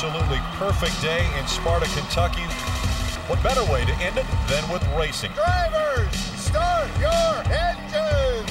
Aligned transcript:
Absolutely 0.00 0.38
perfect 0.54 0.94
day 1.02 1.26
in 1.40 1.46
Sparta, 1.48 1.86
Kentucky. 1.90 2.46
What 3.26 3.42
better 3.42 3.64
way 3.64 3.84
to 3.84 3.92
end 3.98 4.16
it 4.16 4.26
than 4.46 4.62
with 4.70 4.86
racing? 4.94 5.32
Drivers, 5.32 6.14
start 6.38 6.86
your 7.02 7.42
engines! 7.50 8.46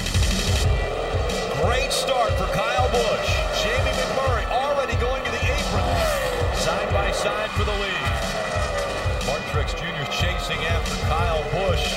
Great 1.64 1.90
start 1.90 2.32
for 2.36 2.44
Kyle 2.52 2.90
Busch. 2.92 3.32
Jamie 3.64 3.96
McMurray 3.96 4.44
already 4.52 4.92
going 5.00 5.24
to 5.24 5.30
the 5.30 5.40
apron. 5.40 5.88
Side 6.52 6.92
by 6.92 7.10
side 7.12 7.48
for 7.52 7.64
the 7.64 7.72
lead. 7.80 8.12
Martin 9.24 9.48
Truex 9.48 9.72
Jr. 9.72 10.04
chasing 10.12 10.60
after 10.68 10.96
Kyle 11.08 11.42
Busch. 11.56 11.96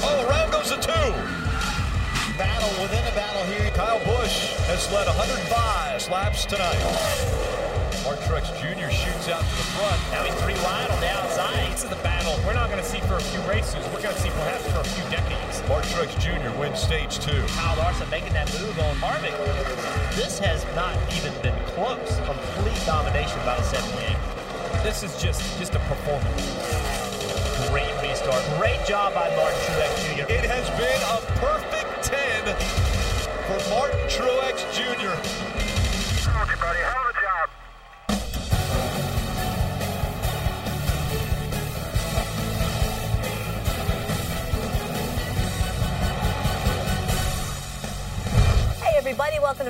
Oh, 0.00 0.26
around 0.30 0.50
goes 0.50 0.70
the 0.70 0.76
two. 0.76 1.12
Battle 2.38 2.72
within 2.80 3.04
a 3.04 3.14
battle 3.14 3.44
here. 3.52 3.70
Kyle 3.72 4.02
Busch 4.06 4.55
has 4.66 4.90
led 4.90 5.06
105 5.06 6.10
laps 6.10 6.44
tonight. 6.44 6.74
Martin 8.02 8.22
Truex 8.26 8.50
Jr. 8.58 8.90
shoots 8.90 9.30
out 9.30 9.42
to 9.42 9.54
the 9.58 9.66
front. 9.78 9.98
Now 10.10 10.22
he's 10.22 10.34
pretty 10.42 10.58
wide 10.62 10.90
on 10.90 11.00
the 11.00 11.10
outside. 11.10 11.70
This 11.70 11.84
is 11.84 11.90
the 11.90 12.02
battle 12.02 12.34
we're 12.46 12.54
not 12.54 12.70
going 12.70 12.82
to 12.82 12.88
see 12.88 12.98
for 13.06 13.14
a 13.14 13.20
few 13.30 13.40
races. 13.50 13.78
We're 13.94 14.02
going 14.02 14.14
to 14.14 14.20
see 14.20 14.30
perhaps 14.30 14.66
for 14.70 14.80
a 14.82 14.90
few 14.90 15.06
decades. 15.10 15.62
Martin 15.70 15.90
Truex 15.94 16.14
Jr. 16.18 16.50
wins 16.58 16.78
stage 16.82 17.18
two. 17.18 17.42
Kyle 17.54 17.78
Larson 17.78 18.10
making 18.10 18.32
that 18.34 18.46
move 18.58 18.78
on 18.78 18.94
Harvick. 18.98 19.34
This 20.14 20.38
has 20.38 20.66
not 20.74 20.94
even 21.14 21.30
been 21.42 21.58
close. 21.74 22.18
Complete 22.26 22.78
domination 22.86 23.38
by 23.46 23.54
the 23.58 23.66
78. 23.70 24.18
This 24.82 25.02
is 25.02 25.14
just 25.22 25.42
just 25.58 25.74
a 25.74 25.82
performance. 25.86 26.42
Great 27.70 27.90
restart. 28.02 28.42
Great 28.58 28.82
job 28.86 29.14
by 29.14 29.30
Martin 29.34 29.58
Truex 29.70 29.94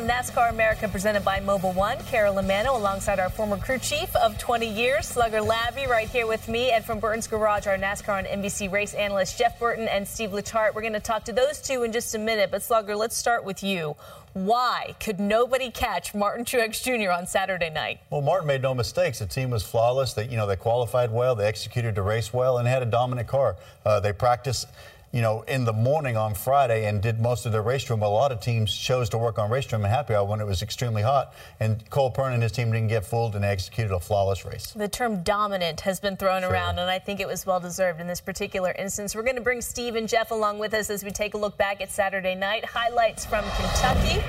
NASCAR 0.07 0.51
America 0.51 0.87
presented 0.87 1.25
by 1.25 1.41
Mobil 1.41 1.75
1. 1.75 1.99
Carolyn 2.05 2.47
Manno 2.47 2.77
alongside 2.77 3.19
our 3.19 3.29
former 3.29 3.57
crew 3.57 3.81
chief 3.81 4.15
of 4.15 4.39
20 4.39 4.65
years, 4.65 5.05
Slugger 5.05 5.41
Labbe, 5.41 5.89
right 5.89 6.09
here 6.09 6.29
with 6.29 6.47
me, 6.47 6.71
and 6.71 6.85
from 6.85 7.01
Burton's 7.01 7.27
Garage, 7.27 7.67
our 7.67 7.77
NASCAR 7.77 8.25
and 8.25 8.45
NBC 8.45 8.71
race 8.71 8.95
analyst 8.95 9.37
Jeff 9.37 9.59
Burton 9.59 9.89
and 9.89 10.07
Steve 10.07 10.31
Letarte. 10.31 10.77
We're 10.77 10.83
going 10.83 10.93
to 10.93 11.01
talk 11.01 11.25
to 11.25 11.33
those 11.33 11.61
two 11.61 11.83
in 11.83 11.91
just 11.91 12.15
a 12.15 12.19
minute, 12.19 12.53
but 12.53 12.63
Slugger, 12.63 12.95
let's 12.95 13.17
start 13.17 13.45
with 13.45 13.65
you. 13.65 13.97
Why 14.33 14.95
could 15.01 15.19
nobody 15.19 15.73
catch 15.73 16.15
Martin 16.15 16.45
Truex 16.45 16.83
Jr. 16.85 17.11
on 17.11 17.27
Saturday 17.27 17.71
night? 17.71 17.99
Well, 18.11 18.23
Martin 18.23 18.47
made 18.47 18.63
no 18.63 18.75
mistakes. 18.75 19.19
The 19.19 19.27
team 19.27 19.51
was 19.51 19.65
flawless. 19.65 20.13
They, 20.13 20.29
you 20.29 20.37
know, 20.37 20.47
they 20.47 20.57
qualified 20.57 21.11
well, 21.11 21.35
they 21.35 21.47
executed 21.47 21.97
the 21.97 22.03
race 22.03 22.33
well, 22.33 22.59
and 22.59 22.69
had 22.69 22.83
a 22.83 22.87
dominant 22.87 23.27
car. 23.27 23.57
Uh, 23.85 23.99
they 23.99 24.13
practiced, 24.13 24.69
you 25.17 25.23
know, 25.23 25.41
in 25.49 25.65
the 25.65 25.73
morning 25.73 26.15
on 26.19 26.35
Friday 26.35 26.85
and 26.87 27.01
did 27.01 27.19
most 27.21 27.47
of 27.47 27.53
their 27.53 27.63
race 27.63 27.89
room. 27.89 28.03
A 28.03 28.09
lot 28.09 28.33
of 28.33 28.41
teams 28.41 28.77
chose 28.77 29.09
to 29.09 29.17
work 29.17 29.39
on 29.39 29.51
race 29.51 29.73
room 29.73 29.83
and 29.83 29.91
happy 29.91 30.15
hour 30.15 30.27
when 30.27 30.43
it 30.43 30.47
was 30.47 30.61
extremely 30.61 31.01
hot. 31.01 31.33
And 31.59 31.89
Cole 31.89 32.11
Pearn 32.11 32.35
and 32.35 32.43
his 32.43 32.53
team 32.53 32.71
didn't 32.71 32.89
get 32.89 33.03
fooled, 33.07 33.35
and 33.35 33.43
executed 33.43 33.95
a 33.95 33.99
flawless 33.99 34.45
race. 34.45 34.73
The 34.77 34.89
term 34.89 35.23
dominant 35.23 35.81
has 35.81 36.01
been 36.01 36.19
thrown 36.19 36.43
Sure. 36.43 36.51
around, 36.51 36.79
and 36.79 36.91
I 36.91 36.99
think 36.99 37.21
it 37.21 37.27
was 37.27 37.47
well 37.47 37.61
deserved 37.61 37.99
in 37.99 38.07
this 38.07 38.21
particular 38.21 38.73
instance. 38.73 39.15
We're 39.15 39.23
going 39.23 39.37
to 39.37 39.43
bring 39.43 39.63
Steve 39.63 39.97
and 39.97 40.07
Jeff 40.07 40.33
along 40.33 40.59
with 40.59 40.75
us 40.75 40.91
as 40.91 41.03
we 41.03 41.11
take 41.11 41.33
a 41.33 41.39
look 41.39 41.57
back 41.57 41.81
at 41.81 41.91
Saturday 41.91 42.35
night. 42.35 42.67
Highlights 42.67 43.25
from 43.25 43.43
Kentucky. 43.57 44.23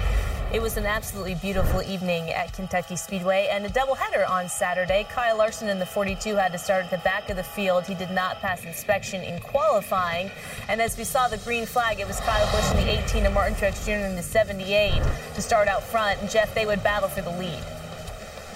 It 0.54 0.62
was 0.62 0.78
an 0.78 0.86
absolutely 0.86 1.36
beautiful 1.36 1.82
evening 1.82 2.30
at 2.30 2.54
Kentucky 2.54 2.96
Speedway 2.96 3.50
and 3.52 3.66
a 3.66 3.70
doubleheader 3.70 4.28
on 4.30 4.48
Saturday. 4.48 5.06
Kyle 5.12 5.38
Larson 5.38 5.68
in 5.68 5.78
the 5.78 5.86
42 5.86 6.36
had 6.36 6.54
to 6.54 6.58
start 6.58 6.86
at 6.86 6.90
the 6.90 7.00
back 7.00 7.30
of 7.30 7.36
the 7.36 7.44
field. 7.44 7.86
He 7.86 7.96
did 7.96 8.12
not 8.12 8.40
pass 8.40 8.64
inspection 8.64 9.24
in 9.24 9.42
qualifying. 9.42 10.32
And 10.70 10.82
as 10.82 10.98
we 10.98 11.04
saw 11.04 11.28
the 11.28 11.38
green 11.40 11.66
flag, 11.66 12.00
it 12.00 12.08
was 12.08 12.22
Kyle 12.22 12.50
Busch 12.54 12.72
in 12.72 12.78
the 12.78 13.04
18 13.04 13.26
and 13.26 13.36
Martin 13.36 13.56
Truex 13.56 13.84
Jr. 13.84 14.06
in 14.06 14.16
the 14.16 14.24
78 14.24 15.02
to 15.36 15.42
start 15.42 15.68
out 15.68 15.84
front. 15.84 16.22
And 16.22 16.30
Jeff, 16.30 16.56
they 16.56 16.66
would 16.66 16.82
battle 16.82 17.10
for 17.10 17.22
the 17.22 17.32
lead. 17.32 17.62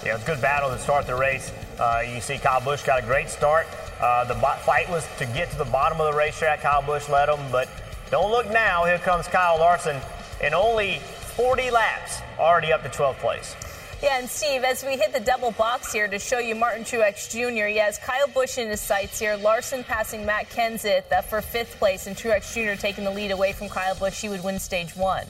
Yeah, 0.02 0.12
it 0.12 0.14
was 0.14 0.22
a 0.22 0.26
good 0.26 0.40
battle 0.40 0.70
to 0.70 0.78
start 0.78 1.06
the 1.06 1.14
race. 1.14 1.52
Uh, 1.78 2.02
you 2.10 2.22
see 2.22 2.38
Kyle 2.38 2.62
Busch 2.62 2.82
got 2.84 3.02
a 3.02 3.06
great 3.06 3.28
start. 3.28 3.66
Uh, 4.00 4.24
the 4.24 4.34
fight 4.34 4.88
was 4.88 5.06
to 5.18 5.26
get 5.26 5.50
to 5.50 5.58
the 5.58 5.66
bottom 5.66 6.00
of 6.00 6.10
the 6.10 6.18
racetrack. 6.18 6.62
Kyle 6.62 6.80
Busch 6.80 7.10
led 7.10 7.28
him, 7.28 7.40
but 7.52 7.68
don't 8.10 8.30
look 8.30 8.50
now. 8.50 8.86
Here 8.86 8.98
comes 8.98 9.28
Kyle 9.28 9.58
Larson 9.58 10.00
And 10.42 10.54
only 10.54 11.02
40 11.36 11.70
laps, 11.70 12.20
already 12.38 12.72
up 12.72 12.82
to 12.82 12.90
12th 12.90 13.16
place. 13.16 13.56
Yeah, 14.02 14.18
and 14.18 14.28
Steve, 14.28 14.64
as 14.64 14.84
we 14.84 14.98
hit 14.98 15.14
the 15.14 15.20
double 15.20 15.52
box 15.52 15.92
here 15.92 16.08
to 16.08 16.18
show 16.18 16.38
you 16.38 16.54
Martin 16.54 16.84
Truex 16.84 17.30
Jr., 17.30 17.66
he 17.66 17.78
has 17.78 17.98
Kyle 17.98 18.26
Busch 18.28 18.58
in 18.58 18.68
his 18.68 18.80
sights 18.80 19.18
here. 19.18 19.36
Larson 19.36 19.82
passing 19.82 20.26
Matt 20.26 20.50
Kenseth 20.50 21.10
uh, 21.10 21.22
for 21.22 21.40
fifth 21.40 21.78
place, 21.78 22.06
and 22.06 22.16
Truex 22.16 22.52
Jr. 22.52 22.78
taking 22.78 23.04
the 23.04 23.10
lead 23.10 23.30
away 23.30 23.52
from 23.52 23.70
Kyle 23.70 23.94
Busch. 23.94 24.20
He 24.20 24.28
would 24.28 24.44
win 24.44 24.58
stage 24.58 24.94
one. 24.94 25.24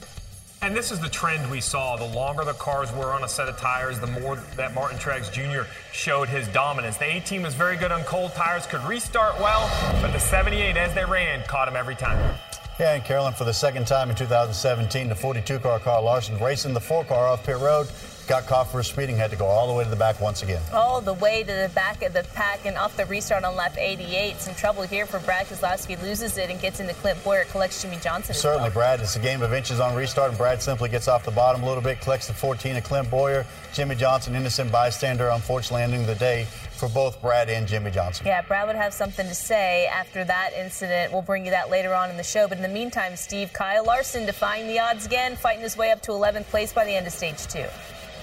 And 0.60 0.74
this 0.76 0.90
is 0.90 0.98
the 0.98 1.08
trend 1.08 1.48
we 1.50 1.60
saw. 1.60 1.96
The 1.96 2.06
longer 2.16 2.44
the 2.44 2.54
cars 2.54 2.90
were 2.92 3.12
on 3.12 3.22
a 3.22 3.28
set 3.28 3.48
of 3.48 3.56
tires, 3.58 4.00
the 4.00 4.06
more 4.06 4.36
that 4.56 4.74
Martin 4.74 4.98
Truex 4.98 5.30
Jr. 5.30 5.70
showed 5.92 6.28
his 6.28 6.48
dominance. 6.48 6.96
The 6.96 7.14
18 7.14 7.42
was 7.42 7.54
very 7.54 7.76
good 7.76 7.92
on 7.92 8.02
cold 8.04 8.32
tires, 8.34 8.66
could 8.66 8.82
restart 8.84 9.38
well, 9.38 9.70
but 10.00 10.12
the 10.12 10.18
78, 10.18 10.76
as 10.76 10.94
they 10.94 11.04
ran, 11.04 11.44
caught 11.44 11.68
him 11.68 11.76
every 11.76 11.94
time. 11.94 12.36
Yeah, 12.82 12.94
and 12.94 13.04
Carolyn, 13.04 13.32
for 13.32 13.44
the 13.44 13.54
second 13.54 13.86
time 13.86 14.10
in 14.10 14.16
2017, 14.16 15.08
the 15.08 15.14
42 15.14 15.60
car 15.60 15.78
Carl 15.78 16.02
Larson 16.02 16.36
racing 16.40 16.74
the 16.74 16.80
four 16.80 17.04
car 17.04 17.28
off 17.28 17.46
pit 17.46 17.56
road, 17.58 17.86
got 18.26 18.48
caught 18.48 18.72
for 18.72 18.82
speeding, 18.82 19.14
had 19.14 19.30
to 19.30 19.36
go 19.36 19.46
all 19.46 19.68
the 19.68 19.72
way 19.72 19.84
to 19.84 19.90
the 19.90 19.94
back 19.94 20.20
once 20.20 20.42
again. 20.42 20.60
All 20.72 21.00
the 21.00 21.12
way 21.14 21.44
to 21.44 21.46
the 21.46 21.70
back 21.76 22.02
of 22.02 22.12
the 22.12 22.24
pack 22.34 22.66
and 22.66 22.76
off 22.76 22.96
the 22.96 23.06
restart 23.06 23.44
on 23.44 23.54
lap 23.54 23.78
88. 23.78 24.40
Some 24.40 24.56
trouble 24.56 24.82
here 24.82 25.06
for 25.06 25.20
Brad 25.20 25.46
Keselowski. 25.46 26.02
Loses 26.02 26.36
it 26.36 26.50
and 26.50 26.60
gets 26.60 26.80
into 26.80 26.92
Clint 26.94 27.22
Bowyer. 27.22 27.44
Collects 27.44 27.80
Jimmie 27.80 28.00
Johnson. 28.02 28.34
Certainly, 28.34 28.70
well. 28.70 28.74
Brad. 28.74 29.00
It's 29.00 29.14
a 29.14 29.20
game 29.20 29.42
of 29.42 29.52
inches 29.52 29.78
on 29.78 29.94
restart, 29.94 30.30
and 30.30 30.38
Brad 30.38 30.60
simply 30.60 30.88
gets 30.88 31.06
off 31.06 31.24
the 31.24 31.30
bottom 31.30 31.62
a 31.62 31.66
little 31.68 31.84
bit, 31.84 32.00
collects 32.00 32.26
the 32.26 32.34
14 32.34 32.74
of 32.74 32.82
Clint 32.82 33.08
Bowyer. 33.08 33.46
Jimmie 33.72 33.94
Johnson, 33.94 34.34
innocent 34.34 34.72
bystander, 34.72 35.28
unfortunately 35.28 35.84
ending 35.84 36.04
the 36.04 36.16
day 36.16 36.48
for 36.82 36.88
both 36.88 37.22
Brad 37.22 37.48
and 37.48 37.68
Jimmie 37.68 37.92
Johnson. 37.92 38.26
Yeah, 38.26 38.42
Brad 38.42 38.66
would 38.66 38.74
have 38.74 38.92
something 38.92 39.24
to 39.28 39.34
say 39.36 39.86
after 39.86 40.24
that 40.24 40.50
incident. 40.58 41.12
We'll 41.12 41.22
bring 41.22 41.44
you 41.44 41.52
that 41.52 41.70
later 41.70 41.94
on 41.94 42.10
in 42.10 42.16
the 42.16 42.24
show. 42.24 42.48
But 42.48 42.56
in 42.56 42.62
the 42.62 42.68
meantime, 42.68 43.14
Steve, 43.14 43.52
Kyle 43.52 43.84
Larson 43.84 44.26
defying 44.26 44.66
the 44.66 44.80
odds 44.80 45.06
again, 45.06 45.36
fighting 45.36 45.62
his 45.62 45.76
way 45.76 45.92
up 45.92 46.02
to 46.02 46.10
11th 46.10 46.46
place 46.46 46.72
by 46.72 46.84
the 46.84 46.90
end 46.90 47.06
of 47.06 47.12
stage 47.12 47.46
two. 47.46 47.66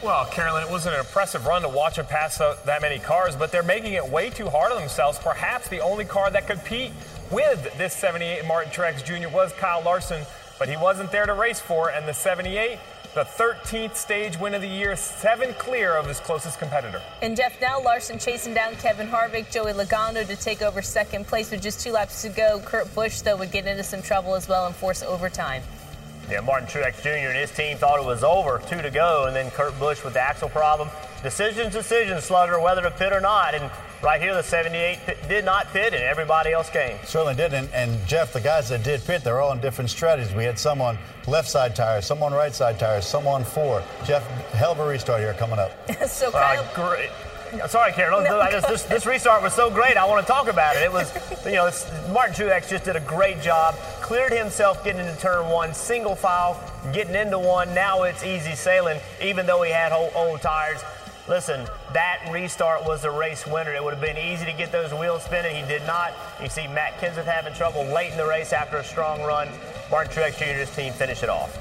Well, 0.03 0.25
Carolyn, 0.25 0.67
it 0.67 0.69
was 0.69 0.85
an 0.87 0.93
impressive 0.93 1.45
run 1.45 1.61
to 1.61 1.69
watch 1.69 1.97
him 1.97 2.05
pass 2.05 2.37
that 2.39 2.81
many 2.81 2.99
cars, 2.99 3.33
but 3.33 3.49
they're 3.49 3.63
making 3.63 3.93
it 3.93 4.05
way 4.05 4.29
too 4.29 4.49
hard 4.49 4.73
on 4.73 4.79
themselves. 4.79 5.17
Perhaps 5.19 5.69
the 5.69 5.79
only 5.79 6.03
car 6.03 6.29
that 6.29 6.45
could 6.45 6.57
compete 6.57 6.91
with 7.31 7.77
this 7.77 7.93
78 7.93 8.45
Martin 8.45 8.73
Truex 8.73 9.05
Jr. 9.05 9.33
was 9.33 9.53
Kyle 9.53 9.81
Larson, 9.81 10.25
but 10.57 10.67
he 10.67 10.75
wasn't 10.75 11.13
there 11.13 11.25
to 11.25 11.33
race 11.33 11.61
for, 11.61 11.91
and 11.91 12.05
the 12.05 12.13
78, 12.13 12.77
the 13.15 13.23
13th 13.23 13.95
stage 13.95 14.37
win 14.37 14.53
of 14.53 14.61
the 14.61 14.67
year, 14.67 14.95
seven 14.95 15.53
clear 15.55 15.95
of 15.95 16.07
his 16.07 16.19
closest 16.19 16.59
competitor. 16.59 17.01
And 17.21 17.35
Jeff 17.35 17.59
now 17.59 17.81
Larson 17.81 18.19
chasing 18.19 18.53
down 18.53 18.75
Kevin 18.75 19.07
Harvick, 19.07 19.51
Joey 19.51 19.73
Logano 19.73 20.25
to 20.27 20.35
take 20.35 20.61
over 20.61 20.81
second 20.81 21.25
place 21.25 21.49
with 21.49 21.61
just 21.61 21.79
two 21.79 21.91
laps 21.91 22.21
to 22.21 22.29
go. 22.29 22.61
Kurt 22.63 22.93
Busch, 22.93 23.21
though, 23.21 23.35
would 23.37 23.51
get 23.51 23.65
into 23.65 23.83
some 23.83 24.01
trouble 24.01 24.35
as 24.35 24.47
well 24.47 24.67
and 24.67 24.75
force 24.75 25.01
overtime. 25.01 25.63
Yeah, 26.29 26.41
Martin 26.41 26.67
Truex 26.67 27.01
Jr. 27.01 27.29
and 27.29 27.37
his 27.37 27.49
team 27.49 27.77
thought 27.77 27.99
it 27.99 28.05
was 28.05 28.23
over, 28.23 28.61
two 28.69 28.83
to 28.83 28.91
go, 28.91 29.25
and 29.25 29.35
then 29.35 29.49
Kurt 29.49 29.77
Busch 29.79 30.03
with 30.03 30.13
the 30.13 30.21
axle 30.21 30.49
problem. 30.49 30.89
Decisions, 31.23 31.73
decisions, 31.73 32.23
Slugger, 32.23 32.59
whether 32.59 32.83
to 32.83 32.91
pit 32.91 33.11
or 33.11 33.19
not. 33.19 33.55
And 33.55 33.71
right 34.01 34.21
here, 34.21 34.33
the 34.33 34.43
78 34.43 34.99
did 35.27 35.45
not 35.45 35.67
pit, 35.71 35.93
and 35.93 36.03
everybody 36.03 36.51
else 36.51 36.69
came. 36.69 36.97
Certainly 37.03 37.35
did. 37.35 37.53
And, 37.53 37.69
and 37.73 38.05
Jeff, 38.07 38.33
the 38.33 38.41
guys 38.41 38.69
that 38.69 38.83
did 38.83 39.03
pit, 39.05 39.23
they're 39.23 39.41
all 39.41 39.51
on 39.51 39.59
different 39.59 39.89
strategies. 39.89 40.33
We 40.33 40.43
had 40.43 40.57
some 40.57 40.81
on 40.81 40.97
left 41.27 41.49
side 41.49 41.75
tires, 41.75 42.05
some 42.05 42.23
on 42.23 42.33
right 42.33 42.53
side 42.53 42.79
tires, 42.79 43.05
some 43.05 43.27
on 43.27 43.43
four. 43.43 43.83
Jeff, 44.05 44.25
hell 44.51 44.71
of 44.71 44.79
a 44.79 44.87
restart 44.87 45.19
here 45.21 45.33
coming 45.33 45.59
up. 45.59 45.71
so 46.07 46.31
Uh, 46.33 46.73
great. 46.73 47.09
Sorry, 47.67 47.91
Karen. 47.93 48.23
No, 48.23 48.47
just, 48.51 48.67
this, 48.67 48.83
this, 48.83 49.05
restart 49.07 49.41
was 49.41 49.53
so 49.53 49.71
great. 49.71 49.97
I 49.97 50.05
want 50.05 50.25
to 50.25 50.31
talk 50.31 50.47
about 50.47 50.75
it. 50.75 50.83
It 50.83 50.91
was, 50.91 51.11
you 51.45 51.53
know, 51.53 51.71
Martin 52.13 52.35
Truex 52.35 52.69
just 52.69 52.85
did 52.85 52.95
a 52.95 52.99
great 52.99 53.41
job. 53.41 53.75
Cleared 54.01 54.31
himself 54.31 54.83
getting 54.83 55.01
into 55.05 55.19
turn 55.19 55.49
one, 55.49 55.73
single 55.73 56.15
file, 56.15 56.61
getting 56.93 57.15
into 57.15 57.39
one. 57.39 57.73
Now 57.73 58.03
it's 58.03 58.23
easy 58.23 58.53
sailing, 58.53 58.99
even 59.21 59.47
though 59.47 59.63
he 59.63 59.71
had 59.71 59.91
old, 59.91 60.11
old 60.15 60.41
tires. 60.41 60.81
Listen, 61.29 61.67
that 61.93 62.27
restart 62.31 62.83
was 62.85 63.03
a 63.03 63.11
race 63.11 63.45
winner. 63.45 63.71
It 63.71 63.83
would 63.83 63.93
have 63.93 64.01
been 64.01 64.17
easy 64.17 64.45
to 64.45 64.51
get 64.51 64.71
those 64.71 64.91
wheels 64.91 65.23
spinning. 65.23 65.55
He 65.55 65.61
did 65.67 65.85
not. 65.85 66.11
You 66.41 66.49
see 66.49 66.67
Matt 66.67 66.99
Kenseth 66.99 67.25
having 67.25 67.53
trouble 67.53 67.83
late 67.83 68.11
in 68.11 68.17
the 68.17 68.25
race 68.25 68.51
after 68.51 68.77
a 68.77 68.83
strong 68.83 69.21
run. 69.21 69.47
Martin 69.91 70.11
Truex 70.11 70.39
Jr.'s 70.39 70.75
team 70.75 70.91
finish 70.91 71.21
it 71.21 71.29
off. 71.29 71.55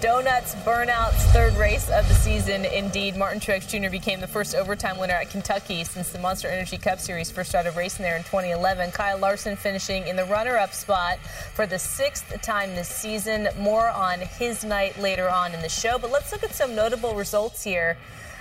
Donuts 0.00 0.56
Burnouts 0.56 1.14
third 1.32 1.54
race 1.54 1.88
of 1.90 2.06
the 2.08 2.14
season. 2.14 2.64
Indeed, 2.64 3.16
Martin 3.16 3.38
Truex 3.38 3.68
Jr. 3.68 3.88
became 3.88 4.20
the 4.20 4.26
first 4.26 4.56
overtime 4.56 4.98
winner 4.98 5.14
at 5.14 5.30
Kentucky 5.30 5.84
since 5.84 6.10
the 6.10 6.18
Monster 6.18 6.48
Energy 6.48 6.76
Cup 6.76 6.98
Series 6.98 7.30
first 7.30 7.50
started 7.50 7.76
racing 7.76 8.02
there 8.02 8.16
in 8.16 8.24
2011. 8.24 8.90
Kyle 8.90 9.18
Larson 9.18 9.54
finishing 9.54 10.08
in 10.08 10.16
the 10.16 10.24
runner-up 10.24 10.72
spot 10.72 11.18
for 11.54 11.66
the 11.66 11.78
sixth 11.78 12.42
time 12.42 12.74
this 12.74 12.88
season. 12.88 13.46
More 13.60 13.88
on 13.88 14.18
his 14.18 14.64
night 14.64 14.98
later 14.98 15.30
on 15.30 15.54
in 15.54 15.62
the 15.62 15.68
show, 15.68 15.98
but 16.00 16.10
let's 16.10 16.32
look 16.32 16.42
at 16.42 16.52
some 16.52 16.74
notable 16.74 17.14
results 17.14 17.62
here. 17.62 17.96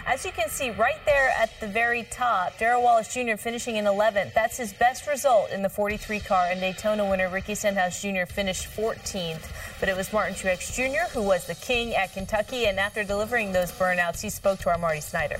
As 0.05 0.25
you 0.25 0.33
can 0.33 0.49
see 0.49 0.69
right 0.71 0.99
there 1.05 1.33
at 1.39 1.49
the 1.61 1.67
very 1.67 2.03
top, 2.11 2.57
Darrell 2.57 2.83
Wallace 2.83 3.13
Jr. 3.13 3.37
finishing 3.37 3.77
in 3.77 3.85
11th. 3.85 4.33
That's 4.33 4.57
his 4.57 4.73
best 4.73 5.07
result 5.07 5.49
in 5.49 5.61
the 5.61 5.69
43 5.69 6.19
car, 6.19 6.47
and 6.51 6.59
Daytona 6.59 7.09
winner 7.09 7.29
Ricky 7.29 7.55
Stenhouse 7.55 8.01
Jr. 8.01 8.25
finished 8.25 8.67
14th. 8.75 9.49
But 9.79 9.87
it 9.87 9.95
was 9.95 10.11
Martin 10.11 10.35
Truex 10.35 10.73
Jr. 10.75 11.09
who 11.13 11.21
was 11.23 11.47
the 11.47 11.55
king 11.55 11.95
at 11.95 12.11
Kentucky, 12.11 12.65
and 12.65 12.79
after 12.79 13.05
delivering 13.05 13.53
those 13.53 13.71
burnouts, 13.71 14.21
he 14.21 14.29
spoke 14.29 14.59
to 14.59 14.69
our 14.71 14.77
Marty 14.77 14.99
Snider. 14.99 15.39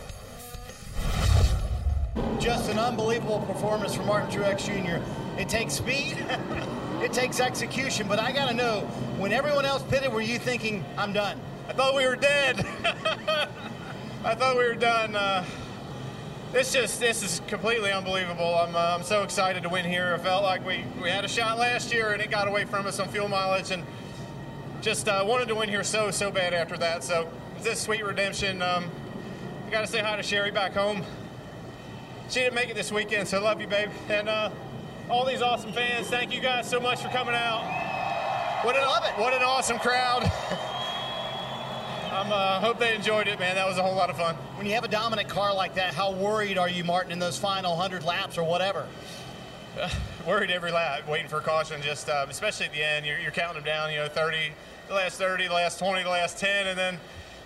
Just 2.39 2.69
an 2.69 2.79
unbelievable 2.79 3.39
performance 3.41 3.93
from 3.93 4.07
Martin 4.07 4.31
Truex 4.31 4.65
Jr. 4.65 5.03
It 5.37 5.49
takes 5.49 5.73
speed. 5.73 6.25
it 7.01 7.11
takes 7.11 7.41
execution, 7.41 8.07
but 8.07 8.17
I 8.17 8.31
got 8.31 8.47
to 8.47 8.53
know, 8.53 8.81
when 9.17 9.33
everyone 9.33 9.65
else 9.65 9.83
pitted, 9.83 10.13
were 10.13 10.21
you 10.21 10.39
thinking, 10.39 10.85
I'm 10.97 11.11
done? 11.11 11.37
I 11.67 11.73
thought 11.73 11.95
we 11.95 12.07
were 12.07 12.15
dead. 12.15 12.65
I 14.25 14.35
thought 14.35 14.55
we 14.55 14.63
were 14.63 14.75
done. 14.75 15.17
Uh, 15.17 15.43
this 16.53 16.71
just 16.71 16.97
this 17.01 17.23
is 17.23 17.41
completely 17.47 17.91
unbelievable. 17.91 18.55
I'm, 18.55 18.73
uh, 18.73 18.95
I'm 18.97 19.03
so 19.03 19.23
excited 19.23 19.63
to 19.63 19.69
win 19.69 19.83
here. 19.83 20.15
I 20.17 20.17
felt 20.17 20.43
like 20.43 20.65
we, 20.65 20.85
we 21.01 21.09
had 21.09 21.25
a 21.25 21.27
shot 21.27 21.57
last 21.57 21.91
year 21.91 22.13
and 22.13 22.21
it 22.21 22.31
got 22.31 22.47
away 22.47 22.63
from 22.63 22.87
us 22.87 23.01
on 23.01 23.09
fuel 23.09 23.27
mileage 23.27 23.71
and 23.71 23.83
just 24.79 25.09
uh, 25.09 25.25
wanted 25.27 25.49
to 25.49 25.55
win 25.55 25.67
here 25.67 25.83
so 25.83 26.09
so 26.09 26.31
bad 26.31 26.53
after 26.53 26.77
that. 26.77 27.03
So 27.03 27.27
this 27.63 27.81
sweet 27.81 28.05
redemption. 28.05 28.61
Um, 28.61 28.89
I 29.67 29.69
got 29.69 29.81
to 29.81 29.87
say 29.87 29.99
hi 29.99 30.15
to 30.15 30.23
Sherry 30.23 30.51
back 30.51 30.71
home. 30.71 31.03
She 32.29 32.39
didn't 32.39 32.55
make 32.55 32.69
it 32.69 32.75
this 32.75 32.93
weekend, 32.93 33.27
so 33.27 33.43
love 33.43 33.59
you, 33.59 33.67
babe. 33.67 33.89
And 34.07 34.29
uh, 34.29 34.51
all 35.09 35.25
these 35.25 35.41
awesome 35.41 35.73
fans, 35.73 36.07
thank 36.07 36.33
you 36.33 36.39
guys 36.39 36.69
so 36.69 36.79
much 36.79 37.01
for 37.01 37.09
coming 37.09 37.35
out. 37.35 38.61
What 38.63 38.77
an, 38.77 38.83
what 39.21 39.33
an 39.33 39.43
awesome 39.43 39.79
crowd. 39.79 40.31
I 42.13 42.29
uh, 42.29 42.59
hope 42.59 42.77
they 42.77 42.93
enjoyed 42.93 43.27
it, 43.27 43.39
man. 43.39 43.55
That 43.55 43.67
was 43.67 43.79
a 43.79 43.81
whole 43.81 43.95
lot 43.95 44.11
of 44.11 44.17
fun. 44.17 44.35
When 44.55 44.67
you 44.67 44.73
have 44.73 44.83
a 44.83 44.87
dominant 44.87 45.27
car 45.27 45.51
like 45.51 45.73
that, 45.75 45.95
how 45.95 46.11
worried 46.11 46.59
are 46.59 46.69
you, 46.69 46.83
Martin, 46.83 47.11
in 47.11 47.17
those 47.17 47.39
final 47.39 47.71
100 47.71 48.03
laps 48.03 48.37
or 48.37 48.43
whatever? 48.43 48.85
Uh, 49.79 49.89
worried 50.27 50.51
every 50.51 50.71
lap, 50.71 51.07
waiting 51.07 51.27
for 51.27 51.41
caution, 51.41 51.81
just 51.81 52.09
uh, 52.09 52.27
especially 52.29 52.67
at 52.67 52.71
the 52.71 52.83
end. 52.83 53.03
You're, 53.03 53.17
you're, 53.17 53.31
counting 53.31 53.55
them 53.55 53.63
down, 53.63 53.91
you 53.91 53.97
know, 53.97 54.07
30, 54.07 54.51
the 54.89 54.93
last 54.93 55.17
30, 55.17 55.47
the 55.47 55.53
last 55.55 55.79
20, 55.79 56.03
the 56.03 56.09
last 56.09 56.37
10, 56.37 56.67
and 56.67 56.77
then 56.77 56.99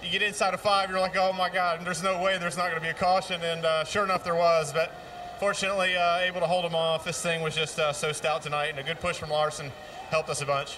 you 0.03 0.09
get 0.09 0.21
inside 0.21 0.53
of 0.53 0.59
five, 0.59 0.89
you're 0.89 0.99
like, 0.99 1.15
oh 1.15 1.31
my 1.31 1.49
God, 1.49 1.77
and 1.77 1.87
there's 1.87 2.03
no 2.03 2.21
way 2.21 2.37
there's 2.37 2.57
not 2.57 2.69
going 2.69 2.75
to 2.75 2.81
be 2.81 2.89
a 2.89 2.93
caution. 2.93 3.41
And 3.41 3.65
uh, 3.65 3.85
sure 3.85 4.03
enough, 4.03 4.25
there 4.25 4.35
was. 4.35 4.73
But 4.73 4.93
fortunately, 5.39 5.95
uh, 5.95 6.17
able 6.17 6.41
to 6.41 6.45
hold 6.45 6.65
them 6.65 6.75
off. 6.75 7.05
This 7.05 7.21
thing 7.21 7.41
was 7.41 7.55
just 7.55 7.79
uh, 7.79 7.93
so 7.93 8.11
stout 8.11 8.41
tonight, 8.41 8.67
and 8.71 8.79
a 8.79 8.83
good 8.83 8.99
push 8.99 9.17
from 9.17 9.29
Larson 9.29 9.71
helped 10.09 10.29
us 10.29 10.41
a 10.41 10.45
bunch. 10.45 10.77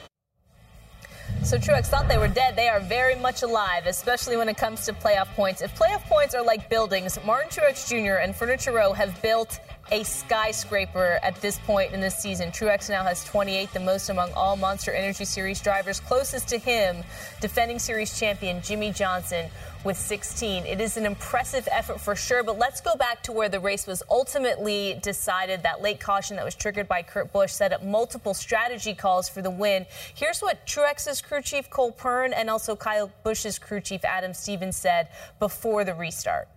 So 1.43 1.57
Truex 1.57 1.87
thought 1.87 2.07
they 2.07 2.17
were 2.17 2.27
dead. 2.27 2.55
They 2.55 2.67
are 2.67 2.79
very 2.79 3.15
much 3.15 3.41
alive, 3.41 3.87
especially 3.87 4.37
when 4.37 4.49
it 4.49 4.57
comes 4.57 4.85
to 4.85 4.93
playoff 4.93 5.27
points. 5.35 5.61
If 5.61 5.73
playoff 5.73 6.03
points 6.03 6.35
are 6.35 6.43
like 6.43 6.69
buildings, 6.69 7.17
Martin 7.25 7.49
Truex 7.49 7.87
Jr. 7.87 8.19
and 8.19 8.35
Furniture 8.35 8.71
Row 8.71 8.93
have 8.93 9.19
built 9.21 9.59
a 9.91 10.03
skyscraper 10.03 11.19
at 11.23 11.35
this 11.41 11.57
point 11.59 11.93
in 11.93 11.99
the 11.99 12.09
season. 12.09 12.49
Truex 12.51 12.89
now 12.89 13.03
has 13.03 13.23
28, 13.25 13.73
the 13.73 13.79
most 13.79 14.09
among 14.09 14.31
all 14.33 14.55
Monster 14.55 14.91
Energy 14.91 15.25
Series 15.25 15.61
drivers. 15.61 15.99
Closest 15.99 16.47
to 16.49 16.57
him, 16.57 17.03
defending 17.41 17.79
series 17.79 18.17
champion 18.17 18.61
Jimmie 18.61 18.91
Johnson 18.91 19.49
with 19.83 19.97
16. 19.97 20.65
It 20.65 20.81
is 20.81 20.97
an 20.97 21.05
impressive 21.05 21.67
effort 21.71 22.01
for 22.01 22.15
sure, 22.15 22.43
but 22.43 22.57
let's 22.57 22.81
go 22.81 22.95
back 22.95 23.23
to 23.23 23.31
where 23.31 23.49
the 23.49 23.59
race 23.59 23.87
was 23.87 24.03
ultimately 24.09 24.99
decided. 25.01 25.63
That 25.63 25.81
late 25.81 25.99
caution 25.99 26.35
that 26.35 26.45
was 26.45 26.55
triggered 26.55 26.87
by 26.87 27.01
Kurt 27.01 27.31
Busch 27.31 27.51
set 27.51 27.73
up 27.73 27.83
multiple 27.83 28.33
strategy 28.33 28.93
calls 28.93 29.29
for 29.29 29.41
the 29.41 29.49
win. 29.49 29.85
Here's 30.13 30.41
what 30.41 30.65
Truex's 30.67 31.21
crew 31.21 31.41
chief 31.41 31.69
Cole 31.69 31.91
Pearn 31.91 32.33
and 32.33 32.49
also 32.49 32.75
Kyle 32.75 33.11
Busch's 33.23 33.57
crew 33.57 33.81
chief 33.81 34.03
Adam 34.03 34.33
Stevens 34.33 34.77
said 34.77 35.07
before 35.39 35.83
the 35.83 35.93
restart. 35.93 36.47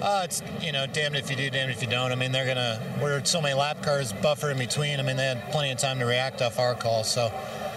Uh, 0.00 0.22
it's 0.24 0.42
you 0.60 0.70
know, 0.70 0.86
damned 0.86 1.16
if 1.16 1.28
you 1.28 1.36
do, 1.36 1.50
damned 1.50 1.72
if 1.72 1.82
you 1.82 1.88
don't. 1.88 2.12
I 2.12 2.14
mean, 2.14 2.30
they're 2.30 2.46
gonna. 2.46 2.80
We're 3.02 3.24
so 3.24 3.40
many 3.40 3.54
lap 3.54 3.82
cars 3.82 4.12
buffer 4.12 4.50
in 4.50 4.58
between. 4.58 5.00
I 5.00 5.02
mean, 5.02 5.16
they 5.16 5.26
had 5.26 5.50
plenty 5.50 5.72
of 5.72 5.78
time 5.78 5.98
to 5.98 6.04
react 6.04 6.40
off 6.40 6.58
our 6.58 6.74
call. 6.74 7.02
So, 7.02 7.32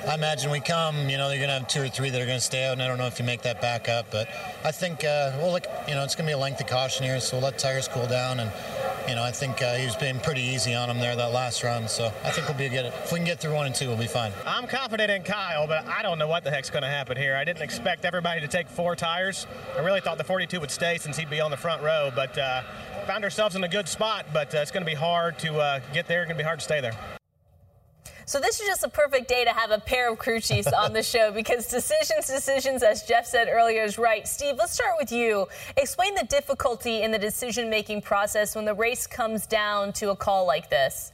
I 0.08 0.16
imagine 0.16 0.52
we 0.52 0.60
come. 0.60 1.10
You 1.10 1.18
know, 1.18 1.30
they're 1.30 1.40
gonna 1.40 1.60
have 1.60 1.68
two 1.68 1.82
or 1.82 1.88
three 1.88 2.10
that 2.10 2.22
are 2.22 2.26
gonna 2.26 2.40
stay 2.40 2.66
out, 2.66 2.74
and 2.74 2.82
I 2.82 2.88
don't 2.88 2.98
know 2.98 3.08
if 3.08 3.20
you 3.20 3.26
make 3.26 3.44
that 3.44 3.62
back 3.62 3.88
up. 3.88 4.08
But 4.12 4.28
I 4.64 4.72
think, 4.72 5.04
uh, 5.04 5.38
well, 5.38 5.52
look, 5.52 5.66
you 5.88 5.94
know, 5.94 6.04
it's 6.04 6.16
gonna 6.16 6.28
be 6.28 6.34
a 6.34 6.38
lengthy 6.38 6.64
caution 6.64 7.06
here, 7.06 7.20
so 7.20 7.38
we'll 7.38 7.46
let 7.46 7.60
tires 7.60 7.88
cool 7.88 8.08
down 8.08 8.40
and 8.40 8.52
you 9.08 9.16
know, 9.16 9.24
I 9.24 9.32
think 9.32 9.62
uh, 9.62 9.76
he 9.76 9.86
was 9.86 9.96
being 9.96 10.20
pretty 10.20 10.42
easy 10.42 10.74
on 10.74 10.90
him 10.90 11.00
there 11.00 11.16
that 11.16 11.32
last 11.32 11.64
run. 11.64 11.88
So 11.88 12.12
I 12.24 12.30
think 12.32 12.48
we'll 12.48 12.58
be 12.58 12.70
good. 12.70 12.86
If 12.86 13.12
we 13.12 13.18
can 13.18 13.26
get 13.26 13.40
through 13.40 13.54
one 13.54 13.66
and 13.66 13.76
two, 13.76 13.88
we'll 13.88 13.98
be 13.98 14.08
fine. 14.08 14.32
I'm 14.46 14.68
confident 14.68 15.12
in 15.12 15.24
Kyle, 15.24 15.68
but 15.68 15.86
I 15.88 16.02
don't 16.02 16.20
know 16.20 16.28
what 16.28 16.44
the 16.44 16.52
heck's 16.52 16.70
going 16.70 16.84
to 16.84 16.90
happen 16.90 17.18
here. 17.18 17.36
I 17.36 17.44
didn't 17.44 17.62
expect 17.62 18.06
everybody 18.06 18.42
to 18.42 18.48
take 18.48 18.70
four 18.70 18.96
tires. 18.96 19.48
I 19.78 19.82
really 19.82 20.02
thought 20.02 20.18
the 20.18 20.24
42 20.24 20.60
would 20.60 20.72
stay 20.72 20.98
since 20.98 21.18
he'd 21.18 21.30
be 21.30 21.42
on 21.42 21.52
the 21.52 21.58
front 21.58 21.82
row, 21.82 22.12
but 22.16 22.38
uh, 22.38 22.62
found 23.06 23.24
ourselves 23.24 23.56
in 23.56 23.64
a 23.64 23.70
good 23.70 23.90
spot. 23.90 24.26
But 24.34 24.54
uh, 24.54 24.60
it's 24.60 24.72
going 24.72 24.86
to 24.86 24.90
be 24.90 24.96
hard 24.96 25.40
to 25.40 25.60
uh, 25.60 25.80
get 25.94 26.08
there. 26.08 26.22
It's 26.22 26.28
going 26.28 26.38
to 26.38 26.44
be 26.44 26.46
hard 26.46 26.60
to 26.60 26.66
stay 26.66 26.82
there. 26.82 27.21
So 28.32 28.40
this 28.40 28.62
is 28.62 28.66
just 28.66 28.86
a 28.86 28.88
perfect 28.88 29.28
day 29.28 29.44
to 29.44 29.50
have 29.50 29.72
a 29.72 29.80
pair 29.80 30.10
of 30.10 30.18
crew 30.18 30.40
chiefs 30.40 30.72
on 30.72 30.94
the 30.94 31.04
show 31.04 31.34
because 31.34 31.68
decisions, 31.68 32.28
decisions, 32.28 32.82
as 32.82 33.04
Jeff 33.04 33.26
said 33.26 33.50
earlier, 33.52 33.84
is 33.84 33.98
right. 33.98 34.26
Steve, 34.26 34.56
let's 34.58 34.72
start 34.72 34.92
with 34.98 35.12
you. 35.12 35.50
Explain 35.76 36.16
the 36.16 36.24
difficulty 36.24 37.02
in 37.02 37.12
the 37.12 37.20
decision-making 37.20 38.02
process 38.02 38.56
when 38.56 38.64
the 38.64 38.74
race 38.74 39.06
comes 39.06 39.46
down 39.46 39.92
to 39.92 40.12
a 40.12 40.16
call 40.16 40.48
like 40.48 40.70
this. 40.70 41.12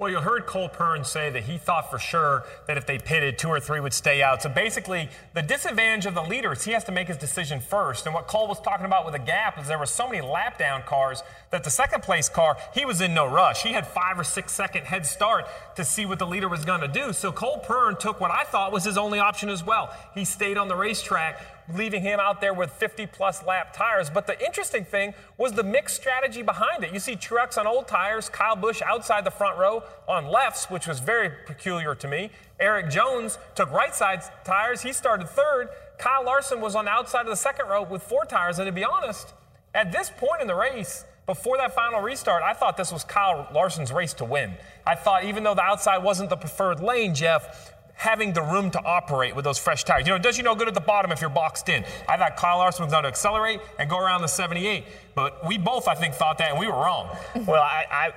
Well, 0.00 0.08
you 0.08 0.16
heard 0.16 0.46
Cole 0.46 0.70
Pearn 0.70 1.04
say 1.04 1.28
that 1.28 1.42
he 1.42 1.58
thought 1.58 1.90
for 1.90 1.98
sure 1.98 2.44
that 2.66 2.78
if 2.78 2.86
they 2.86 2.98
pitted, 2.98 3.36
two 3.36 3.48
or 3.48 3.60
three 3.60 3.80
would 3.80 3.92
stay 3.92 4.22
out. 4.22 4.40
So 4.40 4.48
basically, 4.48 5.10
the 5.34 5.42
disadvantage 5.42 6.06
of 6.06 6.14
the 6.14 6.22
leader 6.22 6.52
is 6.52 6.64
he 6.64 6.72
has 6.72 6.84
to 6.84 6.92
make 6.92 7.08
his 7.08 7.18
decision 7.18 7.60
first. 7.60 8.06
And 8.06 8.14
what 8.14 8.26
Cole 8.26 8.48
was 8.48 8.58
talking 8.62 8.86
about 8.86 9.04
with 9.04 9.12
the 9.12 9.20
gap 9.20 9.60
is 9.60 9.68
there 9.68 9.78
were 9.78 9.84
so 9.84 10.08
many 10.08 10.26
lap 10.26 10.58
down 10.58 10.84
cars 10.84 11.22
that 11.50 11.64
the 11.64 11.70
second 11.70 12.02
place 12.02 12.30
car, 12.30 12.56
he 12.72 12.86
was 12.86 13.02
in 13.02 13.12
no 13.12 13.26
rush. 13.26 13.62
He 13.62 13.74
had 13.74 13.86
five 13.86 14.18
or 14.18 14.24
six 14.24 14.52
second 14.52 14.86
head 14.86 15.04
start 15.04 15.44
to 15.76 15.84
see 15.84 16.06
what 16.06 16.18
the 16.18 16.26
leader 16.26 16.48
was 16.48 16.64
going 16.64 16.80
to 16.80 16.88
do. 16.88 17.12
So 17.12 17.30
Cole 17.30 17.58
Pearn 17.58 17.94
took 18.00 18.22
what 18.22 18.30
I 18.30 18.44
thought 18.44 18.72
was 18.72 18.84
his 18.84 18.96
only 18.96 19.18
option 19.18 19.50
as 19.50 19.62
well. 19.62 19.94
He 20.14 20.24
stayed 20.24 20.56
on 20.56 20.68
the 20.68 20.76
racetrack 20.76 21.59
leaving 21.76 22.02
him 22.02 22.20
out 22.20 22.40
there 22.40 22.54
with 22.54 22.70
50 22.72 23.06
plus 23.06 23.44
lap 23.46 23.74
tires. 23.74 24.10
But 24.10 24.26
the 24.26 24.38
interesting 24.44 24.84
thing 24.84 25.14
was 25.38 25.52
the 25.52 25.62
mixed 25.62 25.96
strategy 25.96 26.42
behind 26.42 26.84
it. 26.84 26.92
You 26.92 27.00
see 27.00 27.16
Truex 27.16 27.58
on 27.58 27.66
old 27.66 27.88
tires, 27.88 28.28
Kyle 28.28 28.56
Busch 28.56 28.82
outside 28.82 29.24
the 29.24 29.30
front 29.30 29.58
row 29.58 29.82
on 30.08 30.26
lefts, 30.26 30.70
which 30.70 30.86
was 30.86 31.00
very 31.00 31.30
peculiar 31.46 31.94
to 31.94 32.08
me. 32.08 32.30
Erik 32.58 32.90
Jones 32.90 33.38
took 33.54 33.70
right 33.70 33.94
side 33.94 34.22
tires. 34.44 34.82
He 34.82 34.92
started 34.92 35.28
third. 35.28 35.68
Kyle 35.98 36.24
Larson 36.24 36.60
was 36.60 36.74
on 36.74 36.86
the 36.86 36.90
outside 36.90 37.22
of 37.22 37.28
the 37.28 37.36
second 37.36 37.66
row 37.68 37.82
with 37.82 38.02
four 38.02 38.24
tires. 38.24 38.58
And 38.58 38.66
to 38.66 38.72
be 38.72 38.84
honest, 38.84 39.32
at 39.74 39.92
this 39.92 40.10
point 40.10 40.40
in 40.40 40.46
the 40.46 40.54
race, 40.54 41.04
before 41.26 41.56
that 41.58 41.74
final 41.74 42.00
restart, 42.00 42.42
I 42.42 42.54
thought 42.54 42.76
this 42.76 42.92
was 42.92 43.04
Kyle 43.04 43.46
Larson's 43.54 43.92
race 43.92 44.14
to 44.14 44.24
win. 44.24 44.54
I 44.84 44.96
thought 44.96 45.24
even 45.24 45.44
though 45.44 45.54
the 45.54 45.62
outside 45.62 45.98
wasn't 45.98 46.28
the 46.28 46.36
preferred 46.36 46.80
lane, 46.80 47.14
Jeff, 47.14 47.72
having 48.00 48.32
the 48.32 48.40
room 48.40 48.70
to 48.70 48.82
operate 48.82 49.36
with 49.36 49.44
those 49.44 49.58
fresh 49.58 49.84
tires. 49.84 50.06
You 50.06 50.12
know, 50.12 50.16
it 50.16 50.22
does 50.22 50.38
you 50.38 50.42
no 50.42 50.54
good 50.54 50.68
at 50.68 50.72
the 50.72 50.80
bottom 50.80 51.12
if 51.12 51.20
you're 51.20 51.28
boxed 51.28 51.68
in. 51.68 51.84
I 52.08 52.16
thought 52.16 52.34
Kyle 52.34 52.56
Larson 52.56 52.86
was 52.86 52.90
going 52.90 53.02
to 53.02 53.10
accelerate 53.10 53.60
and 53.78 53.90
go 53.90 53.98
around 53.98 54.22
the 54.22 54.26
78, 54.26 54.84
but 55.14 55.46
we 55.46 55.58
both, 55.58 55.86
I 55.86 55.94
think, 55.94 56.14
thought 56.14 56.38
that, 56.38 56.50
and 56.50 56.58
we 56.58 56.66
were 56.66 56.72
wrong. 56.72 57.14
Well, 57.46 57.62
I, 57.62 57.84
I 57.90 58.12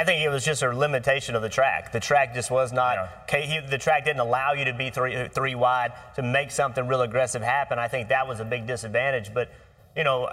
I 0.00 0.04
think 0.04 0.24
it 0.24 0.28
was 0.28 0.44
just 0.44 0.62
a 0.62 0.68
limitation 0.70 1.34
of 1.34 1.42
the 1.42 1.48
track. 1.48 1.92
The 1.92 2.00
track 2.00 2.34
just 2.34 2.50
was 2.50 2.72
not. 2.72 2.96
Yeah. 3.32 3.66
The 3.68 3.78
track 3.78 4.04
didn't 4.04 4.20
allow 4.20 4.52
you 4.52 4.64
to 4.66 4.72
be 4.72 4.90
three 4.90 5.28
three 5.28 5.54
wide 5.54 5.92
to 6.16 6.22
make 6.22 6.50
something 6.50 6.86
real 6.86 7.02
aggressive 7.02 7.42
happen. 7.42 7.78
I 7.78 7.88
think 7.88 8.08
that 8.08 8.26
was 8.26 8.40
a 8.40 8.44
big 8.44 8.66
disadvantage. 8.66 9.34
But 9.34 9.50
you 9.96 10.04
know, 10.04 10.28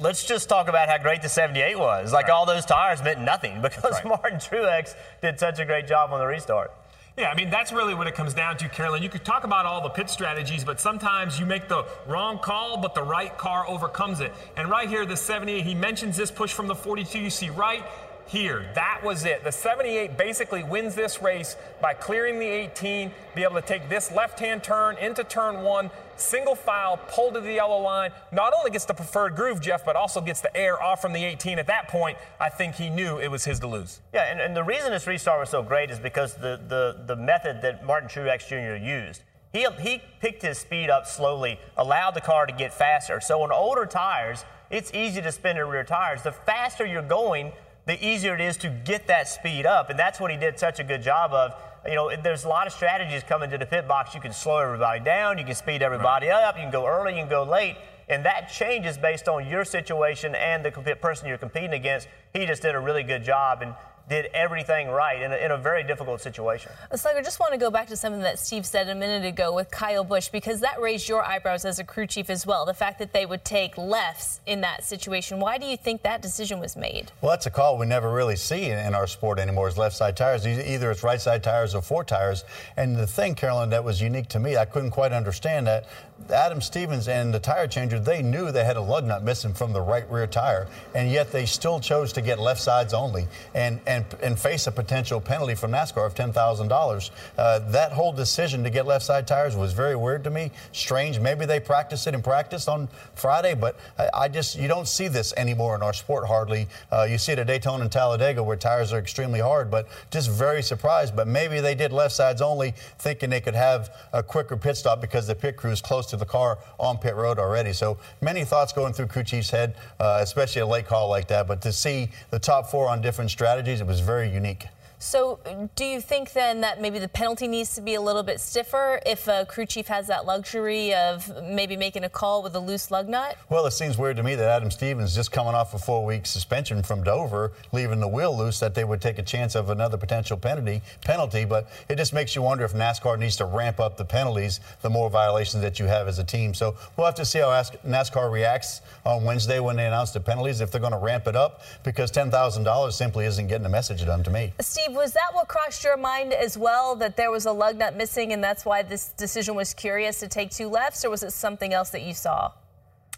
let's 0.00 0.24
just 0.24 0.48
talk 0.48 0.68
about 0.68 0.88
how 0.88 0.98
great 0.98 1.22
the 1.22 1.28
78 1.28 1.78
was. 1.78 2.12
Like 2.12 2.28
right. 2.28 2.32
all 2.32 2.46
those 2.46 2.64
tires 2.64 3.02
meant 3.02 3.20
nothing 3.20 3.62
because 3.62 3.92
right. 3.92 4.06
Martin 4.06 4.38
Truex 4.38 4.94
did 5.22 5.38
such 5.38 5.58
a 5.58 5.64
great 5.64 5.86
job 5.86 6.12
on 6.12 6.18
the 6.18 6.26
restart. 6.26 6.72
Yeah, 7.16 7.28
I 7.28 7.34
mean, 7.34 7.50
that's 7.50 7.72
really 7.72 7.94
what 7.94 8.06
it 8.06 8.14
comes 8.14 8.34
down 8.34 8.56
to, 8.58 8.68
Carolyn. 8.68 9.02
You 9.02 9.08
could 9.08 9.24
talk 9.24 9.44
about 9.44 9.66
all 9.66 9.82
the 9.82 9.88
pit 9.88 10.08
strategies, 10.08 10.64
but 10.64 10.80
sometimes 10.80 11.38
you 11.40 11.44
make 11.44 11.68
the 11.68 11.84
wrong 12.06 12.38
call, 12.38 12.78
but 12.78 12.94
the 12.94 13.02
right 13.02 13.36
car 13.36 13.66
overcomes 13.68 14.20
it. 14.20 14.32
And 14.56 14.70
right 14.70 14.88
here, 14.88 15.04
the 15.04 15.16
78, 15.16 15.64
he 15.64 15.74
mentions 15.74 16.16
this 16.16 16.30
push 16.30 16.52
from 16.52 16.68
the 16.68 16.74
42. 16.74 17.18
You 17.18 17.30
see 17.30 17.50
right 17.50 17.84
here. 18.30 18.64
That 18.74 19.00
was 19.02 19.24
it. 19.24 19.42
The 19.42 19.50
78 19.50 20.16
basically 20.16 20.62
wins 20.62 20.94
this 20.94 21.20
race 21.20 21.56
by 21.80 21.94
clearing 21.94 22.38
the 22.38 22.46
18, 22.46 23.10
be 23.34 23.42
able 23.42 23.56
to 23.56 23.62
take 23.62 23.88
this 23.88 24.12
left-hand 24.12 24.62
turn 24.62 24.96
into 24.98 25.24
turn 25.24 25.62
one, 25.64 25.90
single 26.16 26.54
file, 26.54 26.96
pull 27.08 27.32
to 27.32 27.40
the 27.40 27.52
yellow 27.52 27.80
line. 27.80 28.12
Not 28.30 28.52
only 28.56 28.70
gets 28.70 28.84
the 28.84 28.94
preferred 28.94 29.34
groove, 29.34 29.60
Jeff, 29.60 29.84
but 29.84 29.96
also 29.96 30.20
gets 30.20 30.40
the 30.40 30.56
air 30.56 30.80
off 30.80 31.02
from 31.02 31.12
the 31.12 31.24
18. 31.24 31.58
At 31.58 31.66
that 31.66 31.88
point, 31.88 32.18
I 32.38 32.48
think 32.48 32.76
he 32.76 32.88
knew 32.88 33.18
it 33.18 33.28
was 33.28 33.44
his 33.44 33.58
to 33.60 33.66
lose. 33.66 34.00
Yeah, 34.14 34.30
and, 34.30 34.40
and 34.40 34.56
the 34.56 34.64
reason 34.64 34.92
this 34.92 35.08
restart 35.08 35.40
was 35.40 35.50
so 35.50 35.62
great 35.62 35.90
is 35.90 35.98
because 35.98 36.34
the, 36.34 36.60
the, 36.68 37.02
the 37.06 37.16
method 37.16 37.62
that 37.62 37.84
Martin 37.84 38.08
Truex 38.08 38.46
Jr. 38.46 38.82
used. 38.82 39.22
He, 39.52 39.66
he 39.80 40.00
picked 40.20 40.42
his 40.42 40.58
speed 40.58 40.88
up 40.88 41.06
slowly, 41.06 41.58
allowed 41.76 42.12
the 42.12 42.20
car 42.20 42.46
to 42.46 42.52
get 42.52 42.72
faster. 42.72 43.20
So 43.20 43.42
on 43.42 43.50
older 43.50 43.86
tires, 43.86 44.44
it's 44.70 44.94
easy 44.94 45.20
to 45.20 45.32
spin 45.32 45.56
the 45.56 45.64
rear 45.64 45.82
tires. 45.82 46.22
The 46.22 46.30
faster 46.30 46.86
you're 46.86 47.02
going, 47.02 47.52
the 47.86 48.04
easier 48.04 48.34
it 48.34 48.40
is 48.40 48.56
to 48.58 48.68
get 48.84 49.06
that 49.08 49.28
speed 49.28 49.66
up. 49.66 49.90
And 49.90 49.98
that's 49.98 50.20
what 50.20 50.30
he 50.30 50.36
did 50.36 50.58
such 50.58 50.78
a 50.78 50.84
good 50.84 51.02
job 51.02 51.32
of. 51.32 51.54
You 51.86 51.94
know, 51.94 52.12
there's 52.22 52.44
a 52.44 52.48
lot 52.48 52.66
of 52.66 52.72
strategies 52.72 53.22
coming 53.22 53.48
to 53.50 53.58
the 53.58 53.64
pit 53.64 53.88
box. 53.88 54.14
You 54.14 54.20
can 54.20 54.32
slow 54.32 54.58
everybody 54.58 55.02
down, 55.02 55.38
you 55.38 55.44
can 55.44 55.54
speed 55.54 55.82
everybody 55.82 56.28
right. 56.28 56.44
up, 56.44 56.56
you 56.56 56.62
can 56.62 56.70
go 56.70 56.86
early, 56.86 57.14
you 57.14 57.20
can 57.20 57.30
go 57.30 57.42
late. 57.42 57.76
And 58.10 58.24
that 58.24 58.50
changes 58.50 58.98
based 58.98 59.28
on 59.28 59.48
your 59.48 59.64
situation 59.64 60.34
and 60.34 60.64
the 60.64 60.72
person 61.00 61.28
you're 61.28 61.38
competing 61.38 61.72
against. 61.72 62.08
He 62.34 62.44
just 62.44 62.60
did 62.60 62.74
a 62.74 62.80
really 62.80 63.04
good 63.04 63.22
job. 63.22 63.62
And 63.62 63.72
did 64.10 64.26
everything 64.34 64.88
right 64.88 65.22
in 65.22 65.32
a, 65.32 65.36
in 65.36 65.52
a 65.52 65.56
very 65.56 65.84
difficult 65.84 66.20
situation. 66.20 66.72
Uh, 66.90 66.96
Slugger, 66.96 67.22
just 67.22 67.38
want 67.38 67.52
to 67.52 67.58
go 67.58 67.70
back 67.70 67.86
to 67.86 67.96
something 67.96 68.20
that 68.22 68.40
Steve 68.40 68.66
said 68.66 68.88
a 68.88 68.94
minute 68.94 69.24
ago 69.24 69.54
with 69.54 69.70
Kyle 69.70 70.02
Busch 70.02 70.28
because 70.28 70.58
that 70.60 70.80
raised 70.80 71.08
your 71.08 71.24
eyebrows 71.24 71.64
as 71.64 71.78
a 71.78 71.84
crew 71.84 72.08
chief 72.08 72.28
as 72.28 72.44
well. 72.44 72.66
The 72.66 72.74
fact 72.74 72.98
that 72.98 73.12
they 73.12 73.24
would 73.24 73.44
take 73.44 73.78
lefts 73.78 74.40
in 74.46 74.60
that 74.62 74.82
situation. 74.82 75.38
Why 75.38 75.58
do 75.58 75.66
you 75.66 75.76
think 75.76 76.02
that 76.02 76.22
decision 76.22 76.58
was 76.58 76.76
made? 76.76 77.12
Well, 77.22 77.30
that's 77.30 77.46
a 77.46 77.50
call 77.50 77.78
we 77.78 77.86
never 77.86 78.12
really 78.12 78.34
see 78.34 78.64
in, 78.64 78.94
our 78.94 79.06
sport 79.06 79.38
anymore 79.38 79.68
is 79.68 79.78
left 79.78 79.94
side 79.94 80.16
tires. 80.16 80.44
Either 80.44 80.90
it's 80.90 81.04
right 81.04 81.20
side 81.20 81.44
tires 81.44 81.76
or 81.76 81.80
four 81.80 82.02
tires. 82.02 82.42
And 82.76 82.96
the 82.96 83.06
thing, 83.06 83.36
Carolyn, 83.36 83.70
that 83.70 83.84
was 83.84 84.02
unique 84.02 84.26
to 84.30 84.40
me, 84.40 84.56
I 84.56 84.64
couldn't 84.64 84.90
quite 84.90 85.12
understand 85.12 85.68
that 85.68 85.86
Adam 86.28 86.60
Stevens 86.60 87.08
and 87.08 87.32
the 87.32 87.40
tire 87.40 87.66
changer, 87.66 87.98
they 87.98 88.22
knew 88.22 88.52
they 88.52 88.64
had 88.64 88.76
a 88.76 88.80
lug 88.80 89.04
nut 89.04 89.22
missing 89.22 89.52
from 89.52 89.72
the 89.72 89.80
right 89.80 90.08
rear 90.10 90.26
tire, 90.26 90.68
and 90.94 91.10
yet 91.10 91.32
they 91.32 91.46
still 91.46 91.80
chose 91.80 92.12
to 92.12 92.20
get 92.20 92.38
left 92.38 92.60
sides 92.60 92.94
only 92.94 93.26
and, 93.54 93.80
and, 93.86 94.04
and 94.22 94.38
face 94.38 94.66
a 94.66 94.72
potential 94.72 95.20
penalty 95.20 95.54
from 95.54 95.72
NASCAR 95.72 96.06
of 96.06 96.14
$10,000. 96.14 97.10
Uh, 97.36 97.58
that 97.70 97.92
whole 97.92 98.12
decision 98.12 98.62
to 98.64 98.70
get 98.70 98.86
left 98.86 99.04
side 99.04 99.26
tires 99.26 99.56
was 99.56 99.72
very 99.72 99.96
weird 99.96 100.22
to 100.24 100.30
me, 100.30 100.50
strange. 100.72 101.18
Maybe 101.18 101.46
they 101.46 101.60
practiced 101.60 102.06
it 102.06 102.14
in 102.14 102.22
practice 102.22 102.68
on 102.68 102.88
Friday, 103.14 103.54
but 103.54 103.76
I, 103.98 104.08
I 104.14 104.28
just, 104.28 104.58
you 104.58 104.68
don't 104.68 104.88
see 104.88 105.08
this 105.08 105.32
anymore 105.36 105.74
in 105.74 105.82
our 105.82 105.92
sport 105.92 106.26
hardly. 106.26 106.68
Uh, 106.92 107.06
you 107.10 107.18
see 107.18 107.32
it 107.32 107.38
at 107.38 107.46
Daytona 107.46 107.82
and 107.82 107.92
Talladega 107.92 108.42
where 108.42 108.56
tires 108.56 108.92
are 108.92 108.98
extremely 108.98 109.40
hard, 109.40 109.70
but 109.70 109.88
just 110.10 110.30
very 110.30 110.62
surprised. 110.62 111.16
But 111.16 111.26
maybe 111.26 111.60
they 111.60 111.74
did 111.74 111.92
left 111.92 112.14
sides 112.14 112.42
only, 112.42 112.74
thinking 112.98 113.30
they 113.30 113.40
could 113.40 113.54
have 113.54 113.94
a 114.12 114.22
quicker 114.22 114.56
pit 114.56 114.76
stop 114.76 115.00
because 115.00 115.26
the 115.26 115.34
pit 115.34 115.56
crew 115.56 115.70
is 115.70 115.80
close 115.80 116.06
to 116.10 116.16
the 116.16 116.26
car 116.26 116.58
on 116.78 116.98
pit 116.98 117.14
road 117.14 117.38
already. 117.38 117.72
So 117.72 117.98
many 118.20 118.44
thoughts 118.44 118.72
going 118.72 118.92
through 118.92 119.06
crew 119.06 119.24
chief's 119.24 119.50
head, 119.50 119.74
uh, 119.98 120.18
especially 120.22 120.62
a 120.62 120.66
late 120.66 120.86
call 120.86 121.08
like 121.08 121.28
that. 121.28 121.46
But 121.46 121.62
to 121.62 121.72
see 121.72 122.10
the 122.30 122.38
top 122.38 122.66
four 122.70 122.88
on 122.88 123.00
different 123.00 123.30
strategies, 123.30 123.80
it 123.80 123.86
was 123.86 124.00
very 124.00 124.30
unique. 124.30 124.66
So, 125.02 125.40
do 125.76 125.86
you 125.86 125.98
think 125.98 126.34
then 126.34 126.60
that 126.60 126.78
maybe 126.78 126.98
the 126.98 127.08
penalty 127.08 127.48
needs 127.48 127.74
to 127.74 127.80
be 127.80 127.94
a 127.94 128.00
little 128.02 128.22
bit 128.22 128.38
stiffer 128.38 129.00
if 129.06 129.28
a 129.28 129.46
crew 129.46 129.64
chief 129.64 129.86
has 129.86 130.08
that 130.08 130.26
luxury 130.26 130.92
of 130.92 131.32
maybe 131.42 131.74
making 131.74 132.04
a 132.04 132.10
call 132.10 132.42
with 132.42 132.54
a 132.54 132.58
loose 132.58 132.90
lug 132.90 133.08
nut? 133.08 133.38
Well, 133.48 133.64
it 133.64 133.70
seems 133.70 133.96
weird 133.96 134.18
to 134.18 134.22
me 134.22 134.34
that 134.34 134.46
Adam 134.46 134.70
Stevens, 134.70 135.14
just 135.14 135.32
coming 135.32 135.54
off 135.54 135.72
a 135.72 135.78
four 135.78 136.04
week 136.04 136.26
suspension 136.26 136.82
from 136.82 137.02
Dover, 137.02 137.52
leaving 137.72 137.98
the 137.98 138.08
wheel 138.08 138.36
loose, 138.36 138.60
that 138.60 138.74
they 138.74 138.84
would 138.84 139.00
take 139.00 139.18
a 139.18 139.22
chance 139.22 139.54
of 139.54 139.70
another 139.70 139.96
potential 139.96 140.36
penalty. 140.36 140.82
Penalty, 141.00 141.46
but 141.46 141.70
it 141.88 141.96
just 141.96 142.12
makes 142.12 142.36
you 142.36 142.42
wonder 142.42 142.66
if 142.66 142.74
NASCAR 142.74 143.18
needs 143.18 143.36
to 143.36 143.46
ramp 143.46 143.80
up 143.80 143.96
the 143.96 144.04
penalties 144.04 144.60
the 144.82 144.90
more 144.90 145.08
violations 145.08 145.62
that 145.62 145.78
you 145.78 145.86
have 145.86 146.08
as 146.08 146.18
a 146.18 146.24
team. 146.24 146.52
So 146.52 146.76
we'll 146.98 147.06
have 147.06 147.14
to 147.14 147.24
see 147.24 147.38
how 147.38 147.48
NASCAR 147.86 148.30
reacts 148.30 148.82
on 149.06 149.24
Wednesday 149.24 149.60
when 149.60 149.76
they 149.76 149.86
announce 149.86 150.10
the 150.10 150.20
penalties 150.20 150.60
if 150.60 150.70
they're 150.70 150.78
going 150.78 150.92
to 150.92 150.98
ramp 150.98 151.26
it 151.26 151.36
up 151.36 151.62
because 151.84 152.12
$10,000 152.12 152.92
simply 152.92 153.24
isn't 153.24 153.46
getting 153.46 153.62
the 153.62 153.70
message 153.70 154.04
done 154.04 154.22
to 154.24 154.30
me. 154.30 154.52
Steve, 154.60 154.89
was 154.94 155.12
that 155.12 155.30
what 155.32 155.48
crossed 155.48 155.84
your 155.84 155.96
mind 155.96 156.32
as 156.32 156.58
well, 156.58 156.96
that 156.96 157.16
there 157.16 157.30
was 157.30 157.46
a 157.46 157.52
lug 157.52 157.76
nut 157.76 157.96
missing 157.96 158.32
and 158.32 158.42
that's 158.42 158.64
why 158.64 158.82
this 158.82 159.08
decision 159.10 159.54
was 159.54 159.74
curious 159.74 160.20
to 160.20 160.28
take 160.28 160.50
two 160.50 160.68
lefts, 160.68 161.04
or 161.04 161.10
was 161.10 161.22
it 161.22 161.32
something 161.32 161.72
else 161.72 161.90
that 161.90 162.02
you 162.02 162.14
saw? 162.14 162.52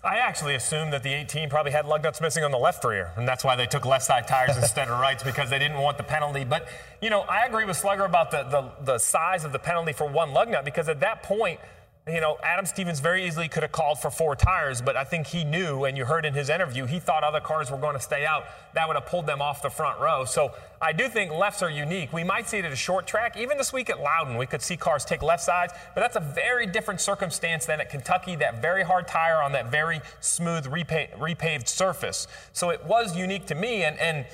I 0.05 0.17
actually 0.17 0.57
assumed 0.57 0.93
that 0.93 1.05
the 1.05 1.15
18 1.15 1.49
probably 1.49 1.71
had 1.71 1.87
lug 1.87 2.03
nuts 2.03 2.21
missing 2.21 2.43
on 2.43 2.51
the 2.51 2.59
left 2.59 2.85
rear, 2.85 3.13
and 3.17 3.27
that's 3.27 3.45
why 3.45 3.55
they 3.55 3.67
took 3.67 3.87
left 3.87 4.05
side 4.05 4.27
tires 4.27 4.57
instead 4.63 4.89
of 4.89 4.99
rights 4.99 5.23
because 5.23 5.49
they 5.49 5.61
didn't 5.61 5.79
want 5.79 5.97
the 5.97 6.03
penalty. 6.03 6.43
But, 6.45 6.67
you 7.01 7.09
know, 7.09 7.21
I 7.23 7.47
agree 7.47 7.65
with 7.65 7.77
Slugger 7.77 8.05
about 8.05 8.33
the, 8.33 8.43
the, 8.45 8.85
the 8.85 8.99
size 8.99 9.45
of 9.45 9.53
the 9.53 9.61
penalty 9.61 9.93
for 9.93 10.09
one 10.09 10.33
lug 10.33 10.49
nut 10.49 10.65
because 10.65 10.89
at 10.89 10.99
that 11.01 11.23
point, 11.23 11.61
you 12.09 12.21
know, 12.21 12.37
Adam 12.43 12.67
Stevens 12.67 12.99
very 12.99 13.25
easily 13.25 13.47
could 13.47 13.63
have 13.63 13.71
called 13.71 14.01
for 14.01 14.11
four 14.11 14.35
tires, 14.35 14.83
but 14.83 14.97
I 14.97 15.05
think 15.05 15.29
he 15.29 15.45
knew, 15.45 15.85
and 15.85 15.97
you 15.97 16.05
heard 16.05 16.25
in 16.25 16.35
his 16.35 16.49
interview, 16.51 16.85
he 16.85 16.99
thought 16.99 17.23
other 17.23 17.39
cars 17.39 17.71
were 17.71 17.79
going 17.79 17.95
to 17.95 18.03
stay 18.03 18.27
out. 18.27 18.43
That 18.75 18.89
would 18.89 18.97
have 18.97 19.07
pulled 19.07 19.27
them 19.27 19.41
off 19.41 19.63
the 19.63 19.71
front 19.71 20.01
row. 20.01 20.25
So 20.25 20.51
I 20.81 20.93
do 20.93 21.09
think 21.09 21.31
lefts 21.31 21.63
are 21.63 21.71
unique. 21.71 22.13
We 22.13 22.25
might 22.25 22.49
see 22.49 22.59
it 22.59 22.65
at 22.65 22.73
a 22.73 22.77
short 22.77 23.07
track. 23.07 23.37
Even 23.37 23.57
this 23.57 23.73
week 23.73 23.89
at 23.89 24.01
Loudon, 24.01 24.37
we 24.37 24.47
could 24.47 24.63
see 24.63 24.77
cars 24.77 25.05
take 25.05 25.23
left 25.23 25.45
sides, 25.45 25.75
but 25.95 26.01
that's 26.01 26.17
a 26.17 26.21
very 26.21 26.67
different 26.67 27.01
circumstance 27.01 27.67
than 27.67 27.81
at 27.81 27.89
Kentucky, 27.89 28.35
that 28.35 28.61
very 28.61 28.83
hard 28.83 29.07
tire 29.07 29.41
on 29.41 29.53
that 29.53 29.71
very 29.71 30.01
smooth 30.19 30.67
repaved 30.67 31.69
surface. 31.69 32.27
So 32.53 32.71
it 32.71 32.85
was 32.85 33.17
unique 33.17 33.47
to 33.47 33.55
me, 33.55 33.85
and, 33.85 33.97
and 34.01 34.27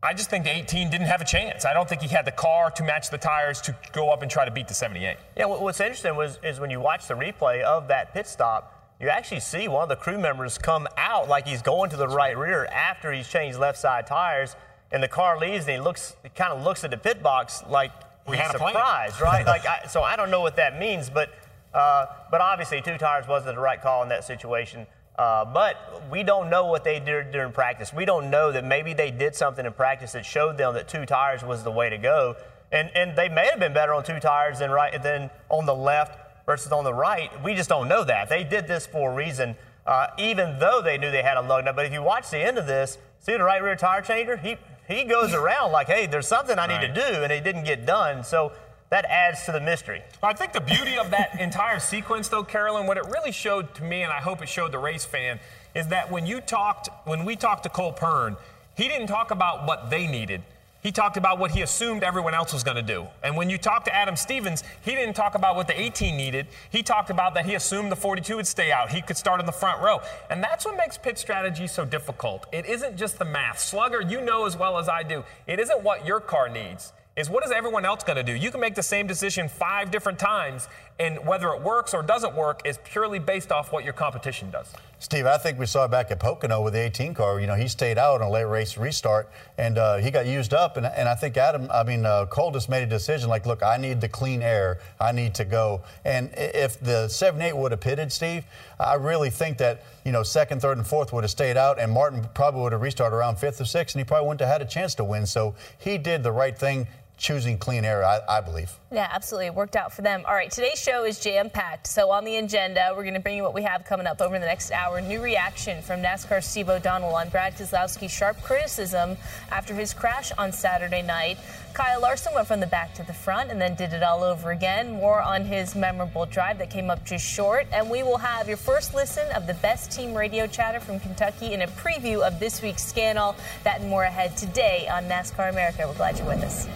I 0.00 0.14
just 0.14 0.30
think 0.30 0.44
the 0.44 0.56
18 0.56 0.90
didn't 0.90 1.08
have 1.08 1.20
a 1.20 1.24
chance. 1.24 1.64
I 1.64 1.74
don't 1.74 1.88
think 1.88 2.02
he 2.02 2.08
had 2.08 2.24
the 2.24 2.32
car 2.32 2.70
to 2.70 2.84
match 2.84 3.10
the 3.10 3.18
tires 3.18 3.60
to 3.62 3.74
go 3.92 4.10
up 4.10 4.22
and 4.22 4.30
try 4.30 4.44
to 4.44 4.50
beat 4.50 4.68
the 4.68 4.74
78. 4.74 5.16
Yeah, 5.36 5.46
what's 5.46 5.80
interesting 5.80 6.14
was 6.14 6.38
is 6.44 6.60
when 6.60 6.70
you 6.70 6.78
watch 6.78 7.08
the 7.08 7.14
replay 7.14 7.62
of 7.62 7.88
that 7.88 8.14
pit 8.14 8.28
stop, 8.28 8.94
you 9.00 9.08
actually 9.08 9.40
see 9.40 9.66
one 9.66 9.82
of 9.82 9.88
the 9.88 9.96
crew 9.96 10.18
members 10.18 10.56
come 10.56 10.86
out 10.96 11.28
like 11.28 11.46
he's 11.46 11.62
going 11.62 11.90
to 11.90 11.96
the 11.96 12.06
right 12.06 12.36
rear 12.36 12.66
after 12.66 13.12
he's 13.12 13.28
changed 13.28 13.58
left 13.58 13.78
side 13.78 14.06
tires, 14.06 14.54
and 14.92 15.02
the 15.02 15.08
car 15.08 15.38
leaves 15.38 15.66
and 15.66 15.74
he 15.74 15.80
looks, 15.80 16.16
he 16.22 16.28
kind 16.28 16.52
of 16.52 16.62
looks 16.62 16.84
at 16.84 16.90
the 16.90 16.96
pit 16.96 17.22
box 17.22 17.62
like 17.68 17.90
we 18.28 18.36
he's 18.36 18.50
surprised, 18.50 19.20
right? 19.20 19.44
like, 19.46 19.66
I, 19.66 19.86
so 19.88 20.02
I 20.02 20.14
don't 20.14 20.30
know 20.30 20.40
what 20.40 20.56
that 20.56 20.78
means, 20.78 21.10
but 21.10 21.30
uh, 21.74 22.06
but 22.30 22.40
obviously 22.40 22.80
two 22.80 22.96
tires 22.98 23.26
wasn't 23.26 23.54
the 23.56 23.60
right 23.60 23.80
call 23.80 24.02
in 24.02 24.08
that 24.08 24.24
situation. 24.24 24.86
Uh, 25.18 25.44
but 25.44 26.08
we 26.12 26.22
don't 26.22 26.48
know 26.48 26.66
what 26.66 26.84
they 26.84 27.00
did 27.00 27.32
during 27.32 27.52
practice. 27.52 27.92
We 27.92 28.04
don't 28.04 28.30
know 28.30 28.52
that 28.52 28.64
maybe 28.64 28.94
they 28.94 29.10
did 29.10 29.34
something 29.34 29.66
in 29.66 29.72
practice 29.72 30.12
that 30.12 30.24
showed 30.24 30.56
them 30.56 30.74
that 30.74 30.86
two 30.86 31.04
tires 31.04 31.42
was 31.42 31.64
the 31.64 31.72
way 31.72 31.90
to 31.90 31.98
go. 31.98 32.36
And, 32.70 32.90
and 32.94 33.18
they 33.18 33.28
may 33.28 33.46
have 33.46 33.58
been 33.58 33.72
better 33.74 33.94
on 33.94 34.04
two 34.04 34.20
tires 34.20 34.60
than 34.60 34.70
right 34.70 35.02
than 35.02 35.30
on 35.48 35.66
the 35.66 35.74
left 35.74 36.46
versus 36.46 36.70
on 36.70 36.84
the 36.84 36.94
right. 36.94 37.30
We 37.42 37.54
just 37.54 37.68
don't 37.68 37.88
know 37.88 38.04
that. 38.04 38.28
They 38.28 38.44
did 38.44 38.68
this 38.68 38.86
for 38.86 39.10
a 39.10 39.14
reason, 39.14 39.56
uh, 39.86 40.08
even 40.18 40.58
though 40.60 40.80
they 40.82 40.98
knew 40.98 41.10
they 41.10 41.22
had 41.22 41.36
a 41.36 41.42
lug 41.42 41.64
nut. 41.64 41.74
But 41.74 41.86
if 41.86 41.92
you 41.92 42.02
watch 42.02 42.30
the 42.30 42.38
end 42.38 42.56
of 42.56 42.66
this, 42.66 42.96
see 43.18 43.32
the 43.32 43.42
right 43.42 43.62
rear 43.62 43.74
tire 43.74 44.02
changer? 44.02 44.36
He, 44.36 44.56
he 44.86 45.04
goes 45.04 45.34
around 45.34 45.72
like, 45.72 45.88
hey, 45.88 46.06
there's 46.06 46.28
something 46.28 46.58
I 46.58 46.66
need 46.66 46.74
right. 46.74 46.94
to 46.94 47.12
do, 47.12 47.22
and 47.24 47.32
it 47.32 47.42
didn't 47.42 47.64
get 47.64 47.86
done. 47.86 48.22
So 48.22 48.52
that 48.90 49.04
adds 49.04 49.44
to 49.44 49.52
the 49.52 49.60
mystery. 49.60 50.02
I 50.22 50.32
think 50.32 50.52
the 50.52 50.60
beauty 50.60 50.98
of 50.98 51.10
that 51.10 51.40
entire 51.40 51.78
sequence, 51.78 52.28
though, 52.28 52.44
Carolyn, 52.44 52.86
what 52.86 52.96
it 52.96 53.04
really 53.06 53.32
showed 53.32 53.74
to 53.74 53.84
me, 53.84 54.02
and 54.02 54.12
I 54.12 54.20
hope 54.20 54.42
it 54.42 54.48
showed 54.48 54.72
the 54.72 54.78
race 54.78 55.04
fan, 55.04 55.40
is 55.74 55.88
that 55.88 56.10
when 56.10 56.26
you 56.26 56.40
talked, 56.40 56.88
when 57.04 57.24
we 57.24 57.36
talked 57.36 57.64
to 57.64 57.68
Cole 57.68 57.92
Pearn, 57.92 58.36
he 58.74 58.88
didn't 58.88 59.08
talk 59.08 59.30
about 59.30 59.66
what 59.66 59.90
they 59.90 60.06
needed. 60.06 60.42
He 60.80 60.92
talked 60.92 61.16
about 61.16 61.40
what 61.40 61.50
he 61.50 61.62
assumed 61.62 62.04
everyone 62.04 62.34
else 62.34 62.52
was 62.52 62.62
going 62.62 62.76
to 62.76 62.82
do. 62.82 63.06
And 63.24 63.36
when 63.36 63.50
you 63.50 63.58
talk 63.58 63.84
to 63.86 63.94
Adam 63.94 64.14
Stevens, 64.14 64.62
he 64.80 64.92
didn't 64.92 65.14
talk 65.14 65.34
about 65.34 65.56
what 65.56 65.66
the 65.66 65.78
18 65.78 66.16
needed. 66.16 66.46
He 66.70 66.84
talked 66.84 67.10
about 67.10 67.34
that 67.34 67.44
he 67.44 67.56
assumed 67.56 67.90
the 67.90 67.96
42 67.96 68.36
would 68.36 68.46
stay 68.46 68.70
out. 68.70 68.90
He 68.90 69.02
could 69.02 69.16
start 69.16 69.40
in 69.40 69.46
the 69.46 69.52
front 69.52 69.82
row. 69.82 69.98
And 70.30 70.40
that's 70.40 70.64
what 70.64 70.76
makes 70.76 70.96
pit 70.96 71.18
strategy 71.18 71.66
so 71.66 71.84
difficult. 71.84 72.46
It 72.52 72.64
isn't 72.64 72.96
just 72.96 73.18
the 73.18 73.24
math. 73.24 73.58
Slugger, 73.58 74.00
you 74.00 74.20
know 74.20 74.46
as 74.46 74.56
well 74.56 74.78
as 74.78 74.88
I 74.88 75.02
do, 75.02 75.24
it 75.48 75.58
isn't 75.58 75.82
what 75.82 76.06
your 76.06 76.20
car 76.20 76.48
needs 76.48 76.92
is 77.18 77.28
what 77.28 77.44
is 77.44 77.50
everyone 77.50 77.84
else 77.84 78.04
going 78.04 78.16
to 78.16 78.22
do? 78.22 78.32
You 78.32 78.52
can 78.52 78.60
make 78.60 78.76
the 78.76 78.82
same 78.82 79.08
decision 79.08 79.48
five 79.48 79.90
different 79.90 80.20
times, 80.20 80.68
and 81.00 81.26
whether 81.26 81.48
it 81.52 81.60
works 81.60 81.92
or 81.92 82.02
doesn't 82.02 82.34
work 82.34 82.62
is 82.64 82.78
purely 82.84 83.18
based 83.18 83.50
off 83.50 83.72
what 83.72 83.82
your 83.82 83.92
competition 83.92 84.50
does. 84.50 84.72
Steve, 85.00 85.26
I 85.26 85.38
think 85.38 85.58
we 85.58 85.66
saw 85.66 85.84
it 85.84 85.92
back 85.92 86.10
at 86.10 86.18
Pocono 86.18 86.60
with 86.60 86.72
the 86.72 86.80
18 86.80 87.14
car. 87.14 87.40
You 87.40 87.46
know, 87.46 87.54
he 87.54 87.68
stayed 87.68 87.98
out 87.98 88.20
on 88.20 88.28
a 88.28 88.30
late 88.30 88.44
race 88.44 88.76
restart, 88.76 89.30
and 89.56 89.78
uh, 89.78 89.96
he 89.98 90.10
got 90.10 90.26
used 90.26 90.52
up. 90.52 90.76
And, 90.76 90.86
and 90.86 91.08
I 91.08 91.14
think 91.14 91.36
Adam, 91.36 91.68
I 91.72 91.84
mean, 91.84 92.04
uh, 92.04 92.26
Cole 92.26 92.50
just 92.50 92.68
made 92.68 92.82
a 92.82 92.86
decision 92.86 93.28
like, 93.28 93.46
look, 93.46 93.62
I 93.62 93.76
need 93.76 94.00
the 94.00 94.08
clean 94.08 94.42
air. 94.42 94.78
I 95.00 95.12
need 95.12 95.34
to 95.36 95.44
go. 95.44 95.82
And 96.04 96.30
if 96.36 96.80
the 96.80 97.06
7-8 97.06 97.56
would 97.56 97.70
have 97.70 97.80
pitted, 97.80 98.12
Steve, 98.12 98.44
I 98.80 98.94
really 98.94 99.30
think 99.30 99.58
that, 99.58 99.84
you 100.04 100.10
know, 100.10 100.24
second, 100.24 100.62
third, 100.62 100.78
and 100.78 100.86
fourth 100.86 101.12
would 101.12 101.22
have 101.22 101.30
stayed 101.30 101.56
out, 101.56 101.78
and 101.78 101.92
Martin 101.92 102.28
probably 102.34 102.62
would 102.62 102.72
have 102.72 102.82
restarted 102.82 103.16
around 103.16 103.38
fifth 103.38 103.60
or 103.60 103.66
sixth, 103.66 103.94
and 103.94 104.00
he 104.00 104.04
probably 104.04 104.26
wouldn't 104.26 104.40
have 104.40 104.50
had 104.50 104.62
a 104.62 104.70
chance 104.70 104.96
to 104.96 105.04
win. 105.04 105.26
So 105.26 105.54
he 105.78 105.96
did 105.96 106.24
the 106.24 106.32
right 106.32 106.58
thing 106.58 106.88
choosing 107.18 107.58
clean 107.58 107.84
air, 107.84 108.04
I, 108.04 108.20
I 108.28 108.40
believe. 108.40 108.70
Yeah, 108.90 109.08
absolutely. 109.12 109.46
It 109.46 109.54
worked 109.54 109.76
out 109.76 109.92
for 109.92 110.02
them. 110.02 110.22
All 110.26 110.34
right, 110.34 110.50
today's 110.50 110.80
show 110.80 111.04
is 111.04 111.20
jam 111.20 111.50
packed. 111.50 111.86
So, 111.86 112.10
on 112.10 112.24
the 112.24 112.36
agenda, 112.36 112.92
we're 112.96 113.02
going 113.02 113.14
to 113.14 113.20
bring 113.20 113.36
you 113.36 113.42
what 113.42 113.54
we 113.54 113.62
have 113.62 113.84
coming 113.84 114.06
up 114.06 114.20
over 114.22 114.38
the 114.38 114.46
next 114.46 114.70
hour. 114.70 115.00
New 115.00 115.20
reaction 115.20 115.82
from 115.82 116.00
NASCAR 116.00 116.42
Steve 116.42 116.68
O'Donnell 116.70 117.14
on 117.14 117.28
Brad 117.28 117.54
Keselowski's 117.54 118.12
sharp 118.12 118.40
criticism 118.40 119.16
after 119.50 119.74
his 119.74 119.92
crash 119.92 120.32
on 120.38 120.52
Saturday 120.52 121.02
night. 121.02 121.38
Kyle 121.74 122.00
Larson 122.00 122.34
went 122.34 122.48
from 122.48 122.60
the 122.60 122.66
back 122.66 122.94
to 122.94 123.04
the 123.04 123.12
front 123.12 123.50
and 123.50 123.60
then 123.60 123.74
did 123.74 123.92
it 123.92 124.02
all 124.02 124.24
over 124.24 124.50
again. 124.50 124.92
More 124.92 125.20
on 125.20 125.44
his 125.44 125.76
memorable 125.76 126.26
drive 126.26 126.58
that 126.58 126.70
came 126.70 126.90
up 126.90 127.04
just 127.04 127.24
short. 127.24 127.66
And 127.72 127.88
we 127.88 128.02
will 128.02 128.16
have 128.16 128.48
your 128.48 128.56
first 128.56 128.94
listen 128.94 129.30
of 129.32 129.46
the 129.46 129.54
best 129.54 129.92
team 129.92 130.14
radio 130.14 130.46
chatter 130.46 130.80
from 130.80 130.98
Kentucky 130.98 131.54
and 131.54 131.62
a 131.62 131.66
preview 131.68 132.26
of 132.26 132.40
this 132.40 132.62
week's 132.62 132.84
scandal. 132.84 133.36
That 133.64 133.80
and 133.80 133.90
more 133.90 134.04
ahead 134.04 134.36
today 134.36 134.88
on 134.88 135.04
NASCAR 135.04 135.50
America. 135.50 135.84
We're 135.86 135.94
glad 135.94 136.18
you're 136.18 136.26
with 136.26 136.42
us. 136.42 136.66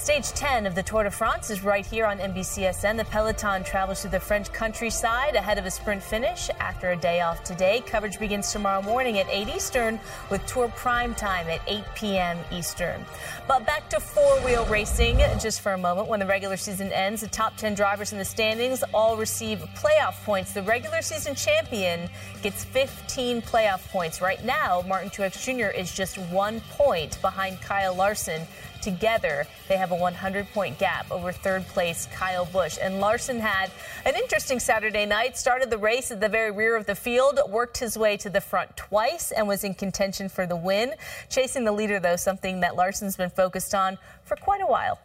Stage 0.00 0.30
10 0.30 0.64
of 0.64 0.74
the 0.74 0.82
Tour 0.82 1.04
de 1.04 1.10
France 1.10 1.50
is 1.50 1.62
right 1.62 1.84
here 1.84 2.06
on 2.06 2.16
NBCSN. 2.16 2.96
The 2.96 3.04
peloton 3.04 3.62
travels 3.62 4.00
through 4.00 4.12
the 4.12 4.18
French 4.18 4.50
countryside 4.50 5.34
ahead 5.34 5.58
of 5.58 5.66
a 5.66 5.70
sprint 5.70 6.02
finish 6.02 6.48
after 6.58 6.92
a 6.92 6.96
day 6.96 7.20
off 7.20 7.44
today. 7.44 7.82
Coverage 7.84 8.18
begins 8.18 8.50
tomorrow 8.50 8.80
morning 8.80 9.18
at 9.18 9.28
8 9.28 9.48
Eastern 9.48 10.00
with 10.30 10.44
Tour 10.46 10.68
Prime 10.68 11.14
Time 11.14 11.46
at 11.48 11.60
8 11.66 11.84
p.m. 11.94 12.38
Eastern. 12.50 13.04
But 13.46 13.66
back 13.66 13.90
to 13.90 14.00
four 14.00 14.40
wheel 14.40 14.64
racing 14.70 15.18
just 15.38 15.60
for 15.60 15.72
a 15.72 15.78
moment. 15.78 16.08
When 16.08 16.18
the 16.18 16.24
regular 16.24 16.56
season 16.56 16.90
ends, 16.92 17.20
the 17.20 17.28
top 17.28 17.58
10 17.58 17.74
drivers 17.74 18.12
in 18.12 18.18
the 18.18 18.24
standings 18.24 18.82
all 18.94 19.18
receive 19.18 19.58
playoff 19.76 20.14
points. 20.24 20.54
The 20.54 20.62
regular 20.62 21.02
season 21.02 21.34
champion 21.34 22.08
gets 22.40 22.64
15 22.64 23.42
playoff 23.42 23.86
points. 23.90 24.22
Right 24.22 24.42
now, 24.46 24.82
Martin 24.88 25.10
Truex 25.10 25.44
Jr. 25.44 25.70
is 25.78 25.94
just 25.94 26.16
one 26.30 26.62
point 26.70 27.20
behind 27.20 27.60
Kyle 27.60 27.94
Larson. 27.94 28.46
Together, 28.80 29.46
they 29.68 29.76
have 29.76 29.92
a 29.92 29.96
100 29.96 30.48
point 30.52 30.78
gap 30.78 31.10
over 31.10 31.32
third 31.32 31.66
place 31.68 32.08
Kyle 32.14 32.44
Busch. 32.46 32.78
And 32.80 33.00
Larson 33.00 33.38
had 33.38 33.70
an 34.04 34.14
interesting 34.14 34.58
Saturday 34.58 35.06
night, 35.06 35.36
started 35.36 35.70
the 35.70 35.78
race 35.78 36.10
at 36.10 36.20
the 36.20 36.28
very 36.28 36.50
rear 36.50 36.76
of 36.76 36.86
the 36.86 36.94
field, 36.94 37.40
worked 37.48 37.78
his 37.78 37.96
way 37.96 38.16
to 38.18 38.30
the 38.30 38.40
front 38.40 38.76
twice, 38.76 39.32
and 39.32 39.46
was 39.46 39.64
in 39.64 39.74
contention 39.74 40.28
for 40.28 40.46
the 40.46 40.56
win. 40.56 40.94
Chasing 41.28 41.64
the 41.64 41.72
leader, 41.72 42.00
though, 42.00 42.16
something 42.16 42.60
that 42.60 42.76
Larson's 42.76 43.16
been 43.16 43.30
focused 43.30 43.74
on 43.74 43.98
for 44.24 44.36
quite 44.36 44.62
a 44.62 44.66
while. 44.66 44.98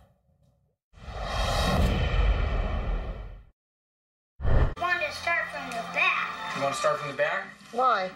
I 4.40 4.74
wanted 4.80 5.06
to 5.08 5.12
start 5.14 5.46
from 5.52 5.70
the 5.70 5.84
back. 5.94 6.56
You 6.56 6.62
want 6.62 6.74
to 6.74 6.80
start 6.80 7.00
from 7.00 7.12
the 7.12 7.18
back? 7.18 7.48
Why? 7.72 8.10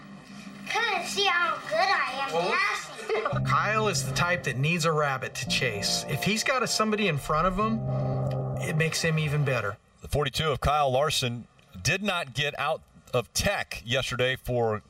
Couldn't 0.70 1.06
see 1.06 1.26
how 1.26 1.58
good 1.70 1.78
I 1.78 3.36
am. 3.36 3.44
Kyle 3.44 3.88
is 3.88 4.04
the 4.04 4.14
type 4.14 4.44
that 4.44 4.58
needs 4.58 4.86
a 4.86 4.92
rabbit 4.92 5.34
to 5.36 5.50
chase. 5.50 6.06
If 6.08 6.24
he's 6.24 6.44
got 6.44 6.64
a, 6.64 6.68
somebody 6.68 7.08
in 7.08 7.18
front 7.18 7.48
of 7.48 7.58
him, 7.58 7.80
it 8.62 8.76
makes 8.76 9.02
him 9.02 9.18
even 9.18 9.44
better. 9.44 9.78
The 10.02 10.08
42 10.08 10.52
of 10.52 10.62
Kyle 10.62 10.92
Larson 10.92 11.48
did 11.82 12.04
not 12.04 12.34
get 12.34 12.58
out 12.60 12.82
of 13.14 13.34
tech 13.34 13.82
yesterday 13.86 14.36
for 14.36 14.82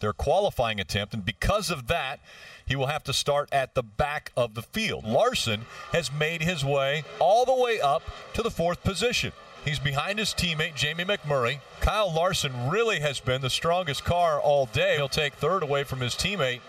their 0.00 0.12
qualifying 0.12 0.80
attempt, 0.80 1.14
and 1.14 1.24
because 1.24 1.70
of 1.70 1.86
that, 1.86 2.20
he 2.66 2.76
will 2.76 2.86
have 2.86 3.04
to 3.04 3.12
start 3.12 3.48
at 3.52 3.74
the 3.74 3.82
back 3.82 4.32
of 4.36 4.54
the 4.54 4.62
field. 4.62 5.04
Larson 5.04 5.62
has 5.92 6.12
made 6.12 6.42
his 6.42 6.64
way 6.64 7.04
all 7.18 7.44
the 7.44 7.54
way 7.54 7.80
up 7.80 8.02
to 8.34 8.42
the 8.42 8.50
fourth 8.50 8.82
position. 8.82 9.32
He's 9.64 9.78
behind 9.78 10.18
his 10.18 10.30
teammate, 10.30 10.74
Jamie 10.74 11.04
McMurray. 11.04 11.60
Kyle 11.80 12.12
Larson 12.12 12.68
really 12.68 12.98
has 13.00 13.20
been 13.20 13.42
the 13.42 13.50
strongest 13.50 14.04
car 14.04 14.40
all 14.40 14.66
day. 14.66 14.96
He'll 14.96 15.08
take 15.08 15.34
third 15.34 15.62
away 15.62 15.84
from 15.84 16.00
his 16.00 16.14
teammate. 16.14 16.60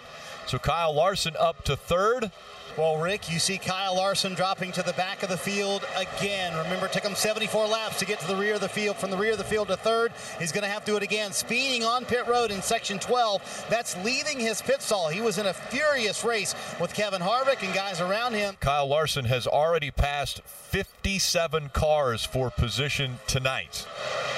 So 0.45 0.59
Kyle 0.59 0.93
Larson 0.93 1.35
up 1.39 1.63
to 1.63 1.75
third. 1.75 2.31
Well, 2.75 2.97
Rick, 2.97 3.31
you 3.31 3.37
see 3.37 3.59
Kyle 3.59 3.95
Larson 3.95 4.33
dropping 4.33 4.71
to 4.71 4.81
the 4.81 4.93
back 4.93 5.21
of 5.21 5.29
the 5.29 5.37
field 5.37 5.85
again. 5.95 6.57
Remember, 6.57 6.87
it 6.87 6.91
took 6.91 7.03
him 7.03 7.13
74 7.13 7.67
laps 7.67 7.99
to 7.99 8.05
get 8.05 8.19
to 8.21 8.27
the 8.27 8.35
rear 8.35 8.55
of 8.55 8.61
the 8.61 8.69
field. 8.69 8.97
From 8.97 9.11
the 9.11 9.17
rear 9.17 9.33
of 9.33 9.37
the 9.37 9.43
field 9.43 9.67
to 9.67 9.77
third, 9.77 10.11
he's 10.39 10.51
going 10.51 10.63
to 10.63 10.69
have 10.69 10.83
to 10.85 10.91
do 10.91 10.97
it 10.97 11.03
again. 11.03 11.33
Speeding 11.33 11.83
on 11.83 12.03
pit 12.03 12.25
road 12.27 12.49
in 12.49 12.63
section 12.63 12.97
12. 12.97 13.67
That's 13.69 13.95
leaving 14.03 14.39
his 14.39 14.59
pit 14.59 14.81
stall. 14.81 15.09
He 15.09 15.21
was 15.21 15.37
in 15.37 15.45
a 15.45 15.53
furious 15.53 16.23
race 16.23 16.55
with 16.81 16.95
Kevin 16.95 17.21
Harvick 17.21 17.61
and 17.63 17.75
guys 17.75 18.01
around 18.01 18.33
him. 18.33 18.55
Kyle 18.59 18.87
Larson 18.87 19.25
has 19.25 19.45
already 19.45 19.91
passed 19.91 20.41
57 20.43 21.69
cars 21.69 22.25
for 22.25 22.49
position 22.49 23.19
tonight. 23.27 23.85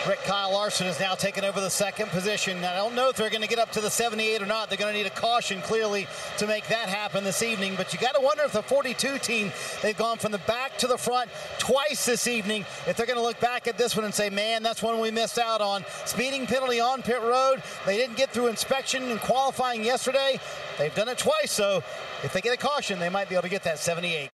Rick 0.08 0.20
Kyle 0.24 0.52
Larson 0.52 0.86
has 0.86 1.00
now 1.00 1.16
taken 1.16 1.44
over 1.46 1.60
the 1.60 1.70
second 1.70 2.10
position. 2.10 2.64
I 2.64 2.76
don't 2.76 2.94
know 2.94 3.10
if 3.10 3.16
they're 3.16 3.30
going 3.30 3.42
to 3.42 3.48
get 3.48 3.58
up 3.58 3.72
to 3.72 3.82
the 3.82 3.90
78 3.90 4.42
or 4.42 4.46
not. 4.46 4.70
They're 4.70 4.78
going 4.78 4.94
to 4.94 4.98
need 4.98 5.08
a 5.08 5.10
caution 5.10 5.62
clearly 5.62 6.06
to 6.38 6.46
make 6.46 6.68
that 6.68 6.90
happen 6.90 7.24
this 7.24 7.42
evening. 7.42 7.74
But 7.76 7.92
you 7.92 8.00
got 8.00 8.14
to 8.14 8.22
wonder 8.26 8.44
if 8.44 8.52
the 8.52 8.64
42 8.64 9.20
team, 9.20 9.52
they've 9.82 9.96
gone 9.96 10.18
from 10.18 10.32
the 10.32 10.40
back 10.40 10.78
to 10.80 10.88
the 10.88 10.98
front 10.98 11.30
twice 11.60 12.06
this 12.06 12.28
evening, 12.28 12.66
if 12.88 12.98
they're 12.98 13.06
going 13.06 13.20
to 13.20 13.24
look 13.24 13.40
back 13.40 13.68
at 13.68 13.78
this 13.78 13.96
one 13.96 14.04
and 14.04 14.14
say, 14.14 14.30
man, 14.30 14.64
that's 14.64 14.82
one 14.82 15.00
we 15.00 15.12
missed 15.12 15.38
out 15.38 15.62
on. 15.62 15.86
Speeding 16.06 16.48
penalty 16.48 16.80
on 16.80 17.04
pit 17.04 17.22
road. 17.22 17.62
They 17.86 17.98
didn't 17.98 18.18
get 18.18 18.32
through 18.32 18.48
inspection 18.48 19.04
and 19.12 19.20
qualifying 19.20 19.84
yesterday. 19.84 20.40
They've 20.78 20.94
done 20.96 21.08
it 21.08 21.20
twice, 21.20 21.52
so 21.52 21.84
if 22.24 22.34
they 22.34 22.42
get 22.42 22.54
a 22.54 22.58
caution, 22.58 23.00
they 23.00 23.10
might 23.10 23.30
be 23.30 23.36
able 23.36 23.44
to 23.44 23.50
get 23.50 23.64
that 23.64 23.80
78. 23.80 24.30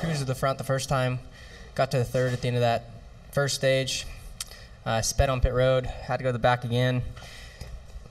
cruised 0.00 0.20
to 0.20 0.24
the 0.24 0.34
front 0.34 0.58
the 0.58 0.64
first 0.64 0.88
time, 0.88 1.18
got 1.74 1.90
to 1.90 1.98
the 1.98 2.04
third 2.04 2.32
at 2.32 2.40
the 2.40 2.48
end 2.48 2.56
of 2.56 2.62
that 2.62 2.90
first 3.32 3.54
stage. 3.54 4.06
Uh, 4.84 5.02
sped 5.02 5.28
on 5.28 5.40
pit 5.40 5.52
road, 5.52 5.84
had 5.84 6.18
to 6.18 6.22
go 6.22 6.28
to 6.28 6.32
the 6.32 6.38
back 6.38 6.64
again. 6.64 7.02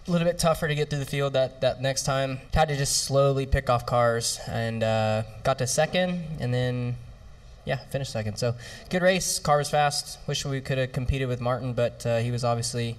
A 0.08 0.12
little 0.12 0.28
bit 0.28 0.38
tougher 0.38 0.68
to 0.68 0.76
get 0.76 0.92
through 0.92 1.00
the 1.00 1.06
field 1.06 1.34
that, 1.34 1.62
that 1.62 1.82
next 1.82 2.04
time. 2.04 2.40
Had 2.54 2.68
to 2.68 2.78
just 2.78 3.06
slowly 3.06 3.48
pick 3.48 3.72
off 3.72 3.88
cars 3.88 4.40
and 4.48 4.84
uh, 4.84 5.24
got 5.44 5.58
to 5.58 5.66
second 5.66 6.24
and 6.40 6.54
then, 6.54 6.98
yeah, 7.66 7.78
finished 7.90 8.12
second. 8.12 8.38
So 8.38 8.54
good 8.92 9.02
race. 9.02 9.40
Car 9.40 9.58
was 9.58 9.72
fast. 9.72 10.20
Wish 10.28 10.46
we 10.46 10.62
could 10.62 10.78
have 10.78 10.92
competed 10.92 11.28
with 11.28 11.42
Martin, 11.42 11.74
but 11.74 12.06
uh, 12.06 12.20
he 12.20 12.30
was 12.30 12.44
obviously 12.44 12.98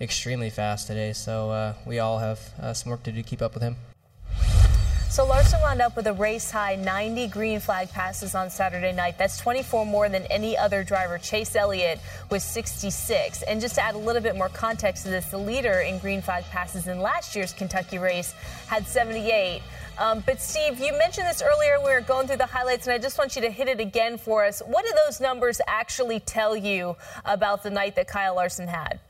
extremely 0.00 0.48
fast 0.48 0.86
today. 0.86 1.12
So 1.12 1.50
uh, 1.50 1.74
we 1.84 1.98
all 1.98 2.18
have 2.18 2.40
uh, 2.58 2.72
some 2.72 2.88
work 2.92 3.02
to 3.02 3.12
do 3.12 3.22
to 3.22 3.28
keep 3.28 3.42
up 3.42 3.52
with 3.52 3.62
him. 3.62 3.76
So 5.10 5.24
Larson 5.24 5.58
wound 5.62 5.80
up 5.80 5.96
with 5.96 6.06
a 6.06 6.12
race 6.12 6.50
high 6.50 6.76
90 6.76 7.28
green 7.28 7.60
flag 7.60 7.90
passes 7.90 8.34
on 8.34 8.50
Saturday 8.50 8.92
night. 8.92 9.16
That's 9.16 9.38
24 9.38 9.86
more 9.86 10.10
than 10.10 10.24
any 10.24 10.56
other 10.56 10.84
driver. 10.84 11.16
Chase 11.16 11.56
Elliott 11.56 11.98
was 12.30 12.44
66. 12.44 13.42
And 13.42 13.58
just 13.58 13.76
to 13.76 13.82
add 13.82 13.94
a 13.94 13.98
little 13.98 14.20
bit 14.20 14.36
more 14.36 14.50
context 14.50 15.04
to 15.04 15.10
this, 15.10 15.26
the 15.30 15.38
leader 15.38 15.80
in 15.80 15.98
green 15.98 16.20
flag 16.20 16.44
passes 16.44 16.88
in 16.88 17.00
last 17.00 17.34
year's 17.34 17.54
Kentucky 17.54 17.96
race 17.96 18.32
had 18.66 18.86
78. 18.86 19.62
Um, 19.98 20.22
but 20.26 20.42
Steve, 20.42 20.78
you 20.78 20.92
mentioned 20.98 21.26
this 21.26 21.42
earlier. 21.42 21.78
We 21.78 21.90
were 21.90 22.02
going 22.02 22.26
through 22.26 22.36
the 22.36 22.46
highlights, 22.46 22.86
and 22.86 22.92
I 22.92 22.98
just 22.98 23.18
want 23.18 23.34
you 23.34 23.42
to 23.42 23.50
hit 23.50 23.66
it 23.66 23.80
again 23.80 24.18
for 24.18 24.44
us. 24.44 24.60
What 24.66 24.84
do 24.84 24.92
those 25.06 25.20
numbers 25.20 25.60
actually 25.66 26.20
tell 26.20 26.54
you 26.54 26.96
about 27.24 27.62
the 27.62 27.70
night 27.70 27.96
that 27.96 28.08
Kyle 28.08 28.36
Larson 28.36 28.68
had? 28.68 29.00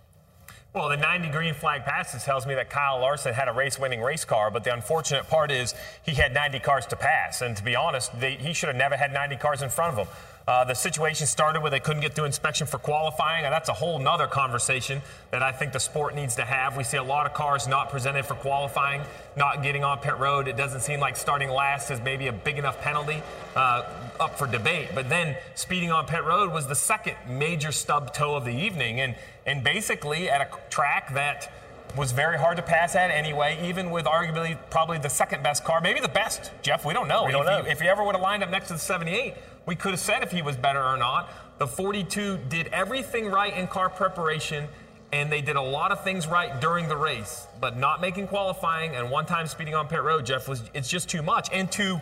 Well, 0.74 0.90
the 0.90 0.98
90 0.98 1.31
green 1.31 1.54
flag 1.54 1.85
passes 1.85 2.24
tells 2.24 2.46
me 2.46 2.54
that 2.54 2.68
Kyle 2.68 3.00
Larson 3.00 3.33
had 3.33 3.48
a 3.48 3.52
race 3.52 3.78
winning 3.78 4.02
race 4.02 4.26
car, 4.26 4.50
but 4.50 4.64
the 4.64 4.74
unfortunate 4.74 5.26
part 5.26 5.50
is 5.50 5.74
he 6.04 6.12
had 6.12 6.35
90 6.35 6.59
cars 6.61 6.85
to 6.87 6.96
pass. 6.96 7.40
And 7.40 7.57
to 7.57 7.64
be 7.64 7.74
honest, 7.74 8.18
they, 8.20 8.35
he 8.35 8.52
should 8.52 8.68
have 8.68 8.76
never 8.76 8.96
had 8.96 9.12
90 9.12 9.37
cars 9.37 9.62
in 9.62 9.70
front 9.70 9.98
of 9.98 10.07
him. 10.07 10.14
Uh, 10.48 10.64
the 10.64 10.72
situation 10.72 11.26
started 11.26 11.61
where 11.61 11.70
they 11.70 11.78
couldn't 11.78 12.00
get 12.00 12.14
through 12.14 12.24
inspection 12.24 12.66
for 12.66 12.78
qualifying, 12.78 13.44
and 13.44 13.52
that's 13.52 13.68
a 13.68 13.72
whole 13.74 13.98
nother 13.98 14.26
conversation 14.26 15.02
that 15.30 15.42
I 15.42 15.52
think 15.52 15.74
the 15.74 15.78
sport 15.78 16.14
needs 16.14 16.37
to 16.37 16.42
have. 16.42 16.74
We 16.74 16.84
see 16.84 16.96
a 16.96 17.02
lot 17.02 17.26
of 17.26 17.34
cars 17.34 17.68
not 17.68 17.90
presented 17.90 18.24
for 18.24 18.32
qualifying, 18.32 19.02
not 19.37 19.62
getting 19.62 19.84
on 19.84 19.98
pit 19.98 20.16
road. 20.16 20.48
It 20.48 20.56
doesn't 20.56 20.80
seem 20.80 21.00
like 21.00 21.18
starting 21.18 21.50
last 21.50 21.90
is 21.90 22.00
maybe 22.00 22.28
a 22.28 22.32
big 22.32 22.56
enough 22.56 22.80
penalty 22.80 23.22
uh, 23.56 23.92
up 24.18 24.38
for 24.38 24.46
debate. 24.46 24.88
But 24.94 25.11
then 25.11 25.37
speeding 25.54 25.92
on 25.92 26.06
pit 26.06 26.24
road 26.24 26.50
was 26.50 26.66
the 26.66 26.74
second 26.74 27.16
major 27.28 27.70
stub 27.70 28.14
toe 28.14 28.34
of 28.34 28.46
the 28.46 28.56
evening, 28.56 29.00
and 29.02 29.16
and 29.44 29.62
basically 29.62 30.30
at 30.30 30.40
a 30.40 30.48
track 30.70 31.12
that 31.12 31.52
was 31.94 32.12
very 32.12 32.38
hard 32.38 32.56
to 32.56 32.62
pass 32.62 32.94
at 32.94 33.11
anyway, 33.11 33.58
even 33.68 33.90
with 33.90 34.06
arguably 34.06 34.58
probably 34.70 34.98
the 34.98 35.08
second 35.11 35.42
best 35.42 35.64
car, 35.64 35.80
maybe 35.80 36.00
the 36.00 36.08
best. 36.08 36.52
Jeff, 36.62 36.84
we 36.84 36.94
don't 36.94 37.08
know. 37.08 37.24
We 37.24 37.32
don't 37.32 37.42
if, 37.42 37.46
know. 37.46 37.62
He, 37.64 37.70
if 37.70 37.80
he 37.80 37.88
ever 37.88 38.02
would 38.04 38.14
have 38.14 38.22
lined 38.22 38.42
up 38.42 38.50
next 38.50 38.68
to 38.68 38.74
the 38.74 38.78
78, 38.78 39.34
we 39.68 39.76
could 39.76 39.90
have 39.90 40.00
said 40.00 40.22
if 40.22 40.33
he 40.33 40.40
was 40.40 40.57
better 40.57 40.83
or 40.83 40.96
not. 40.96 41.31
The 41.59 41.66
42 41.66 42.38
did 42.48 42.68
everything 42.68 43.31
right 43.31 43.54
in 43.54 43.66
car 43.66 43.90
preparation, 43.90 44.66
and 45.12 45.31
they 45.31 45.42
did 45.42 45.57
a 45.57 45.62
lot 45.62 45.92
of 45.92 46.02
things 46.02 46.26
right 46.26 46.59
during 46.59 46.88
the 46.88 46.96
race, 46.96 47.46
but 47.61 47.76
not 47.76 48.00
making 48.00 48.28
qualifying 48.28 48.96
and 48.96 49.11
one 49.11 49.26
time 49.26 49.46
speeding 49.46 49.74
on 49.74 49.87
pit 49.87 50.02
road, 50.02 50.24
Jeff, 50.24 50.48
was 50.48 50.62
it's 50.72 50.88
just 50.88 51.11
too 51.11 51.22
much. 51.22 51.50
And 51.52 51.70
to 51.72 52.00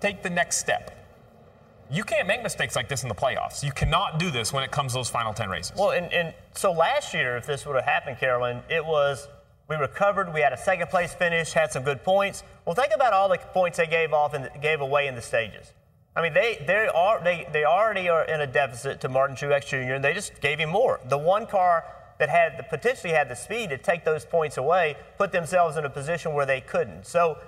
take 0.00 0.22
the 0.22 0.30
next 0.30 0.58
step. 0.58 0.96
You 1.90 2.04
can't 2.04 2.28
make 2.28 2.40
mistakes 2.42 2.76
like 2.76 2.88
this 2.88 3.02
in 3.02 3.08
the 3.08 3.16
playoffs. 3.16 3.64
You 3.64 3.72
cannot 3.72 4.20
do 4.20 4.30
this 4.30 4.52
when 4.52 4.62
it 4.62 4.70
comes 4.70 4.92
to 4.92 4.98
those 5.00 5.10
final 5.10 5.34
10 5.34 5.50
races. 5.50 5.72
Well, 5.76 5.90
and, 5.90 6.10
and 6.12 6.32
so 6.54 6.70
last 6.70 7.12
year, 7.14 7.36
if 7.36 7.46
this 7.46 7.66
would 7.66 7.74
have 7.74 7.84
happened, 7.84 8.18
Carolyn, 8.18 8.62
it 8.70 8.84
was 8.84 9.26
we 9.68 9.74
recovered. 9.74 10.32
We 10.32 10.40
had 10.40 10.52
a 10.52 10.56
second 10.56 10.88
place 10.88 11.12
finish, 11.12 11.52
had 11.52 11.72
some 11.72 11.82
good 11.82 12.04
points. 12.04 12.44
Well, 12.64 12.76
think 12.76 12.94
about 12.94 13.12
all 13.12 13.28
the 13.28 13.38
points 13.38 13.78
they 13.78 13.88
gave 13.88 14.12
off 14.12 14.34
and 14.34 14.48
gave 14.62 14.80
away 14.80 15.08
in 15.08 15.16
the 15.16 15.22
stages. 15.22 15.72
I 16.14 16.22
mean, 16.22 16.34
they 16.34 16.62
they 16.66 16.88
are 16.88 17.22
they 17.24 17.48
they 17.52 17.64
already 17.64 18.08
are 18.08 18.24
in 18.24 18.40
a 18.40 18.46
deficit 18.46 19.00
to 19.00 19.08
Martin 19.08 19.34
Truex 19.36 19.66
Jr. 19.66 19.94
and 19.94 20.04
they 20.04 20.12
just 20.12 20.40
gave 20.40 20.58
him 20.58 20.70
more. 20.70 21.00
The 21.08 21.18
one 21.18 21.46
car 21.46 21.84
that 22.18 22.28
had 22.28 22.58
the, 22.58 22.62
potentially 22.62 23.12
had 23.12 23.28
the 23.28 23.34
speed 23.34 23.70
to 23.70 23.78
take 23.78 24.04
those 24.04 24.24
points 24.24 24.56
away, 24.56 24.96
put 25.16 25.32
themselves 25.32 25.76
in 25.76 25.84
a 25.84 25.90
position 25.90 26.34
where 26.34 26.46
they 26.46 26.60
couldn't. 26.60 27.06
So 27.06 27.38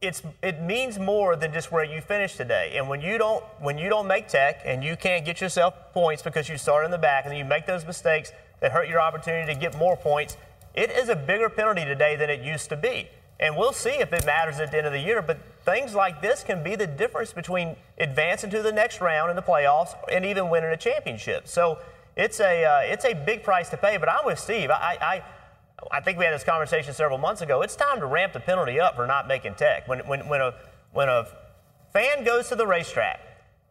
it's 0.00 0.22
it 0.42 0.62
means 0.62 0.98
more 0.98 1.36
than 1.36 1.52
just 1.52 1.70
where 1.70 1.84
you 1.84 2.00
finish 2.00 2.36
today. 2.36 2.72
And 2.76 2.88
when 2.88 3.02
you 3.02 3.18
don't 3.18 3.44
when 3.60 3.76
you 3.76 3.90
don't 3.90 4.06
make 4.06 4.28
tech 4.28 4.62
and 4.64 4.82
you 4.82 4.96
can't 4.96 5.24
get 5.24 5.40
yourself 5.42 5.74
points 5.92 6.22
because 6.22 6.48
you 6.48 6.56
start 6.56 6.84
in 6.86 6.90
the 6.90 6.98
back 6.98 7.26
and 7.26 7.36
you 7.36 7.44
make 7.44 7.66
those 7.66 7.84
mistakes 7.84 8.32
that 8.60 8.72
hurt 8.72 8.88
your 8.88 9.00
opportunity 9.00 9.52
to 9.52 9.60
get 9.60 9.76
more 9.76 9.96
points, 9.96 10.38
it 10.74 10.90
is 10.90 11.10
a 11.10 11.16
bigger 11.16 11.50
penalty 11.50 11.84
today 11.84 12.16
than 12.16 12.30
it 12.30 12.40
used 12.40 12.70
to 12.70 12.76
be. 12.76 13.08
And 13.38 13.56
we'll 13.56 13.72
see 13.72 13.90
if 13.90 14.12
it 14.12 14.24
matters 14.24 14.58
at 14.60 14.70
the 14.70 14.78
end 14.78 14.86
of 14.86 14.92
the 14.92 15.00
year. 15.00 15.20
But 15.20 15.38
things 15.64 15.94
like 15.94 16.22
this 16.22 16.42
can 16.42 16.62
be 16.62 16.74
the 16.74 16.86
difference 16.86 17.32
between 17.32 17.76
advancing 17.98 18.50
to 18.50 18.62
the 18.62 18.72
next 18.72 19.00
round 19.00 19.30
in 19.30 19.36
the 19.36 19.42
playoffs 19.42 19.94
and 20.10 20.24
even 20.24 20.48
winning 20.48 20.70
a 20.70 20.76
championship. 20.76 21.46
So 21.46 21.78
it's 22.16 22.40
a 22.40 22.64
uh, 22.64 22.80
it's 22.92 23.04
a 23.04 23.14
big 23.14 23.42
price 23.42 23.68
to 23.70 23.76
pay. 23.76 23.98
But 23.98 24.10
I'm 24.10 24.24
with 24.24 24.38
Steve. 24.38 24.70
I, 24.70 24.98
I 25.00 25.22
I 25.90 26.00
think 26.00 26.18
we 26.18 26.24
had 26.24 26.34
this 26.34 26.44
conversation 26.44 26.94
several 26.94 27.18
months 27.18 27.42
ago. 27.42 27.60
It's 27.62 27.76
time 27.76 28.00
to 28.00 28.06
ramp 28.06 28.32
the 28.32 28.40
penalty 28.40 28.80
up 28.80 28.96
for 28.96 29.06
not 29.06 29.28
making 29.28 29.54
tech. 29.54 29.86
When 29.86 30.00
when 30.06 30.28
when 30.28 30.40
a 30.40 30.54
when 30.92 31.08
a 31.08 31.26
fan 31.92 32.24
goes 32.24 32.48
to 32.48 32.56
the 32.56 32.66
racetrack 32.66 33.20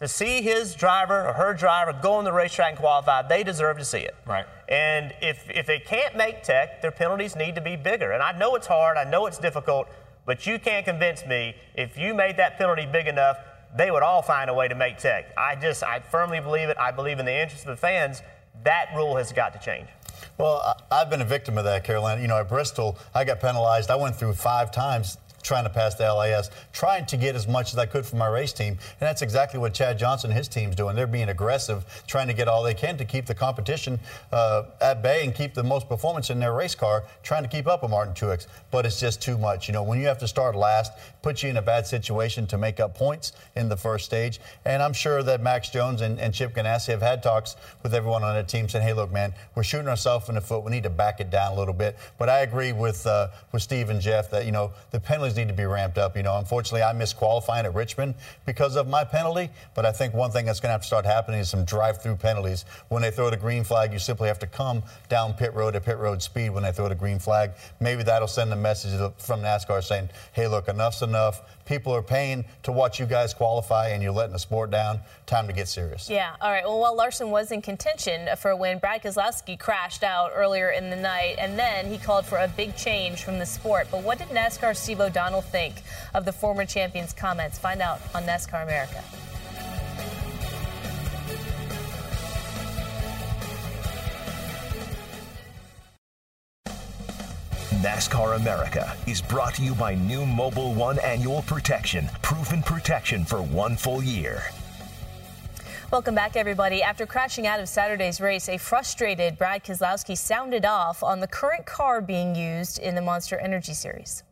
to 0.02 0.08
see 0.08 0.42
his 0.42 0.76
driver 0.76 1.28
or 1.28 1.34
her 1.34 1.54
driver 1.54 1.94
go 2.02 2.14
on 2.14 2.24
the 2.26 2.34
racetrack 2.34 2.72
and 2.72 2.80
qualify, 2.80 3.22
they 3.28 3.44
deserve 3.44 3.78
to 3.78 3.86
see 3.86 4.00
it. 4.00 4.16
Right. 4.26 4.46
And 4.68 5.14
if 5.22 5.50
if 5.50 5.66
they 5.66 5.80
can't 5.80 6.16
make 6.18 6.44
tech, 6.44 6.82
their 6.82 6.92
penalties 6.92 7.36
need 7.36 7.56
to 7.56 7.62
be 7.62 7.76
bigger. 7.76 8.12
And 8.12 8.22
I 8.22 8.38
know 8.38 8.56
it's 8.56 8.68
hard. 8.68 8.98
I 8.98 9.04
know 9.04 9.26
it's 9.26 9.38
difficult. 9.38 9.88
But 10.26 10.48
you 10.48 10.58
can't 10.58 10.86
convince 10.86 11.26
me 11.26 11.56
if 11.76 11.98
you 11.98 12.14
made 12.14 12.38
that 12.38 12.58
penalty 12.58 12.88
big 12.92 13.08
enough, 13.08 13.38
they 13.78 13.92
would 13.92 14.02
all 14.04 14.22
find 14.24 14.50
a 14.50 14.54
way 14.54 14.68
to 14.68 14.76
make 14.76 14.98
tech. 14.98 15.26
I 15.38 15.56
just, 15.56 15.84
I 15.84 16.00
firmly 16.00 16.40
believe 16.40 16.70
it. 16.70 16.78
I 16.80 16.92
believe 16.92 17.20
in 17.20 17.26
the 17.26 17.42
interest 17.42 17.64
of 17.66 17.70
the 17.70 17.78
fans. 17.78 18.22
That 18.64 18.88
rule 18.96 19.16
has 19.18 19.32
got 19.32 19.54
to 19.54 19.60
change. 19.60 19.88
Well, 20.38 20.62
I- 20.92 21.02
I've 21.02 21.10
been 21.10 21.22
a 21.22 21.26
victim 21.26 21.58
of 21.58 21.66
that, 21.66 21.84
Carolina. 21.84 22.22
You 22.22 22.28
know, 22.28 22.40
at 22.40 22.50
Bristol, 22.50 22.98
I 23.14 23.24
got 23.24 23.40
penalized. 23.40 23.92
I 23.92 23.96
went 23.96 24.16
through 24.16 24.34
five 24.34 24.72
times 24.72 25.18
trying 25.46 25.64
to 25.64 25.70
pass 25.70 25.96
the 25.96 26.12
LAS, 26.12 26.50
trying 26.74 27.06
to 27.06 27.18
get 27.18 27.36
as 27.36 27.48
much 27.48 27.72
as 27.72 27.78
I 27.78 27.86
could 27.86 28.06
from 28.06 28.20
my 28.20 28.28
race 28.28 28.52
team. 28.52 28.74
And 28.74 29.00
that's 29.00 29.22
exactly 29.22 29.60
what 29.60 29.74
Chad 29.74 29.98
Johnston 29.98 30.32
and 30.32 30.38
his 30.38 30.48
team's 30.48 30.76
doing. 30.76 30.96
They're 30.96 31.08
being 31.08 31.30
aggressive, 31.30 31.86
trying 32.08 32.28
to 32.28 32.34
get 32.34 32.48
all 32.48 32.64
they 32.64 32.74
can 32.74 32.98
to 32.98 33.06
keep 33.06 33.28
the 33.28 33.36
competition 33.36 34.00
uh, 34.32 34.64
at 34.82 35.04
bay 35.04 35.24
and 35.24 35.34
keep 35.34 35.54
the 35.54 35.64
most 35.64 35.88
performance 35.88 36.32
in 36.32 36.40
their 36.40 36.54
race 36.54 36.76
car, 36.76 37.04
trying 37.22 37.44
to 37.44 37.50
keep 37.50 37.68
up 37.68 37.84
with 37.84 37.92
Martin 37.92 38.14
Truex. 38.14 38.48
But 38.72 38.86
it's 38.86 39.00
just 39.00 39.22
too 39.22 39.38
much. 39.38 39.68
You 39.68 39.74
know, 39.74 39.84
when 39.84 40.00
you 40.00 40.08
have 40.08 40.18
to 40.20 40.28
start 40.28 40.56
last, 40.56 40.94
puts 41.26 41.42
you 41.42 41.50
in 41.50 41.58
a 41.58 41.62
bad 41.62 41.88
situation 41.88 42.46
to 42.46 42.56
make 42.56 42.80
up 42.80 42.94
points 42.94 43.32
in 43.56 43.68
the 43.68 43.76
first 43.76 44.06
stage. 44.06 44.40
And 44.64 44.84
I'm 44.84 44.94
sure 44.94 45.24
that 45.24 45.42
Max 45.42 45.70
Jones 45.70 46.02
and, 46.02 46.20
and 46.20 46.32
Chip 46.32 46.54
Ganassi 46.54 46.90
have 46.90 47.02
had 47.02 47.24
talks 47.24 47.56
with 47.82 47.96
everyone 47.96 48.24
on 48.24 48.36
the 48.36 48.44
team 48.44 48.70
saying, 48.70 48.86
hey, 48.86 48.94
look, 48.94 49.12
man, 49.12 49.34
we're 49.56 49.64
shooting 49.64 49.88
ourselves 49.88 50.30
in 50.30 50.36
the 50.36 50.42
foot. 50.42 50.64
We 50.64 50.70
need 50.70 50.84
to 50.84 50.92
back 50.92 51.20
it 51.20 51.32
down 51.32 51.54
a 51.54 51.56
little 51.56 51.74
bit. 51.74 51.98
But 52.20 52.30
I 52.30 52.42
agree 52.42 52.74
with, 52.74 53.08
uh, 53.08 53.30
with 53.52 53.64
Steve 53.64 53.90
and 53.90 54.00
Jeff 54.00 54.30
that, 54.30 54.46
you 54.46 54.52
know, 54.52 54.72
the 54.92 55.00
penalties 55.00 55.36
need 55.36 55.48
to 55.48 55.56
be 55.56 55.66
ramped 55.66 55.98
up. 55.98 56.16
You 56.16 56.22
know, 56.22 56.38
unfortunately, 56.38 56.84
I 56.84 56.94
missed 56.94 57.18
qualifying 57.18 57.66
at 57.66 57.74
Richmond 57.74 58.14
because 58.46 58.76
of 58.76 58.88
my 58.88 59.04
penalty. 59.04 59.50
But 59.74 59.88
I 59.88 59.92
think 59.94 60.14
one 60.14 60.30
thing 60.30 60.46
that's 60.46 60.60
going 60.60 60.70
to 60.70 60.74
have 60.74 60.82
to 60.82 60.88
start 60.88 61.08
happening 61.08 61.40
is 61.40 61.50
some 61.50 61.66
drive-through 61.66 62.18
penalties. 62.18 62.66
When 62.90 63.02
they 63.02 63.10
throw 63.10 63.32
the 63.32 63.38
green 63.38 63.64
flag, 63.64 63.92
you 63.92 63.98
simply 63.98 64.28
have 64.28 64.38
to 64.40 64.48
come 64.48 64.84
down 65.10 65.34
pit 65.34 65.56
road 65.56 65.76
at 65.76 65.86
pit 65.86 65.98
road 65.98 66.22
speed 66.22 66.52
when 66.52 66.62
they 66.62 66.72
throw 66.72 66.88
the 66.88 66.94
green 66.94 67.18
flag. 67.18 67.50
Maybe 67.80 68.04
that'll 68.04 68.28
send 68.28 68.54
a 68.54 68.56
message 68.56 68.92
from 69.18 69.42
NASCAR 69.42 69.84
saying, 69.84 70.10
hey, 70.34 70.48
look, 70.48 70.68
enough's 70.68 71.02
enough. 71.02 71.15
People 71.66 71.94
are 71.96 72.04
paying 72.04 72.46
to 72.64 72.72
watch 72.72 73.00
you 73.00 73.08
guys 73.08 73.34
qualify, 73.34 73.90
and 73.90 74.04
you're 74.04 74.12
letting 74.12 74.34
the 74.34 74.40
sport 74.40 74.70
down. 74.70 75.00
Time 75.26 75.48
to 75.48 75.54
get 75.54 75.68
serious. 75.68 76.10
Yeah. 76.10 76.36
All 76.40 76.52
right. 76.52 76.64
Well, 76.64 76.80
while 76.80 76.96
Larson 76.96 77.32
was 77.32 77.52
in 77.52 77.62
contention 77.64 78.30
for 78.38 78.52
a 78.52 78.56
win, 78.56 78.78
Brad 78.78 79.02
Keselowski 79.02 79.58
crashed 79.58 80.04
out 80.04 80.32
earlier 80.36 80.70
in 80.70 80.92
the 80.92 80.96
night, 80.96 81.38
and 81.40 81.58
then 81.58 81.88
he 81.88 81.98
called 81.98 82.26
for 82.26 82.38
a 82.38 82.48
big 82.48 82.76
change 82.76 83.24
from 83.24 83.40
the 83.40 83.46
sport. 83.46 83.88
But 83.90 84.04
what 84.04 84.20
did 84.20 84.28
NASCAR 84.28 84.76
Steve 84.76 85.00
O'Donnell 85.00 85.42
think 85.42 85.82
of 86.14 86.26
the 86.26 86.34
former 86.34 86.66
champion's 86.66 87.14
comments? 87.14 87.58
Find 87.58 87.82
out 87.82 88.00
on 88.14 88.24
NASCAR 88.24 88.62
America. 88.64 89.04
NASCAR 97.86 98.36
America 98.38 98.98
is 99.06 99.22
brought 99.22 99.54
to 99.54 99.62
you 99.62 99.76
by 99.76 99.94
new 99.94 100.22
Mobil 100.22 100.74
1 100.74 100.98
Annual 101.02 101.44
Protection, 101.44 102.10
proven 102.24 102.64
protection 102.64 103.24
for 103.24 103.44
one 103.44 103.76
full 103.76 104.02
year. 104.02 104.42
Welcome 105.92 106.16
back, 106.16 106.36
everybody. 106.36 106.82
After 106.82 107.06
crashing 107.06 107.46
out 107.46 107.60
of 107.60 107.70
Saturday's 107.70 108.20
race, 108.20 108.50
a 108.50 108.58
frustrated 108.58 109.38
Brad 109.38 109.64
Keselowski 109.64 110.18
sounded 110.18 110.66
off 110.66 111.04
on 111.04 111.20
the 111.20 111.28
current 111.28 111.68
car 111.68 112.02
being 112.02 112.34
used 112.34 112.80
in 112.80 112.96
the 112.96 113.04
Monster 113.04 113.38
Energy 113.38 113.76
Series. 113.76 114.24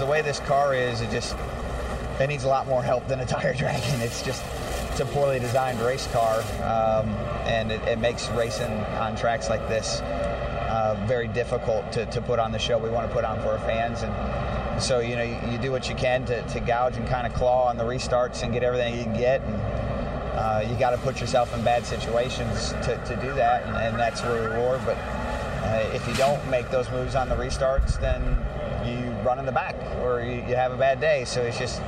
The 0.00 0.06
way 0.06 0.22
this 0.22 0.40
car 0.40 0.74
is, 0.74 1.00
it 1.02 1.10
just 1.12 1.36
it 2.18 2.26
needs 2.26 2.42
a 2.42 2.48
lot 2.48 2.66
more 2.66 2.82
help 2.82 3.06
than 3.06 3.20
a 3.20 3.26
tire 3.26 3.54
dragon. 3.54 4.00
It's 4.00 4.24
just 4.24 4.42
it's 4.90 4.98
a 4.98 5.04
poorly 5.04 5.38
designed 5.38 5.78
race 5.78 6.08
car, 6.08 6.40
um, 6.64 7.10
and 7.46 7.70
it, 7.70 7.80
it 7.82 8.00
makes 8.00 8.28
racing 8.30 8.72
on 8.98 9.14
tracks 9.14 9.48
like 9.48 9.68
this 9.68 10.02
uh, 10.70 10.94
very 11.06 11.26
difficult 11.28 11.90
to, 11.92 12.06
to 12.06 12.20
put 12.22 12.38
on 12.38 12.52
the 12.52 12.58
show 12.58 12.78
we 12.78 12.90
want 12.90 13.08
to 13.08 13.12
put 13.12 13.24
on 13.24 13.40
for 13.40 13.48
our 13.48 13.58
fans. 13.58 14.02
And 14.02 14.82
so, 14.82 15.00
you 15.00 15.16
know, 15.16 15.22
you, 15.22 15.36
you 15.50 15.58
do 15.58 15.72
what 15.72 15.88
you 15.88 15.96
can 15.96 16.24
to, 16.26 16.42
to 16.42 16.60
gouge 16.60 16.96
and 16.96 17.06
kind 17.08 17.26
of 17.26 17.34
claw 17.34 17.68
on 17.68 17.76
the 17.76 17.82
restarts 17.84 18.42
and 18.42 18.52
get 18.52 18.62
everything 18.62 18.96
you 18.96 19.04
can 19.04 19.16
get. 19.16 19.40
And 19.42 19.54
uh, 20.38 20.64
you 20.70 20.78
got 20.78 20.90
to 20.90 20.98
put 20.98 21.20
yourself 21.20 21.52
in 21.54 21.64
bad 21.64 21.84
situations 21.84 22.70
to, 22.84 23.02
to 23.04 23.18
do 23.20 23.34
that, 23.34 23.66
and, 23.66 23.76
and 23.76 23.98
that's 23.98 24.20
the 24.20 24.32
reward. 24.32 24.80
But 24.86 24.96
uh, 24.96 25.90
if 25.92 26.06
you 26.06 26.14
don't 26.14 26.48
make 26.48 26.70
those 26.70 26.88
moves 26.90 27.16
on 27.16 27.28
the 27.28 27.34
restarts, 27.34 28.00
then 28.00 28.22
you 28.86 29.10
run 29.22 29.38
in 29.38 29.46
the 29.46 29.52
back 29.52 29.74
or 30.02 30.20
you, 30.20 30.36
you 30.48 30.54
have 30.54 30.72
a 30.72 30.76
bad 30.76 31.00
day. 31.00 31.24
So 31.24 31.42
it's 31.42 31.58
just 31.58 31.82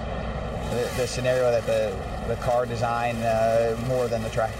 the, 0.71 0.91
the 0.97 1.07
scenario 1.07 1.51
that 1.51 1.65
the, 1.67 1.97
the 2.27 2.37
car 2.43 2.67
design 2.67 3.17
uh, 3.17 3.77
more 3.87 4.09
than 4.09 4.23
the 4.23 4.31
track. 4.31 4.53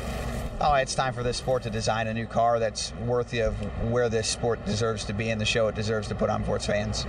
Oh, 0.61 0.75
it's 0.75 0.95
time 0.95 1.13
for 1.13 1.23
this 1.23 1.39
sport 1.39 1.65
to 1.65 1.71
design 1.71 2.07
a 2.07 2.15
new 2.15 2.27
car 2.27 2.59
that's 2.59 2.93
worthy 3.07 3.41
of 3.41 3.55
where 3.91 4.09
this 4.09 4.29
sport 4.29 4.65
deserves 4.65 5.05
to 5.07 5.13
be 5.13 5.31
and 5.31 5.41
the 5.41 5.45
show 5.45 5.67
it 5.69 5.75
deserves 5.75 6.09
to 6.09 6.15
put 6.15 6.31
on 6.31 6.45
for 6.45 6.57
its 6.57 6.67
fans. 6.67 7.07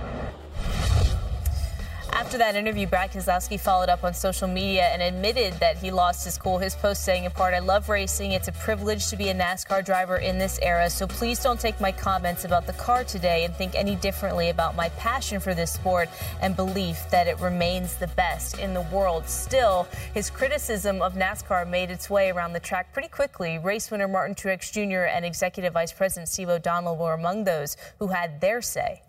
After 2.14 2.38
that 2.38 2.54
interview, 2.54 2.86
Brad 2.86 3.10
Keselowski 3.10 3.58
followed 3.58 3.88
up 3.88 4.04
on 4.04 4.14
social 4.14 4.46
media 4.46 4.84
and 4.84 5.02
admitted 5.02 5.52
that 5.54 5.76
he 5.76 5.90
lost 5.90 6.24
his 6.24 6.38
cool. 6.38 6.58
His 6.58 6.76
post 6.76 7.02
saying 7.02 7.24
in 7.24 7.32
part, 7.32 7.54
I 7.54 7.58
love 7.58 7.88
racing. 7.88 8.30
It's 8.30 8.46
a 8.46 8.52
privilege 8.52 9.08
to 9.08 9.16
be 9.16 9.30
a 9.30 9.34
NASCAR 9.34 9.84
driver 9.84 10.18
in 10.18 10.38
this 10.38 10.60
era. 10.62 10.88
So 10.90 11.08
please 11.08 11.42
don't 11.42 11.58
take 11.58 11.80
my 11.80 11.90
comments 11.90 12.44
about 12.44 12.68
the 12.68 12.72
car 12.74 13.02
today 13.02 13.44
and 13.44 13.52
think 13.52 13.74
any 13.74 13.96
differently 13.96 14.50
about 14.50 14.76
my 14.76 14.90
passion 14.90 15.40
for 15.40 15.54
this 15.54 15.72
sport 15.72 16.08
and 16.40 16.54
belief 16.54 17.04
that 17.10 17.26
it 17.26 17.40
remains 17.40 17.96
the 17.96 18.06
best 18.06 18.60
in 18.60 18.74
the 18.74 18.82
world. 18.82 19.28
Still, 19.28 19.88
his 20.14 20.30
criticism 20.30 21.02
of 21.02 21.14
NASCAR 21.14 21.68
made 21.68 21.90
its 21.90 22.08
way 22.08 22.30
around 22.30 22.52
the 22.52 22.60
track 22.60 22.92
pretty 22.92 23.08
quickly. 23.08 23.58
Race 23.58 23.90
winner 23.90 24.06
Martin 24.06 24.36
Truex 24.36 24.70
Jr. 24.70 25.06
and 25.12 25.24
Executive 25.24 25.72
Vice 25.72 25.92
President 25.92 26.28
Steve 26.28 26.48
O'Donnell 26.48 26.96
were 26.96 27.14
among 27.14 27.42
those 27.42 27.76
who 27.98 28.06
had 28.06 28.40
their 28.40 28.62
say. 28.62 29.02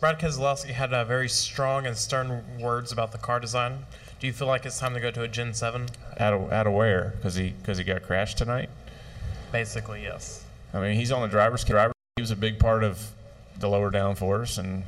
Brad 0.00 0.20
Keselowski 0.20 0.70
had 0.70 0.92
uh, 0.92 1.04
very 1.04 1.28
strong 1.28 1.84
and 1.84 1.96
stern 1.96 2.44
words 2.60 2.92
about 2.92 3.10
the 3.10 3.18
car 3.18 3.40
design. 3.40 3.84
Do 4.20 4.28
you 4.28 4.32
feel 4.32 4.46
like 4.46 4.64
it's 4.64 4.78
time 4.78 4.94
to 4.94 5.00
go 5.00 5.10
to 5.10 5.22
a 5.22 5.28
Gen 5.28 5.54
7? 5.54 5.88
Out 6.20 6.34
of, 6.34 6.52
out 6.52 6.68
of 6.68 6.72
where? 6.72 7.14
Because 7.16 7.34
he, 7.34 7.54
cause 7.64 7.78
he 7.78 7.84
got 7.84 8.02
crashed 8.04 8.38
tonight? 8.38 8.70
Basically, 9.50 10.02
yes. 10.02 10.44
I 10.72 10.80
mean, 10.80 10.94
he's 10.94 11.10
on 11.10 11.22
the 11.22 11.28
driver's 11.28 11.64
driver. 11.64 11.92
He 12.14 12.22
was 12.22 12.30
a 12.30 12.36
big 12.36 12.60
part 12.60 12.84
of 12.84 13.10
the 13.58 13.68
lower 13.68 13.90
downforce, 13.90 14.56
and 14.56 14.84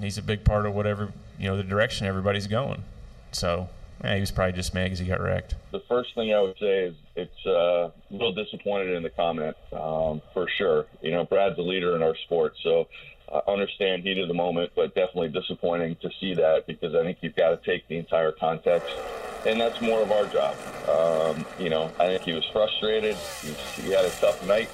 he's 0.00 0.18
a 0.18 0.22
big 0.22 0.44
part 0.44 0.66
of 0.66 0.74
whatever, 0.74 1.12
you 1.38 1.48
know, 1.48 1.56
the 1.56 1.62
direction 1.62 2.08
everybody's 2.08 2.48
going. 2.48 2.82
So, 3.30 3.68
yeah, 4.02 4.14
he 4.16 4.20
was 4.20 4.32
probably 4.32 4.54
just 4.54 4.74
mad 4.74 4.84
because 4.84 4.98
he 4.98 5.06
got 5.06 5.20
wrecked. 5.20 5.54
The 5.70 5.82
first 5.88 6.16
thing 6.16 6.34
I 6.34 6.40
would 6.40 6.58
say 6.58 6.86
is 6.86 6.94
it's 7.14 7.46
uh, 7.46 7.50
a 7.50 7.92
little 8.10 8.34
disappointed 8.34 8.96
in 8.96 9.04
the 9.04 9.10
comment, 9.10 9.56
um, 9.72 10.20
for 10.34 10.48
sure. 10.58 10.86
You 11.00 11.12
know, 11.12 11.24
Brad's 11.24 11.58
a 11.58 11.62
leader 11.62 11.94
in 11.94 12.02
our 12.02 12.16
sport, 12.24 12.54
so 12.64 12.88
I 13.30 13.50
understand 13.50 14.02
heat 14.02 14.18
of 14.18 14.28
the 14.28 14.34
moment, 14.34 14.72
but 14.74 14.94
definitely 14.94 15.28
disappointing 15.28 15.96
to 16.02 16.10
see 16.20 16.34
that 16.34 16.66
because 16.66 16.94
I 16.94 17.02
think 17.02 17.18
you've 17.20 17.36
got 17.36 17.50
to 17.50 17.70
take 17.70 17.86
the 17.88 17.96
entire 17.96 18.32
context, 18.32 18.88
and 19.46 19.60
that's 19.60 19.80
more 19.80 20.00
of 20.00 20.10
our 20.10 20.26
job. 20.26 20.56
Um, 20.88 21.44
you 21.58 21.70
know, 21.70 21.92
I 21.98 22.08
think 22.08 22.22
he 22.22 22.32
was 22.32 22.44
frustrated. 22.52 23.16
He, 23.76 23.90
had 23.90 24.04
a 24.04 24.10
tough 24.20 24.44
night, 24.46 24.70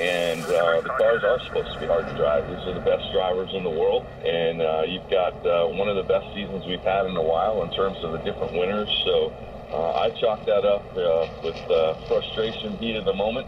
and 0.00 0.42
uh, 0.42 0.80
the 0.80 0.90
cars 0.90 1.22
are 1.24 1.40
supposed 1.46 1.72
to 1.74 1.80
be 1.80 1.86
hard 1.86 2.06
to 2.06 2.16
drive. 2.16 2.48
These 2.48 2.66
are 2.66 2.74
the 2.74 2.80
best 2.80 3.12
drivers 3.12 3.50
in 3.54 3.64
the 3.64 3.70
world, 3.70 4.06
and 4.24 4.60
uh, 4.60 4.82
you've 4.86 5.08
got 5.10 5.34
uh, 5.46 5.66
one 5.66 5.88
of 5.88 5.96
the 5.96 6.02
best 6.02 6.26
seasons 6.34 6.66
we've 6.66 6.80
had 6.80 7.06
in 7.06 7.16
a 7.16 7.22
while 7.22 7.62
in 7.62 7.70
terms 7.72 7.98
of 8.02 8.12
the 8.12 8.18
different 8.18 8.52
winners. 8.52 8.88
So 9.04 9.32
uh, 9.72 9.92
I 9.92 10.10
chalk 10.10 10.44
that 10.46 10.64
up 10.64 10.84
uh, 10.96 11.28
with 11.42 11.56
uh, 11.70 11.94
frustration, 12.06 12.76
heat 12.78 12.96
of 12.96 13.04
the 13.04 13.14
moment. 13.14 13.46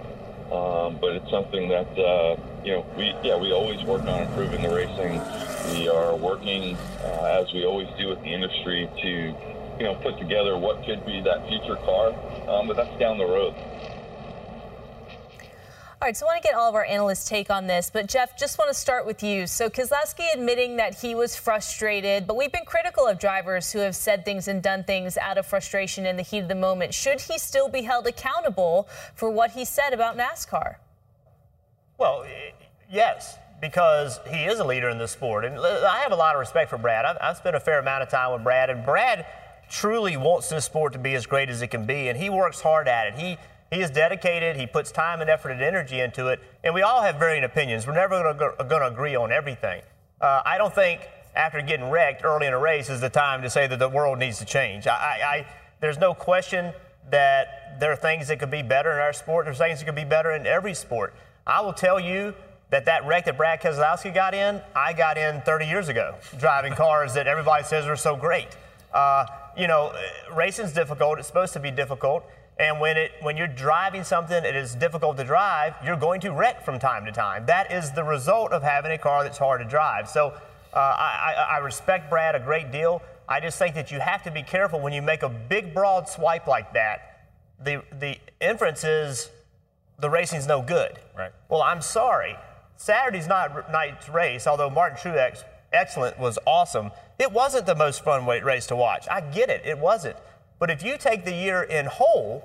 Um, 0.53 0.99
but 1.01 1.13
it's 1.13 1.31
something 1.31 1.69
that 1.69 1.91
uh, 1.99 2.37
you 2.63 2.73
know 2.73 2.87
we 2.97 3.13
yeah 3.25 3.37
we 3.37 3.53
always 3.53 3.83
work 3.85 4.03
on 4.03 4.23
improving 4.23 4.63
the 4.63 4.71
racing. 4.71 5.21
We 5.75 5.89
are 5.89 6.15
working 6.15 6.77
uh, 7.03 7.43
as 7.43 7.53
we 7.53 7.65
always 7.65 7.89
do 7.99 8.09
with 8.09 8.23
the 8.23 8.33
industry 8.33 8.89
to 9.03 9.09
you 9.09 9.85
know 9.85 9.97
put 9.97 10.19
together 10.19 10.57
what 10.57 10.85
could 10.87 11.05
be 11.05 11.21
that 11.23 11.49
future 11.49 11.75
car, 11.77 12.15
um, 12.49 12.69
but 12.69 12.77
that's 12.77 12.97
down 12.99 13.19
the 13.19 13.27
road. 13.27 13.55
All 16.07 16.09
right, 16.09 16.17
so 16.17 16.25
I 16.25 16.35
want 16.35 16.43
to 16.45 16.49
get 16.49 16.55
all 16.55 16.69
of 16.69 16.77
our 16.77 16.85
analysts' 16.85 17.29
take 17.29 17.51
on 17.51 17.67
this, 17.67 17.91
but 17.93 18.07
Jeff, 18.07 18.39
just 18.39 18.61
want 18.61 18.71
to 18.71 18.79
start 18.79 19.07
with 19.07 19.25
you. 19.25 19.45
So 19.49 19.69
Keselowski 19.69 20.33
admitting 20.33 20.77
that 20.77 20.95
he 20.95 21.17
was 21.17 21.35
frustrated, 21.35 22.29
but 22.29 22.37
we've 22.37 22.53
been 22.53 22.65
critical 22.65 23.09
of 23.09 23.19
drivers 23.19 23.73
who 23.73 23.81
have 23.81 23.97
said 23.97 24.25
things 24.25 24.47
and 24.47 24.63
done 24.63 24.85
things 24.85 25.19
out 25.19 25.37
of 25.37 25.47
frustration 25.47 26.07
in 26.07 26.17
the 26.17 26.23
heat 26.23 26.39
of 26.39 26.47
the 26.47 26.55
moment. 26.55 26.95
Should 26.95 27.23
he 27.23 27.39
still 27.39 27.69
be 27.69 27.83
held 27.83 28.07
accountable 28.07 28.89
for 29.17 29.31
what 29.31 29.51
he 29.51 29.65
said 29.65 29.93
about 29.93 30.17
NASCAR? 30.17 30.77
Well, 31.99 32.25
yes, 32.89 33.37
because 33.61 34.21
he 34.31 34.45
is 34.45 34.61
a 34.61 34.65
leader 34.65 34.89
in 34.89 34.99
the 34.99 35.09
sport. 35.09 35.45
And 35.45 35.59
I 35.59 35.99
have 36.03 36.13
a 36.13 36.17
lot 36.17 36.37
of 36.37 36.39
respect 36.39 36.71
for 36.71 36.79
Brad. 36.79 37.05
I've, 37.05 37.17
I've 37.21 37.37
spent 37.37 37.57
a 37.57 37.61
fair 37.61 37.81
amount 37.81 38.05
of 38.05 38.11
time 38.11 38.33
with 38.33 38.45
Brad, 38.45 38.71
and 38.71 38.87
Brad 38.87 39.27
truly 39.69 40.17
wants 40.17 40.51
this 40.51 40.67
sport 40.67 40.93
to 40.93 41.01
be 41.01 41.17
as 41.17 41.27
great 41.27 41.51
as 41.51 41.63
it 41.63 41.73
can 41.73 41.85
be, 41.85 42.07
and 42.07 42.17
he 42.17 42.31
works 42.31 42.61
hard 42.61 42.87
at 42.87 43.09
it. 43.09 43.19
He 43.19 43.39
he 43.73 43.81
is 43.81 43.91
dedicated. 43.91 44.57
He 44.57 44.67
puts 44.67 44.93
time 44.93 45.21
and 45.21 45.29
effort 45.29 45.51
and 45.51 45.63
energy 45.63 46.01
into 46.01 46.29
it. 46.29 46.41
And 46.63 46.75
we 46.75 46.83
all 46.83 47.03
have 47.03 47.17
varying 47.17 47.45
opinions. 47.45 47.87
We're 47.87 47.95
never 47.95 48.35
going 48.35 48.69
to 48.69 48.87
agree 48.87 49.17
on 49.17 49.33
everything. 49.33 49.83
Uh, 50.21 50.43
I 50.45 50.57
don't 50.59 50.75
think 50.75 51.01
after 51.35 51.61
getting 51.61 51.91
wrecked 51.91 52.25
early 52.25 52.47
in 52.47 52.53
a 52.53 52.59
race 52.59 52.89
is 52.89 53.01
the 53.01 53.11
time 53.11 53.43
to 53.43 53.51
say 53.51 53.67
that 53.67 53.79
the 53.79 53.89
world 53.89 54.19
needs 54.19 54.39
to 54.39 54.45
change. 54.45 54.87
I, 54.87 54.93
I, 54.93 55.47
there's 55.81 55.99
no 55.99 56.15
question 56.15 56.73
that 57.11 57.79
there 57.79 57.93
are 57.93 57.97
things 57.97 58.29
that 58.29 58.39
could 58.39 58.51
be 58.51 58.63
better 58.63 58.93
in 58.93 58.99
our 58.99 59.13
sport. 59.13 59.45
There's 59.45 59.59
things 59.59 59.81
that 59.81 59.85
could 59.85 59.95
be 59.95 60.05
better 60.05 60.31
in 60.33 60.47
every 60.47 60.75
sport. 60.75 61.15
I 61.47 61.61
will 61.61 61.75
tell 61.75 62.01
you 62.01 62.35
that 62.71 62.87
that 62.87 63.07
wreck 63.07 63.27
that 63.27 63.37
Brad 63.37 63.61
Keselowski 63.61 64.13
got 64.13 64.35
in, 64.35 64.61
I 64.75 64.93
got 64.93 65.19
in 65.19 65.41
30 65.43 65.67
years 65.67 65.89
ago, 65.89 66.17
driving 66.39 66.75
cars 66.75 67.15
that 67.15 67.27
everybody 67.27 67.65
says 67.65 67.87
are 67.87 67.97
so 67.97 68.17
great. 68.17 68.49
Uh, 68.93 69.27
you 69.57 69.69
know, 69.69 69.93
racing's 70.35 70.73
difficult. 70.73 71.19
It's 71.19 71.29
supposed 71.29 71.53
to 71.53 71.61
be 71.61 71.71
difficult. 71.71 72.25
And 72.59 72.81
when 72.81 72.97
it 72.97 73.13
when 73.21 73.37
you're 73.37 73.47
driving 73.47 74.03
something 74.03 74.43
that 74.43 74.57
is 74.57 74.75
difficult 74.75 75.19
to 75.19 75.25
drive, 75.25 75.75
you're 75.85 75.97
going 75.97 76.21
to 76.23 76.33
wreck 76.33 76.65
from 76.65 76.79
time 76.79 77.05
to 77.05 77.13
time. 77.13 77.45
That 77.47 77.71
is 77.71 77.91
the 77.93 78.03
result 78.03 78.53
of 78.53 78.63
having 78.63 78.93
a 78.93 78.99
car 78.99 79.25
that's 79.25 79.37
hard 79.37 79.61
to 79.61 79.69
drive. 79.69 80.09
So 80.09 80.33
uh, 80.73 80.79
I, 80.79 81.47
I, 81.51 81.59
respect 81.59 82.11
Brad 82.11 82.35
a 82.35 82.41
great 82.41 82.71
deal. 82.71 83.03
I 83.29 83.41
just 83.41 83.59
think 83.59 83.75
that 83.75 83.91
you 83.91 84.01
have 84.01 84.23
to 84.25 84.31
be 84.31 84.43
careful 84.43 84.81
when 84.81 84.93
you 84.93 85.03
make 85.03 85.23
a 85.23 85.29
big 85.29 85.75
broad 85.75 86.09
swipe 86.09 86.47
like 86.47 86.73
that. 86.75 87.29
The 87.63 87.83
the 87.99 88.17
inference 88.41 88.85
is 88.85 89.31
the 89.99 90.09
racing's 90.09 90.47
no 90.47 90.63
good. 90.63 90.99
Right. 91.17 91.33
Well, 91.49 91.63
I'm 91.63 91.83
sorry. 91.83 92.37
Saturday's 92.77 93.27
not 93.27 93.71
night's 93.73 94.09
race, 94.09 94.47
although 94.47 94.71
Martin 94.71 94.99
Truex 94.99 95.45
excellent 95.73 96.19
was 96.19 96.39
awesome. 96.47 96.91
It 97.19 97.33
wasn't 97.33 97.67
the 97.67 97.75
most 97.75 98.05
fun 98.05 98.27
race 98.27 98.67
to 98.67 98.77
watch. 98.77 99.07
I 99.11 99.21
get 99.21 99.49
it. 99.49 99.63
It 99.65 99.79
wasn't. 99.79 100.17
But 100.59 100.71
if 100.71 100.83
you 100.83 100.97
take 100.97 101.25
the 101.25 101.35
year 101.35 101.63
in 101.63 101.87
whole, 101.87 102.43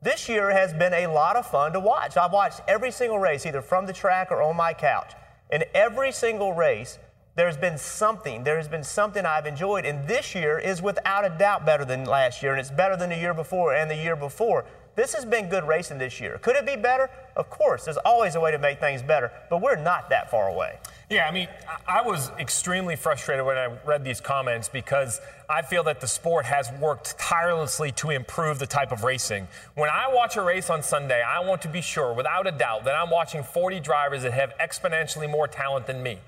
this 0.00 0.28
year 0.28 0.50
has 0.52 0.72
been 0.72 0.94
a 0.94 1.08
lot 1.08 1.36
of 1.36 1.46
fun 1.46 1.72
to 1.72 1.80
watch. 1.80 2.16
I've 2.16 2.32
watched 2.32 2.60
every 2.68 2.92
single 2.92 3.18
race, 3.18 3.44
either 3.44 3.62
from 3.62 3.86
the 3.86 3.92
track 3.92 4.30
or 4.30 4.42
on 4.42 4.56
my 4.56 4.72
couch. 4.72 5.12
In 5.50 5.64
every 5.74 6.12
single 6.12 6.52
race, 6.52 6.98
there's 7.34 7.56
been 7.56 7.78
something. 7.78 8.44
There 8.44 8.56
has 8.56 8.68
been 8.68 8.84
something 8.84 9.24
I've 9.24 9.46
enjoyed. 9.46 9.84
And 9.84 10.06
this 10.06 10.34
year 10.34 10.58
is 10.58 10.82
without 10.82 11.24
a 11.24 11.36
doubt 11.36 11.66
better 11.66 11.84
than 11.84 12.04
last 12.04 12.42
year, 12.42 12.52
and 12.52 12.60
it's 12.60 12.70
better 12.70 12.96
than 12.96 13.10
the 13.10 13.16
year 13.16 13.34
before 13.34 13.74
and 13.74 13.90
the 13.90 13.96
year 13.96 14.16
before. 14.16 14.64
This 14.94 15.14
has 15.14 15.24
been 15.24 15.48
good 15.48 15.66
racing 15.66 15.98
this 15.98 16.20
year. 16.20 16.38
Could 16.38 16.56
it 16.56 16.66
be 16.66 16.74
better? 16.74 17.08
Of 17.36 17.50
course. 17.50 17.84
There's 17.84 17.96
always 17.98 18.34
a 18.34 18.40
way 18.40 18.50
to 18.50 18.58
make 18.58 18.80
things 18.80 19.02
better, 19.02 19.30
but 19.48 19.60
we're 19.62 19.76
not 19.76 20.10
that 20.10 20.30
far 20.30 20.48
away. 20.48 20.78
Yeah, 21.10 21.26
I 21.26 21.32
mean, 21.32 21.48
I 21.86 22.02
was 22.02 22.28
extremely 22.38 22.94
frustrated 22.94 23.46
when 23.46 23.56
I 23.56 23.78
read 23.86 24.04
these 24.04 24.20
comments 24.20 24.68
because 24.68 25.22
I 25.48 25.62
feel 25.62 25.82
that 25.84 26.02
the 26.02 26.06
sport 26.06 26.44
has 26.44 26.70
worked 26.78 27.18
tirelessly 27.18 27.92
to 27.92 28.10
improve 28.10 28.58
the 28.58 28.66
type 28.66 28.92
of 28.92 29.04
racing. 29.04 29.48
When 29.74 29.88
I 29.88 30.12
watch 30.12 30.36
a 30.36 30.42
race 30.42 30.68
on 30.68 30.82
Sunday, 30.82 31.22
I 31.22 31.40
want 31.40 31.62
to 31.62 31.68
be 31.68 31.80
sure, 31.80 32.12
without 32.12 32.46
a 32.46 32.50
doubt, 32.50 32.84
that 32.84 32.94
I'm 32.94 33.08
watching 33.08 33.42
40 33.42 33.80
drivers 33.80 34.22
that 34.24 34.34
have 34.34 34.52
exponentially 34.58 35.30
more 35.30 35.48
talent 35.48 35.86
than 35.86 36.02
me. 36.02 36.18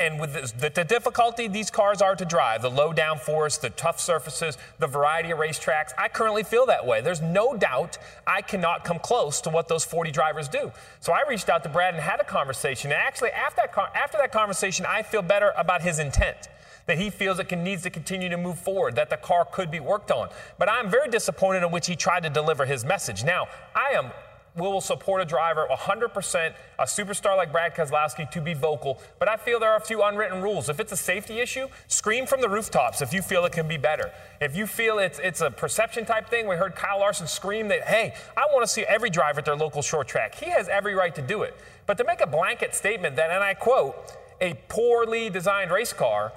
And 0.00 0.20
with 0.20 0.32
the, 0.32 0.70
the, 0.70 0.84
difficulty 0.84 1.48
these 1.48 1.72
cars 1.72 2.00
are 2.00 2.14
to 2.14 2.24
drive, 2.24 2.62
the 2.62 2.70
low 2.70 2.92
downforce, 2.92 3.60
the 3.60 3.70
tough 3.70 3.98
surfaces, 3.98 4.56
the 4.78 4.86
variety 4.86 5.32
of 5.32 5.38
racetracks, 5.38 5.90
I 5.98 6.06
currently 6.06 6.44
feel 6.44 6.66
that 6.66 6.86
way. 6.86 7.00
There's 7.00 7.20
no 7.20 7.56
doubt 7.56 7.98
I 8.24 8.40
cannot 8.40 8.84
come 8.84 9.00
close 9.00 9.40
to 9.40 9.50
what 9.50 9.66
those 9.66 9.84
40 9.84 10.12
drivers 10.12 10.46
do. 10.48 10.70
So 11.00 11.12
I 11.12 11.24
reached 11.28 11.48
out 11.48 11.64
to 11.64 11.68
Brad 11.68 11.94
and 11.94 12.02
had 12.02 12.20
a 12.20 12.24
conversation. 12.24 12.92
And 12.92 13.00
actually, 13.00 13.30
after 13.30 13.62
that, 13.64 13.76
after 13.96 14.18
that 14.18 14.30
conversation, 14.30 14.86
I 14.88 15.02
feel 15.02 15.20
better 15.20 15.52
about 15.56 15.82
his 15.82 15.98
intent 15.98 16.48
that 16.86 16.96
he 16.96 17.10
feels 17.10 17.38
it 17.38 17.48
can, 17.48 17.64
needs 17.64 17.82
to 17.82 17.90
continue 17.90 18.28
to 18.28 18.36
move 18.36 18.58
forward, 18.58 18.94
that 18.94 19.10
the 19.10 19.16
car 19.16 19.44
could 19.44 19.70
be 19.70 19.80
worked 19.80 20.10
on. 20.10 20.28
But 20.58 20.70
I'm 20.70 20.88
very 20.88 21.08
disappointed 21.08 21.62
in 21.62 21.70
which 21.70 21.86
he 21.86 21.96
tried 21.96 22.22
to 22.22 22.30
deliver 22.30 22.64
his 22.64 22.84
message. 22.84 23.24
Now, 23.24 23.48
I 23.74 23.90
am 23.90 24.10
will 24.58 24.80
support 24.80 25.22
a 25.22 25.24
driver 25.24 25.66
100%, 25.70 26.54
a 26.78 26.82
superstar 26.84 27.36
like 27.36 27.52
Brad 27.52 27.74
Keselowski, 27.74 28.30
to 28.30 28.40
be 28.40 28.54
vocal. 28.54 29.00
But 29.18 29.28
I 29.28 29.36
feel 29.36 29.58
there 29.60 29.70
are 29.70 29.76
a 29.76 29.80
few 29.80 30.02
unwritten 30.02 30.42
rules. 30.42 30.68
If 30.68 30.80
it's 30.80 30.92
a 30.92 30.96
safety 30.96 31.40
issue, 31.40 31.68
scream 31.86 32.26
from 32.26 32.40
the 32.40 32.48
rooftops 32.48 33.02
if 33.02 33.12
you 33.12 33.22
feel 33.22 33.44
it 33.44 33.52
can 33.52 33.68
be 33.68 33.76
better. 33.76 34.10
If 34.40 34.56
you 34.56 34.66
feel 34.66 34.98
it's 34.98 35.18
it's 35.18 35.40
a 35.40 35.50
perception 35.50 36.04
type 36.04 36.28
thing, 36.28 36.46
we 36.46 36.56
heard 36.56 36.74
Kyle 36.74 37.00
Larson 37.00 37.26
scream 37.26 37.68
that, 37.68 37.82
hey, 37.82 38.14
I 38.36 38.46
want 38.52 38.62
to 38.64 38.68
see 38.68 38.82
every 38.82 39.10
driver 39.10 39.38
at 39.38 39.44
their 39.44 39.56
local 39.56 39.82
short 39.82 40.08
track. 40.08 40.34
He 40.34 40.50
has 40.50 40.68
every 40.68 40.94
right 40.94 41.14
to 41.14 41.22
do 41.22 41.42
it. 41.42 41.56
But 41.86 41.96
to 41.98 42.04
make 42.04 42.20
a 42.20 42.26
blanket 42.26 42.74
statement 42.74 43.16
that, 43.16 43.30
and 43.30 43.42
I 43.42 43.54
quote, 43.54 43.96
a 44.40 44.54
poorly 44.68 45.30
designed 45.30 45.70
race 45.70 45.92
car 45.92 46.32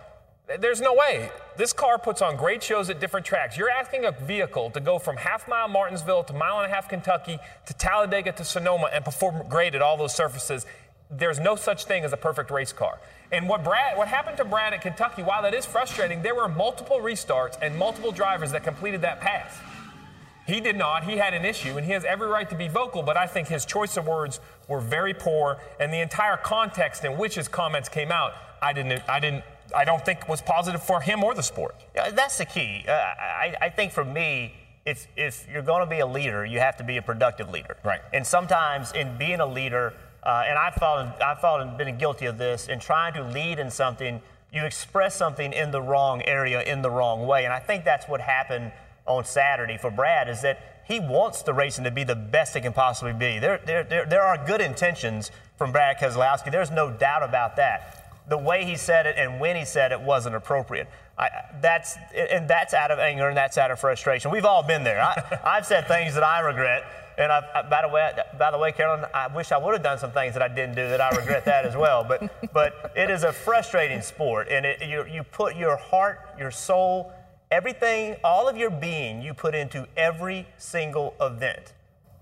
there's 0.60 0.82
no 0.82 0.94
way. 0.94 1.30
This 1.58 1.74
car 1.74 1.98
puts 1.98 2.22
on 2.22 2.36
great 2.36 2.62
shows 2.64 2.90
at 2.90 3.00
different 3.00 3.26
tracks. 3.26 3.58
You're 3.58 3.70
asking 3.70 4.06
a 4.06 4.12
vehicle 4.12 4.70
to 4.72 4.80
go 4.80 5.00
from 5.00 5.18
half 5.18 5.48
mile 5.48 5.68
Martinsville 5.68 6.24
to 6.26 6.34
mile 6.34 6.60
and 6.60 6.72
a 6.72 6.74
half 6.74 6.90
Kentucky 6.90 7.40
to 7.68 7.74
Talladega 7.74 8.32
to 8.34 8.44
Sonoma 8.44 8.90
and 8.94 9.06
perform 9.06 9.48
great 9.48 9.76
at 9.76 9.82
all 9.82 9.98
those 9.98 10.14
surfaces. 10.14 10.66
There's 11.10 11.40
no 11.40 11.56
such 11.56 11.86
thing 11.86 12.04
as 12.04 12.14
a 12.14 12.18
perfect 12.18 12.52
race 12.52 12.74
car. 12.74 13.00
And 13.32 13.48
what 13.48 13.64
Brad, 13.64 13.98
what 13.98 14.08
happened 14.08 14.38
to 14.38 14.46
Brad 14.46 14.74
at 14.74 14.82
Kentucky, 14.82 15.24
while 15.24 15.42
that 15.44 15.54
is 15.54 15.66
frustrating, 15.66 16.22
there 16.22 16.36
were 16.36 16.48
multiple 16.48 16.98
restarts 16.98 17.58
and 17.62 17.78
multiple 17.78 18.12
drivers 18.12 18.52
that 18.52 18.64
completed 18.64 19.02
that 19.02 19.22
pass. 19.22 19.58
He 20.48 20.60
did 20.60 20.76
not. 20.76 21.04
He 21.04 21.18
had 21.18 21.34
an 21.34 21.46
issue, 21.46 21.78
and 21.78 21.86
he 21.86 21.94
has 21.94 22.04
every 22.04 22.28
right 22.28 22.50
to 22.50 22.56
be 22.56 22.68
vocal, 22.68 23.04
but 23.04 23.16
I 23.16 23.28
think 23.28 23.48
his 23.48 23.66
choice 23.66 23.96
of 23.96 24.08
words 24.08 24.40
were 24.68 24.82
very 24.82 25.14
poor, 25.14 25.60
and 25.80 25.94
the 25.94 26.00
entire 26.00 26.36
context 26.36 27.06
in 27.06 27.18
which 27.18 27.36
his 27.36 27.48
comments 27.48 27.88
came 27.88 28.12
out, 28.12 28.34
I 28.62 28.74
didn't, 28.74 29.02
I 29.08 29.20
didn't 29.20 29.44
I 29.76 29.86
don't 29.86 30.04
think 30.04 30.28
was 30.28 30.42
positive 30.42 30.82
for 30.82 31.02
him 31.02 31.24
or 31.24 31.34
the 31.34 31.44
sport. 31.44 31.76
Yeah, 31.96 32.12
that's 32.12 32.38
the 32.38 32.46
key. 32.46 32.86
Uh, 32.88 32.92
I, 32.92 33.56
I 33.62 33.70
think 33.70 33.92
for 33.92 34.06
me, 34.06 34.54
if, 34.86 35.08
if 35.16 35.48
you're 35.52 35.62
going 35.62 35.84
to 35.84 35.90
be 35.90 36.00
a 36.00 36.08
leader, 36.08 36.46
you 36.46 36.60
have 36.60 36.78
to 36.78 36.84
be 36.84 36.98
a 36.98 37.02
productive 37.02 37.50
leader. 37.50 37.78
Right. 37.84 38.02
And 38.14 38.26
sometimes 38.26 38.92
in 38.94 39.18
being 39.18 39.40
a 39.40 39.46
leader, 39.46 39.94
uh, 40.24 40.44
and 40.48 40.58
I've 40.58 40.76
fallen, 40.76 41.12
I've 41.24 41.40
fallen, 41.40 41.78
been 41.78 41.98
guilty 41.98 42.26
of 42.26 42.38
this, 42.38 42.68
in 42.68 42.80
trying 42.80 43.14
to 43.14 43.24
lead 43.24 43.60
in 43.60 43.70
something, 43.70 44.22
you 44.54 44.66
express 44.66 45.16
something 45.16 45.54
in 45.54 45.72
the 45.72 45.82
wrong 45.82 46.22
area 46.24 46.62
in 46.64 46.82
the 46.82 46.90
wrong 46.90 47.26
way. 47.26 47.46
And 47.46 47.54
I 47.54 47.60
think 47.60 47.86
that's 47.86 48.08
what 48.08 48.22
happened 48.22 48.72
on 49.06 49.26
Saturday 49.26 49.78
for 49.78 49.92
Brad 49.92 50.30
is 50.30 50.42
that 50.42 50.84
he 50.88 51.00
wants 51.00 51.42
the 51.44 51.54
racing 51.54 51.84
to 51.86 51.92
be 51.92 52.04
the 52.04 52.16
best 52.16 52.56
it 52.56 52.62
can 52.62 52.74
possibly 52.74 53.14
be. 53.14 53.40
There, 53.40 53.62
there, 53.66 53.84
there, 53.84 54.06
there 54.06 54.22
are 54.22 54.46
good 54.46 54.62
intentions 54.62 55.32
from 55.58 55.72
Brad 55.72 55.98
Keselowski. 55.98 56.52
There's 56.52 56.72
no 56.72 56.92
doubt 56.92 57.24
about 57.24 57.56
that 57.56 58.01
the 58.28 58.38
way 58.38 58.66
he 58.66 58.76
said 58.76 59.06
it 59.06 59.16
and 59.18 59.40
when 59.40 59.56
he 59.56 59.66
said 59.66 59.92
it 59.92 60.02
wasn't 60.02 60.36
appropriate. 60.36 60.88
I, 61.18 61.30
that's 61.62 61.98
and 62.16 62.50
that's 62.50 62.74
out 62.74 62.90
of 62.90 63.00
anger 63.00 63.28
and 63.28 63.38
that's 63.38 63.58
out 63.58 63.72
of 63.72 63.80
frustration. 63.80 64.32
We've 64.32 64.46
all 64.46 64.64
been 64.64 64.84
there. 64.84 65.02
I, 65.02 65.40
have 65.56 65.66
said 65.66 65.88
things 65.88 66.14
that 66.16 66.24
I 66.24 66.40
regret, 66.40 66.84
and 67.18 67.32
I, 67.32 67.68
by 67.70 67.82
the 67.82 67.90
way, 67.90 68.12
by 68.40 68.52
the 68.52 68.58
way, 68.58 68.72
Carolyn, 68.72 69.06
I 69.14 69.28
wish 69.28 69.52
I 69.52 69.58
would 69.58 69.74
have 69.74 69.84
done 69.84 70.00
some 70.00 70.12
things 70.12 70.34
that 70.34 70.42
I 70.42 70.48
didn't 70.48 70.76
do 70.76 70.88
that 70.90 71.02
I 71.02 71.10
regret 71.16 71.46
that 71.46 71.66
as 71.66 71.76
well. 71.76 72.04
But 72.04 72.32
but 72.54 72.92
it 72.96 73.10
is 73.10 73.24
a 73.24 73.32
frustrating 73.32 74.02
sport, 74.02 74.48
and 74.50 74.66
it, 74.66 74.82
you 74.88 75.06
you 75.06 75.24
put 75.24 75.56
your 75.56 75.78
heart, 75.78 76.20
your 76.40 76.52
soul, 76.52 77.12
everything, 77.52 78.16
all 78.24 78.48
of 78.48 78.58
your 78.58 78.72
being, 78.72 79.22
you 79.22 79.34
put 79.34 79.54
into 79.54 79.88
every 79.98 80.48
single 80.58 81.14
event, 81.22 81.74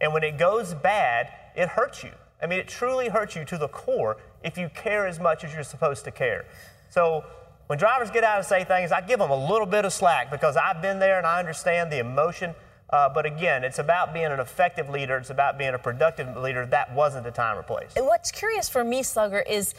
and 0.01 0.13
when 0.13 0.23
it 0.23 0.37
goes 0.37 0.73
bad, 0.73 1.29
it 1.55 1.69
hurts 1.69 2.03
you. 2.03 2.11
I 2.41 2.47
mean, 2.47 2.59
it 2.59 2.67
truly 2.67 3.09
hurts 3.09 3.35
you 3.35 3.43
to 3.45 3.57
the 3.57 3.67
core 3.67 4.17
if 4.43 4.57
you 4.57 4.69
care 4.69 5.05
as 5.05 5.19
much 5.19 5.43
as 5.43 5.53
you're 5.53 5.63
supposed 5.63 6.05
to 6.05 6.11
care. 6.11 6.45
So 6.89 7.25
when 7.67 7.77
drivers 7.77 8.09
get 8.09 8.23
out 8.23 8.37
and 8.37 8.45
say 8.45 8.63
things, 8.63 8.91
I 8.91 9.01
give 9.01 9.19
them 9.19 9.29
a 9.29 9.47
little 9.49 9.67
bit 9.67 9.85
of 9.85 9.93
slack 9.93 10.31
because 10.31 10.57
I've 10.57 10.81
been 10.81 10.99
there 10.99 11.17
and 11.17 11.27
I 11.27 11.39
understand 11.39 11.91
the 11.91 11.99
emotion 11.99 12.55
uh, 12.91 13.07
but 13.09 13.25
again, 13.25 13.63
it's 13.63 13.77
about 13.77 14.13
being 14.13 14.25
an 14.25 14.39
effective 14.39 14.89
leader. 14.89 15.17
It's 15.17 15.29
about 15.29 15.57
being 15.57 15.73
a 15.73 15.79
productive 15.79 16.35
leader. 16.37 16.65
That 16.65 16.93
wasn't 16.95 17.23
the 17.23 17.31
time 17.31 17.57
or 17.57 17.63
place. 17.63 17.91
And 17.95 18.05
what's 18.07 18.31
curious 18.31 18.67
for 18.67 18.83
me, 18.83 19.03
Slugger, 19.03 19.41
is 19.41 19.75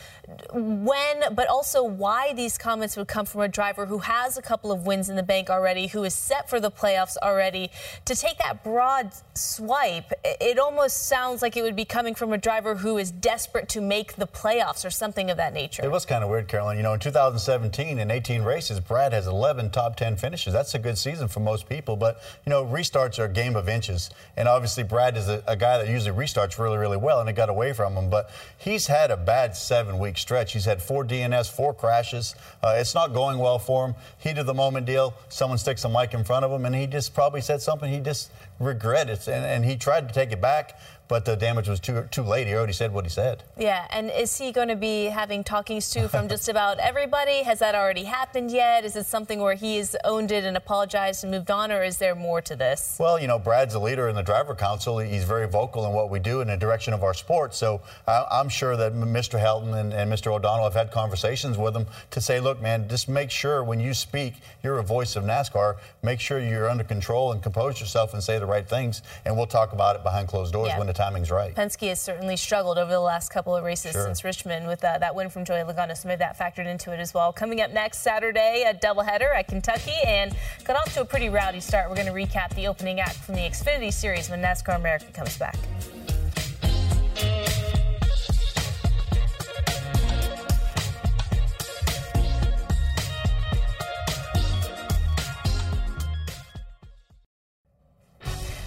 when, 0.52 1.34
but 1.34 1.48
also 1.48 1.82
why 1.82 2.32
these 2.34 2.56
comments 2.56 2.96
would 2.96 3.08
come 3.08 3.26
from 3.26 3.40
a 3.40 3.48
driver 3.48 3.86
who 3.86 3.98
has 3.98 4.38
a 4.38 4.42
couple 4.42 4.70
of 4.70 4.86
wins 4.86 5.08
in 5.08 5.16
the 5.16 5.22
bank 5.24 5.50
already, 5.50 5.88
who 5.88 6.04
is 6.04 6.14
set 6.14 6.48
for 6.48 6.60
the 6.60 6.70
playoffs 6.70 7.16
already. 7.20 7.70
To 8.04 8.14
take 8.14 8.38
that 8.38 8.62
broad 8.62 9.12
swipe, 9.34 10.12
it 10.24 10.58
almost 10.58 11.08
sounds 11.08 11.42
like 11.42 11.56
it 11.56 11.62
would 11.62 11.76
be 11.76 11.84
coming 11.84 12.14
from 12.14 12.32
a 12.32 12.38
driver 12.38 12.76
who 12.76 12.96
is 12.96 13.10
desperate 13.10 13.68
to 13.70 13.80
make 13.80 14.16
the 14.16 14.26
playoffs 14.26 14.84
or 14.84 14.90
something 14.90 15.30
of 15.30 15.36
that 15.36 15.52
nature. 15.52 15.84
It 15.84 15.90
was 15.90 16.06
kind 16.06 16.22
of 16.22 16.30
weird, 16.30 16.46
Carolyn. 16.46 16.76
You 16.76 16.84
know, 16.84 16.92
in 16.92 17.00
2017, 17.00 17.98
in 17.98 18.10
18 18.10 18.42
races, 18.42 18.78
Brad 18.78 19.12
has 19.12 19.26
11 19.26 19.70
top 19.70 19.96
10 19.96 20.16
finishes. 20.16 20.52
That's 20.52 20.74
a 20.74 20.78
good 20.78 20.96
season 20.96 21.26
for 21.26 21.40
most 21.40 21.68
people. 21.68 21.96
But, 21.96 22.20
you 22.46 22.50
know, 22.50 22.62
restart 22.62 22.99
restarts 23.00 23.18
are 23.18 23.24
a 23.24 23.28
game 23.28 23.56
of 23.56 23.68
inches. 23.68 24.10
And 24.36 24.48
obviously, 24.48 24.82
Brad 24.82 25.16
is 25.16 25.28
a, 25.28 25.42
a 25.46 25.56
guy 25.56 25.78
that 25.78 25.88
usually 25.88 26.16
restarts 26.16 26.58
really, 26.58 26.78
really 26.78 26.96
well, 26.96 27.20
and 27.20 27.28
it 27.28 27.34
got 27.34 27.48
away 27.48 27.72
from 27.72 27.94
him. 27.94 28.10
But 28.10 28.30
he's 28.58 28.86
had 28.86 29.10
a 29.10 29.16
bad 29.16 29.56
seven 29.56 29.98
week 29.98 30.18
stretch. 30.18 30.52
He's 30.52 30.64
had 30.64 30.82
four 30.82 31.04
DNS, 31.04 31.50
four 31.50 31.74
crashes. 31.74 32.34
Uh, 32.62 32.76
it's 32.78 32.94
not 32.94 33.12
going 33.12 33.38
well 33.38 33.58
for 33.58 33.86
him. 33.86 33.94
Heat 34.18 34.38
of 34.38 34.46
the 34.46 34.54
moment 34.54 34.86
deal. 34.86 35.14
Someone 35.28 35.58
sticks 35.58 35.84
a 35.84 35.88
mic 35.88 36.14
in 36.14 36.24
front 36.24 36.44
of 36.44 36.50
him, 36.50 36.64
and 36.64 36.74
he 36.74 36.86
just 36.86 37.14
probably 37.14 37.40
said 37.40 37.60
something 37.60 37.90
he 37.92 38.00
just 38.00 38.30
regretted. 38.58 39.18
And, 39.28 39.44
and 39.44 39.64
he 39.64 39.76
tried 39.76 40.08
to 40.08 40.14
take 40.14 40.32
it 40.32 40.40
back 40.40 40.78
but 41.10 41.24
the 41.24 41.34
damage 41.34 41.68
was 41.68 41.80
too 41.80 42.06
too 42.12 42.22
late. 42.22 42.46
He 42.46 42.54
already 42.54 42.72
said 42.72 42.92
what 42.92 43.04
he 43.04 43.10
said. 43.10 43.42
Yeah, 43.58 43.86
and 43.90 44.10
is 44.10 44.38
he 44.38 44.52
going 44.52 44.68
to 44.68 44.76
be 44.76 45.06
having 45.06 45.42
talkings 45.42 45.90
to 45.90 46.08
from 46.08 46.28
just 46.28 46.48
about 46.48 46.78
everybody? 46.78 47.42
Has 47.42 47.58
that 47.58 47.74
already 47.74 48.04
happened 48.04 48.52
yet? 48.52 48.84
Is 48.84 48.94
it 48.94 49.06
something 49.06 49.40
where 49.40 49.54
he's 49.54 49.96
owned 50.04 50.30
it 50.30 50.44
and 50.44 50.56
apologized 50.56 51.24
and 51.24 51.32
moved 51.32 51.50
on, 51.50 51.72
or 51.72 51.82
is 51.82 51.98
there 51.98 52.14
more 52.14 52.40
to 52.42 52.54
this? 52.54 52.96
Well, 53.00 53.20
you 53.20 53.26
know, 53.26 53.40
Brad's 53.40 53.74
a 53.74 53.80
leader 53.80 54.08
in 54.08 54.14
the 54.14 54.22
driver 54.22 54.54
council. 54.54 55.00
He's 55.00 55.24
very 55.24 55.48
vocal 55.48 55.84
in 55.84 55.92
what 55.92 56.10
we 56.10 56.20
do 56.20 56.42
in 56.42 56.46
the 56.46 56.56
direction 56.56 56.94
of 56.94 57.02
our 57.02 57.12
sport. 57.12 57.56
So 57.56 57.82
I, 58.06 58.38
am 58.40 58.48
sure 58.48 58.76
that 58.76 58.94
Mr. 58.94 59.36
Helton 59.36 59.74
and, 59.80 59.92
and 59.92 60.12
Mr. 60.12 60.28
O'Donnell 60.28 60.64
have 60.64 60.74
had 60.74 60.92
conversations 60.92 61.58
with 61.58 61.74
him 61.74 61.86
to 62.12 62.20
say, 62.20 62.38
look, 62.38 62.62
man, 62.62 62.88
just 62.88 63.08
make 63.08 63.32
sure 63.32 63.64
when 63.64 63.80
you 63.80 63.94
speak, 63.94 64.34
you're 64.62 64.78
a 64.78 64.84
voice 64.84 65.16
of 65.16 65.24
NASCAR. 65.24 65.78
Make 66.04 66.20
sure 66.20 66.38
you're 66.38 66.70
under 66.70 66.84
control 66.84 67.32
and 67.32 67.42
compose 67.42 67.80
yourself 67.80 68.14
and 68.14 68.22
say 68.22 68.38
the 68.38 68.46
right 68.46 68.68
things, 68.68 69.02
and 69.24 69.36
we'll 69.36 69.46
talk 69.46 69.72
about 69.72 69.96
it 69.96 70.04
behind 70.04 70.28
closed 70.28 70.52
doors 70.52 70.68
yeah. 70.68 70.78
when 70.78 70.86
the 70.86 70.99
timing's 71.00 71.30
right. 71.30 71.54
Penske 71.54 71.88
has 71.88 72.00
certainly 72.00 72.36
struggled 72.36 72.76
over 72.76 72.90
the 72.90 73.00
last 73.00 73.30
couple 73.30 73.56
of 73.56 73.64
races 73.64 73.92
sure. 73.92 74.04
since 74.04 74.22
Richmond 74.22 74.66
with 74.66 74.84
uh, 74.84 74.98
that 74.98 75.14
win 75.14 75.30
from 75.30 75.44
Joey 75.44 75.60
Logano, 75.60 75.96
so 75.96 76.08
maybe 76.08 76.18
that 76.18 76.38
factored 76.38 76.66
into 76.66 76.92
it 76.92 77.00
as 77.00 77.14
well. 77.14 77.32
Coming 77.32 77.60
up 77.62 77.70
next 77.72 77.98
Saturday, 77.98 78.64
a 78.68 78.74
doubleheader 78.74 79.34
at 79.34 79.48
Kentucky, 79.48 79.96
and 80.04 80.36
got 80.64 80.76
off 80.76 80.92
to 80.94 81.00
a 81.00 81.04
pretty 81.04 81.30
rowdy 81.30 81.60
start. 81.60 81.88
We're 81.88 81.96
going 81.96 82.06
to 82.06 82.12
recap 82.12 82.54
the 82.54 82.66
opening 82.66 83.00
act 83.00 83.16
from 83.16 83.34
the 83.34 83.42
Xfinity 83.42 83.92
Series 83.92 84.28
when 84.28 84.42
NASCAR 84.42 84.76
America 84.76 85.06
comes 85.12 85.38
back. 85.38 85.56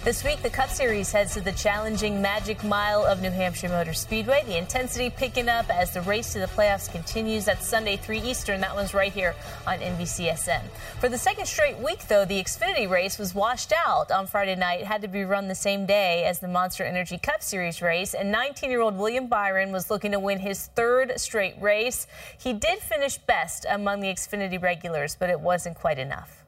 This 0.04 0.22
week, 0.22 0.42
the 0.42 0.50
Cup 0.50 0.68
Series 0.68 1.10
heads 1.10 1.32
to 1.32 1.40
the 1.40 1.52
challenging 1.52 2.20
Magic 2.20 2.62
Mile 2.62 3.06
of 3.06 3.22
New 3.22 3.30
Hampshire 3.30 3.70
Motor 3.70 3.94
Speedway. 3.94 4.42
The 4.44 4.58
intensity 4.58 5.08
picking 5.08 5.48
up 5.48 5.70
as 5.70 5.94
the 5.94 6.02
race 6.02 6.34
to 6.34 6.40
the 6.40 6.46
playoffs 6.46 6.92
continues. 6.92 7.46
That's 7.46 7.66
Sunday, 7.66 7.96
3 7.96 8.20
Eastern. 8.20 8.60
That 8.60 8.74
one's 8.74 8.92
right 8.92 9.10
here 9.10 9.34
on 9.66 9.78
NBCSN. 9.78 10.60
For 11.00 11.08
the 11.08 11.16
second 11.16 11.46
straight 11.46 11.78
week, 11.78 12.06
though, 12.06 12.26
the 12.26 12.38
Xfinity 12.38 12.86
race 12.86 13.18
was 13.18 13.34
washed 13.34 13.72
out 13.74 14.10
on 14.10 14.26
Friday 14.26 14.56
night. 14.56 14.82
It 14.82 14.86
had 14.86 15.00
to 15.00 15.08
be 15.08 15.24
run 15.24 15.48
the 15.48 15.54
same 15.54 15.86
day 15.86 16.24
as 16.24 16.38
the 16.38 16.48
Monster 16.48 16.84
Energy 16.84 17.16
Cup 17.16 17.42
Series 17.42 17.80
race. 17.80 18.12
And 18.12 18.30
19 18.30 18.70
year 18.70 18.82
old 18.82 18.98
William 18.98 19.26
Byron 19.26 19.72
was 19.72 19.88
looking 19.88 20.12
to 20.12 20.20
win 20.20 20.38
his 20.38 20.66
third 20.76 21.18
straight 21.18 21.54
race. 21.62 22.06
He 22.38 22.52
did 22.52 22.80
finish 22.80 23.16
best 23.16 23.64
among 23.70 24.00
the 24.00 24.08
Xfinity 24.08 24.60
regulars, 24.60 25.16
but 25.18 25.30
it 25.30 25.40
wasn't 25.40 25.76
quite 25.76 25.98
enough 25.98 26.43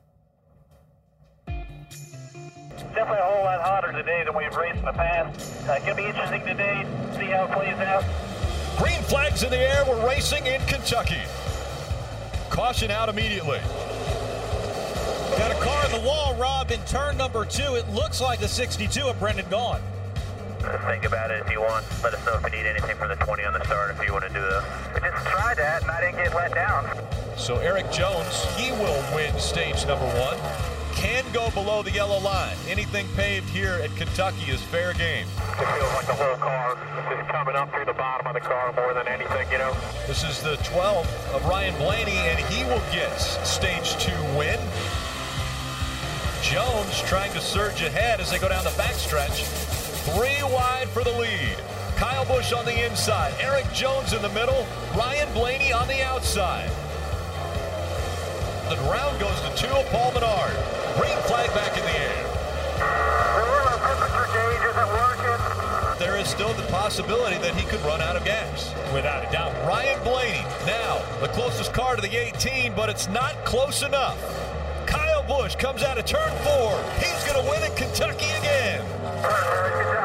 definitely 2.97 3.21
a 3.21 3.31
whole 3.31 3.45
lot 3.45 3.61
hotter 3.61 3.93
today 3.93 4.25
than 4.25 4.35
we've 4.35 4.57
raced 4.57 4.79
in 4.79 4.85
the 4.87 4.93
past. 4.93 5.69
Uh, 5.69 5.79
going 5.81 5.91
to 5.91 5.95
be 5.97 6.07
interesting 6.07 6.41
today, 6.47 6.87
see 7.13 7.27
how 7.27 7.45
it 7.45 7.53
plays 7.53 7.77
out. 7.77 8.03
Green 8.79 9.03
flags 9.03 9.43
in 9.43 9.51
the 9.51 9.59
air. 9.59 9.85
We're 9.87 10.09
racing 10.09 10.47
in 10.47 10.63
Kentucky. 10.63 11.21
Caution 12.49 12.91
out 12.91 13.11
immediately. 13.11 13.61
Got 15.37 15.53
a 15.53 15.61
car 15.61 15.85
in 15.85 15.93
the 15.93 16.09
wall, 16.09 16.35
Rob, 16.37 16.71
in 16.71 16.81
turn 16.85 17.19
number 17.19 17.45
two. 17.45 17.75
It 17.75 17.87
looks 17.91 18.23
like 18.23 18.41
the 18.41 18.49
62 18.49 19.03
of 19.03 19.19
Brendan 19.21 19.45
Gaughan. 19.47 19.81
Think 20.89 21.05
about 21.05 21.31
it 21.31 21.45
if 21.45 21.53
you 21.53 21.61
want. 21.61 21.85
Let 22.03 22.15
us 22.15 22.25
know 22.25 22.35
if 22.35 22.45
you 22.45 22.51
need 22.51 22.67
anything 22.67 22.97
from 22.97 23.11
the 23.11 23.17
20 23.17 23.45
on 23.45 23.53
the 23.53 23.65
start 23.65 23.95
if 23.95 24.05
you 24.05 24.13
want 24.13 24.25
to 24.25 24.33
do 24.33 24.41
that. 24.41 24.95
We 24.95 25.01
just 25.01 25.27
tried 25.27 25.59
that 25.59 25.83
and 25.83 25.91
I 25.91 26.01
didn't 26.01 26.25
get 26.25 26.35
let 26.35 26.55
down. 26.55 26.89
So 27.37 27.59
Erik 27.59 27.93
Jones, 27.93 28.47
he 28.57 28.73
will 28.73 29.05
win 29.15 29.39
stage 29.39 29.87
number 29.87 30.07
one 30.19 30.76
can 30.97 31.25
go 31.33 31.51
below 31.51 31.83
the 31.83 31.91
yellow 31.91 32.19
line. 32.19 32.57
Anything 32.69 33.07
paved 33.15 33.49
here 33.51 33.75
at 33.83 33.95
Kentucky 33.97 34.51
is 34.51 34.63
fair 34.63 34.95
game. 34.95 35.27
It 35.61 35.79
feels 35.79 35.93
like 35.95 36.07
the 36.07 36.15
whole 36.15 36.37
car 36.37 36.73
is 37.13 37.31
coming 37.31 37.55
up 37.55 37.71
through 37.73 37.85
the 37.85 37.93
bottom 37.93 38.27
of 38.27 38.35
the 38.35 38.41
car 38.41 38.73
more 38.73 38.95
than 38.95 39.07
anything, 39.07 39.47
you 39.53 39.59
know. 39.59 39.77
This 40.07 40.25
is 40.25 40.43
the 40.43 40.57
12th 40.57 41.35
of 41.35 41.45
Ryan 41.47 41.77
Blaney, 41.77 42.17
and 42.17 42.39
he 42.39 42.65
will 42.65 42.83
get 42.91 43.15
stage 43.19 43.97
two 44.03 44.23
win. 44.37 44.59
Jones 46.43 47.03
trying 47.03 47.33
to 47.33 47.41
surge 47.41 47.83
ahead 47.83 48.21
as 48.21 48.31
they 48.31 48.39
go 48.39 48.49
down 48.49 48.65
the 48.65 48.71
backstretch. 48.71 49.45
Three 50.15 50.43
wide 50.53 50.89
for 50.89 51.05
the 51.05 51.13
lead. 51.13 51.57
Kyle 51.97 52.25
Busch 52.25 52.53
on 52.53 52.65
the 52.65 52.87
inside, 52.87 53.35
Erik 53.41 53.71
Jones 53.73 54.13
in 54.13 54.23
the 54.23 54.29
middle, 54.31 54.67
Ryan 54.97 55.33
Blaney 55.33 55.73
on 55.73 55.89
the 55.89 56.03
outside. 56.03 56.71
The 58.69 58.77
round 58.91 59.21
goes 59.21 59.41
to 59.43 59.55
two 59.55 59.73
of 59.73 59.87
Paul 59.91 60.13
Menard. 60.13 60.51
Green 60.99 61.17
flag 61.29 61.49
back 61.55 61.77
in 61.79 61.85
the 61.85 61.99
air. 61.99 62.27
There 66.01 66.17
is 66.17 66.29
still 66.29 66.53
the 66.55 66.65
possibility 66.65 67.39
that 67.39 67.55
he 67.55 67.65
could 67.67 67.81
run 67.83 68.01
out 68.01 68.17
of 68.17 68.25
gas. 68.25 68.75
Without 68.93 69.25
a 69.25 69.31
doubt. 69.31 69.55
Ryan 69.69 70.03
Blaney, 70.03 70.43
now 70.67 71.01
the 71.21 71.29
closest 71.29 71.73
car 71.73 71.95
to 71.95 72.03
the 72.03 72.17
18, 72.17 72.75
but 72.75 72.89
it's 72.89 73.07
not 73.07 73.37
close 73.45 73.83
enough. 73.83 74.19
Kyle 74.87 75.23
Busch 75.23 75.55
comes 75.55 75.85
out 75.85 75.97
of 75.99 76.05
turn 76.05 76.33
four. 76.39 76.77
He's 76.99 77.25
going 77.25 77.41
to 77.45 77.49
win 77.49 77.63
at 77.63 77.77
Kentucky 77.77 78.31
again. 78.33 79.96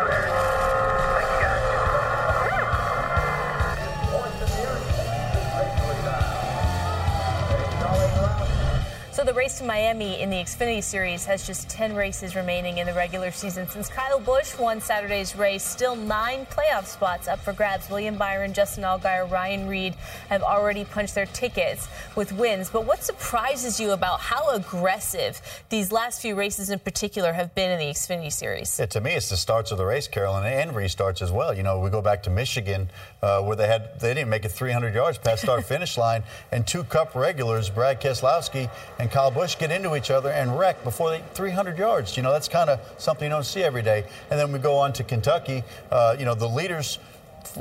The 9.31 9.37
race 9.37 9.59
to 9.59 9.63
Miami 9.63 10.19
in 10.19 10.29
the 10.29 10.35
Xfinity 10.35 10.83
Series 10.83 11.23
has 11.23 11.47
just 11.47 11.69
10 11.69 11.95
races 11.95 12.35
remaining 12.35 12.79
in 12.79 12.85
the 12.85 12.93
regular 12.93 13.31
season. 13.31 13.65
Since 13.65 13.87
Kyle 13.87 14.19
Busch 14.19 14.59
won 14.59 14.81
Saturday's 14.81 15.37
race, 15.37 15.63
still 15.63 15.95
nine 15.95 16.45
playoff 16.47 16.85
spots 16.85 17.29
up 17.29 17.39
for 17.39 17.53
grabs. 17.53 17.89
William 17.89 18.17
Byron, 18.17 18.51
Justin 18.51 18.83
Allgaier, 18.83 19.31
Ryan 19.31 19.69
Reed 19.69 19.95
have 20.27 20.43
already 20.43 20.83
punched 20.83 21.15
their 21.15 21.27
tickets 21.27 21.87
with 22.17 22.33
wins. 22.33 22.69
But 22.69 22.85
what 22.85 23.05
surprises 23.05 23.79
you 23.79 23.91
about 23.91 24.19
how 24.19 24.49
aggressive 24.49 25.41
these 25.69 25.93
last 25.93 26.21
few 26.21 26.35
races 26.35 26.69
in 26.69 26.79
particular 26.79 27.31
have 27.31 27.55
been 27.55 27.71
in 27.71 27.79
the 27.79 27.85
Xfinity 27.85 28.33
Series? 28.33 28.77
Yeah, 28.77 28.87
to 28.87 28.99
me, 28.99 29.13
it's 29.13 29.29
the 29.29 29.37
starts 29.37 29.71
of 29.71 29.77
the 29.77 29.85
race, 29.85 30.09
Carolyn, 30.09 30.43
and 30.43 30.71
restarts 30.71 31.21
as 31.21 31.31
well. 31.31 31.53
You 31.53 31.63
know, 31.63 31.79
we 31.79 31.89
go 31.89 32.01
back 32.01 32.21
to 32.23 32.29
Michigan 32.29 32.89
uh, 33.21 33.41
where 33.43 33.55
they 33.55 33.67
had 33.67 33.97
they 34.01 34.13
didn't 34.13 34.29
make 34.29 34.43
it 34.43 34.51
300 34.51 34.93
yards 34.93 35.17
past 35.19 35.43
start 35.43 35.63
finish 35.73 35.97
line, 35.97 36.23
and 36.51 36.67
two 36.67 36.83
Cup 36.83 37.15
regulars, 37.15 37.69
Brad 37.69 38.01
Keselowski 38.01 38.69
and 38.99 39.09
Kyle 39.09 39.20
Busch 39.29 39.57
get 39.57 39.71
into 39.71 39.95
each 39.95 40.09
other 40.09 40.29
and 40.29 40.57
wreck 40.57 40.83
before 40.83 41.11
they 41.11 41.23
300 41.33 41.77
yards. 41.77 42.17
You 42.17 42.23
know, 42.23 42.31
that's 42.31 42.47
kind 42.47 42.69
of 42.69 42.79
something 42.97 43.25
you 43.25 43.29
don't 43.29 43.45
see 43.45 43.61
every 43.63 43.81
day. 43.83 44.05
And 44.29 44.39
then 44.39 44.51
we 44.51 44.59
go 44.59 44.77
on 44.77 44.93
to 44.93 45.03
Kentucky. 45.03 45.63
Uh, 45.91 46.15
you 46.17 46.25
know, 46.25 46.33
the 46.33 46.47
leaders 46.47 46.97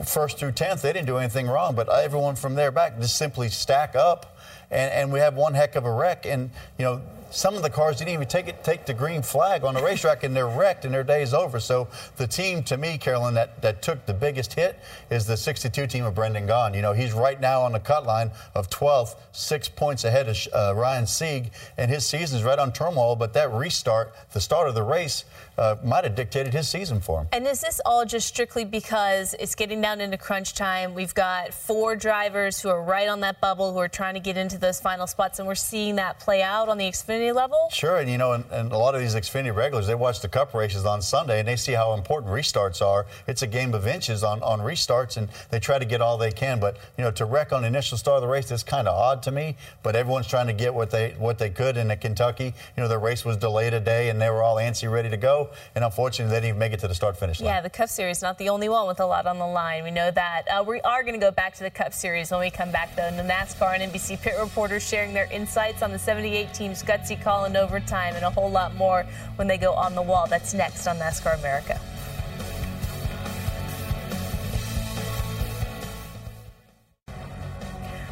first 0.06 0.38
through 0.38 0.52
10th, 0.52 0.82
they 0.82 0.92
didn't 0.92 1.06
do 1.06 1.16
anything 1.16 1.48
wrong, 1.48 1.74
but 1.74 1.88
everyone 1.88 2.36
from 2.36 2.54
there 2.54 2.70
back 2.70 2.98
just 3.00 3.16
simply 3.16 3.48
stack 3.48 3.96
up. 3.96 4.36
And, 4.70 4.92
and 4.92 5.12
we 5.12 5.18
have 5.18 5.34
one 5.34 5.54
heck 5.54 5.74
of 5.74 5.84
a 5.84 5.92
wreck. 5.92 6.26
And, 6.26 6.50
you 6.78 6.84
know, 6.84 7.02
some 7.30 7.54
of 7.54 7.62
the 7.62 7.70
cars 7.70 7.96
didn't 7.96 8.12
even 8.12 8.28
take 8.28 8.48
it, 8.48 8.62
take 8.64 8.86
the 8.86 8.94
green 8.94 9.22
flag 9.22 9.64
on 9.64 9.74
the 9.74 9.82
racetrack, 9.82 10.24
and 10.24 10.34
they're 10.34 10.48
wrecked, 10.48 10.84
and 10.84 10.92
their 10.92 11.04
day 11.04 11.22
is 11.22 11.32
over. 11.32 11.60
So 11.60 11.88
the 12.16 12.26
team, 12.26 12.62
to 12.64 12.76
me, 12.76 12.98
Carolyn, 12.98 13.34
that, 13.34 13.62
that 13.62 13.82
took 13.82 14.04
the 14.06 14.14
biggest 14.14 14.54
hit 14.54 14.78
is 15.10 15.26
the 15.26 15.36
62 15.36 15.86
team 15.86 16.04
of 16.04 16.14
Brendan 16.14 16.46
Gaughan. 16.46 16.74
You 16.74 16.82
know, 16.82 16.92
he's 16.92 17.12
right 17.12 17.40
now 17.40 17.62
on 17.62 17.72
the 17.72 17.80
cut 17.80 18.04
line 18.04 18.30
of 18.54 18.68
12th, 18.68 19.16
six 19.32 19.68
points 19.68 20.04
ahead 20.04 20.28
of 20.28 20.36
uh, 20.52 20.74
Ryan 20.76 21.06
Sieg, 21.06 21.50
and 21.78 21.90
his 21.90 22.04
season 22.04 22.38
is 22.38 22.44
right 22.44 22.58
on 22.58 22.72
turmoil. 22.72 23.16
But 23.16 23.32
that 23.34 23.52
restart, 23.52 24.14
the 24.32 24.40
start 24.40 24.68
of 24.68 24.74
the 24.74 24.82
race, 24.82 25.24
uh, 25.56 25.76
might 25.84 26.04
have 26.04 26.14
dictated 26.14 26.54
his 26.54 26.68
season 26.68 27.00
for 27.00 27.20
him. 27.20 27.28
And 27.32 27.46
is 27.46 27.60
this 27.60 27.80
all 27.84 28.04
just 28.04 28.26
strictly 28.26 28.64
because 28.64 29.34
it's 29.38 29.54
getting 29.54 29.80
down 29.80 30.00
into 30.00 30.16
crunch 30.16 30.54
time? 30.54 30.94
We've 30.94 31.14
got 31.14 31.52
four 31.52 31.96
drivers 31.96 32.60
who 32.60 32.70
are 32.70 32.82
right 32.82 33.08
on 33.08 33.20
that 33.20 33.40
bubble 33.40 33.72
who 33.72 33.78
are 33.78 33.88
trying 33.88 34.14
to 34.14 34.20
get 34.20 34.36
into 34.36 34.58
those 34.58 34.80
final 34.80 35.06
spots, 35.06 35.38
and 35.38 35.46
we're 35.46 35.54
seeing 35.54 35.96
that 35.96 36.18
play 36.18 36.42
out 36.42 36.68
on 36.68 36.78
the 36.78 36.84
Xfinity 36.84 37.19
level? 37.32 37.68
Sure, 37.72 37.96
and 37.96 38.10
you 38.10 38.18
know, 38.18 38.32
and, 38.32 38.44
and 38.50 38.72
a 38.72 38.78
lot 38.78 38.94
of 38.94 39.00
these 39.00 39.14
Xfinity 39.14 39.54
regulars, 39.54 39.86
they 39.86 39.94
watch 39.94 40.20
the 40.20 40.28
Cup 40.28 40.54
races 40.54 40.84
on 40.84 41.02
Sunday, 41.02 41.38
and 41.38 41.48
they 41.48 41.56
see 41.56 41.72
how 41.72 41.92
important 41.94 42.32
restarts 42.32 42.80
are. 42.80 43.06
It's 43.26 43.42
a 43.42 43.46
game 43.46 43.74
of 43.74 43.86
inches 43.86 44.24
on, 44.24 44.42
on 44.42 44.60
restarts, 44.60 45.16
and 45.16 45.28
they 45.50 45.60
try 45.60 45.78
to 45.78 45.84
get 45.84 46.00
all 46.00 46.16
they 46.16 46.32
can. 46.32 46.60
But 46.60 46.76
you 46.96 47.04
know, 47.04 47.10
to 47.12 47.24
wreck 47.24 47.52
on 47.52 47.62
the 47.62 47.68
initial 47.68 47.98
start 47.98 48.16
of 48.16 48.22
the 48.22 48.28
race 48.28 48.50
is 48.50 48.62
kind 48.62 48.88
of 48.88 48.94
odd 48.94 49.22
to 49.24 49.30
me. 49.30 49.56
But 49.82 49.96
everyone's 49.96 50.26
trying 50.26 50.46
to 50.46 50.52
get 50.52 50.72
what 50.72 50.90
they 50.90 51.14
what 51.18 51.38
they 51.38 51.50
could. 51.50 51.76
in 51.76 51.90
Kentucky, 52.00 52.54
you 52.76 52.82
know, 52.82 52.88
the 52.88 52.98
race 52.98 53.24
was 53.24 53.36
delayed 53.36 53.74
a 53.74 53.80
day, 53.80 54.08
and 54.08 54.20
they 54.20 54.30
were 54.30 54.42
all 54.42 54.56
antsy, 54.56 54.90
ready 54.90 55.10
to 55.10 55.16
go 55.16 55.50
and 55.74 55.84
unfortunately, 55.84 56.30
they 56.30 56.36
didn't 56.36 56.48
even 56.48 56.58
make 56.58 56.72
it 56.72 56.80
to 56.80 56.88
the 56.88 56.94
start 56.94 57.16
finish 57.16 57.40
line. 57.40 57.46
Yeah, 57.46 57.60
the 57.60 57.70
Cup 57.70 57.88
Series 57.88 58.22
not 58.22 58.38
the 58.38 58.48
only 58.48 58.68
one 58.68 58.86
with 58.86 59.00
a 59.00 59.06
lot 59.06 59.26
on 59.26 59.38
the 59.38 59.46
line. 59.46 59.84
We 59.84 59.90
know 59.90 60.10
that. 60.10 60.42
Uh, 60.48 60.64
we 60.66 60.80
are 60.82 61.02
going 61.02 61.14
to 61.14 61.20
go 61.20 61.30
back 61.30 61.54
to 61.54 61.62
the 61.62 61.70
Cup 61.70 61.92
Series 61.92 62.30
when 62.30 62.40
we 62.40 62.50
come 62.50 62.70
back, 62.70 62.94
though. 62.96 63.10
The 63.10 63.22
NASCAR 63.22 63.78
and 63.78 63.92
NBC 63.92 64.20
pit 64.20 64.34
reporters 64.40 64.86
sharing 64.86 65.12
their 65.12 65.30
insights 65.32 65.82
on 65.82 65.90
the 65.90 65.98
78 65.98 66.52
team's 66.54 66.82
gut 66.82 67.04
penalty 67.10 67.24
call 67.24 67.44
in 67.44 67.56
overtime, 67.56 68.14
and 68.14 68.24
a 68.24 68.30
whole 68.30 68.50
lot 68.50 68.74
more 68.76 69.04
when 69.36 69.48
they 69.48 69.58
go 69.58 69.72
on 69.74 69.94
the 69.94 70.02
wall. 70.02 70.26
That's 70.28 70.54
next 70.54 70.86
on 70.86 70.96
NASCAR 70.96 71.38
America. 71.38 71.80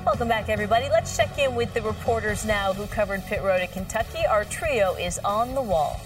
Welcome 0.04 0.28
back, 0.28 0.48
everybody. 0.48 0.88
Let's 0.88 1.16
check 1.16 1.38
in 1.38 1.54
with 1.54 1.72
the 1.74 1.82
reporters 1.82 2.44
now 2.44 2.72
who 2.72 2.86
covered 2.86 3.22
pit 3.26 3.42
road 3.42 3.60
at 3.60 3.72
Kentucky. 3.72 4.26
Our 4.26 4.44
trio 4.44 4.94
is 4.94 5.18
on 5.18 5.54
the 5.54 5.62
wall. 5.62 6.00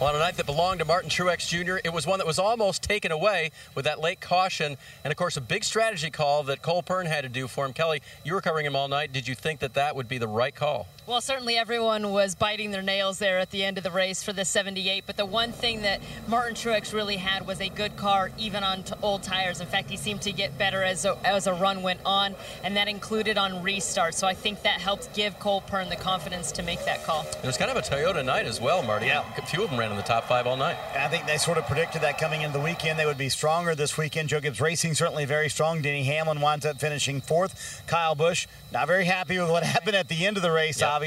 Well, 0.00 0.08
on 0.08 0.16
a 0.16 0.18
night 0.18 0.38
that 0.38 0.46
belonged 0.46 0.78
to 0.78 0.86
Martin 0.86 1.10
Truex 1.10 1.46
Jr., 1.46 1.76
it 1.84 1.92
was 1.92 2.06
one 2.06 2.20
that 2.20 2.26
was 2.26 2.38
almost 2.38 2.82
taken 2.82 3.12
away 3.12 3.50
with 3.74 3.84
that 3.84 4.00
late 4.00 4.18
caution. 4.18 4.78
And 5.04 5.10
of 5.10 5.18
course, 5.18 5.36
a 5.36 5.42
big 5.42 5.62
strategy 5.62 6.10
call 6.10 6.42
that 6.44 6.62
Cole 6.62 6.82
Pearn 6.82 7.04
had 7.04 7.20
to 7.24 7.28
do 7.28 7.46
for 7.46 7.66
him. 7.66 7.74
Kelly, 7.74 8.00
you 8.24 8.32
were 8.32 8.40
covering 8.40 8.64
him 8.64 8.74
all 8.74 8.88
night. 8.88 9.12
Did 9.12 9.28
you 9.28 9.34
think 9.34 9.60
that 9.60 9.74
that 9.74 9.94
would 9.94 10.08
be 10.08 10.16
the 10.16 10.26
right 10.26 10.54
call? 10.54 10.88
Well, 11.06 11.20
certainly 11.20 11.56
everyone 11.56 12.12
was 12.12 12.34
biting 12.34 12.70
their 12.70 12.82
nails 12.82 13.18
there 13.18 13.38
at 13.38 13.50
the 13.50 13.64
end 13.64 13.78
of 13.78 13.84
the 13.84 13.90
race 13.90 14.22
for 14.22 14.32
the 14.32 14.44
78. 14.44 15.04
But 15.06 15.16
the 15.16 15.26
one 15.26 15.50
thing 15.50 15.82
that 15.82 16.00
Martin 16.28 16.54
Truex 16.54 16.92
really 16.92 17.16
had 17.16 17.46
was 17.46 17.60
a 17.60 17.68
good 17.68 17.96
car, 17.96 18.30
even 18.38 18.62
on 18.62 18.84
t- 18.84 18.94
old 19.02 19.22
tires. 19.22 19.60
In 19.60 19.66
fact, 19.66 19.90
he 19.90 19.96
seemed 19.96 20.22
to 20.22 20.32
get 20.32 20.56
better 20.56 20.84
as 20.84 21.04
a, 21.04 21.16
as 21.26 21.48
a 21.48 21.54
run 21.54 21.82
went 21.82 22.00
on, 22.04 22.36
and 22.62 22.76
that 22.76 22.86
included 22.86 23.38
on 23.38 23.62
restart. 23.62 24.14
So 24.14 24.26
I 24.26 24.34
think 24.34 24.62
that 24.62 24.80
helped 24.80 25.12
give 25.12 25.36
Cole 25.40 25.62
Pearn 25.62 25.88
the 25.88 25.96
confidence 25.96 26.52
to 26.52 26.62
make 26.62 26.84
that 26.84 27.02
call. 27.02 27.26
It 27.42 27.46
was 27.46 27.56
kind 27.56 27.70
of 27.70 27.76
a 27.76 27.80
Toyota 27.80 28.24
night 28.24 28.46
as 28.46 28.60
well, 28.60 28.82
Marty. 28.82 29.06
Yeah. 29.06 29.24
A 29.36 29.42
few 29.42 29.64
of 29.64 29.70
them 29.70 29.80
ran 29.80 29.90
in 29.90 29.96
the 29.96 30.04
top 30.04 30.28
five 30.28 30.46
all 30.46 30.56
night. 30.56 30.76
I 30.94 31.08
think 31.08 31.26
they 31.26 31.38
sort 31.38 31.58
of 31.58 31.66
predicted 31.66 32.02
that 32.02 32.18
coming 32.18 32.42
into 32.42 32.56
the 32.56 32.64
weekend. 32.64 33.00
They 33.00 33.06
would 33.06 33.18
be 33.18 33.30
stronger 33.30 33.74
this 33.74 33.98
weekend. 33.98 34.28
Joe 34.28 34.40
Gibbs 34.40 34.60
Racing 34.60 34.94
certainly 34.94 35.24
very 35.24 35.48
strong. 35.48 35.82
Denny 35.82 36.04
Hamlin 36.04 36.40
winds 36.40 36.64
up 36.64 36.78
finishing 36.78 37.20
fourth. 37.20 37.82
Kyle 37.88 38.14
Busch 38.14 38.46
not 38.72 38.86
very 38.86 39.06
happy 39.06 39.38
with 39.40 39.50
what 39.50 39.62
happened 39.64 39.96
at 39.96 40.06
the 40.06 40.24
end 40.24 40.36
of 40.36 40.44
the 40.44 40.52
race, 40.52 40.80
obviously, 40.82 40.99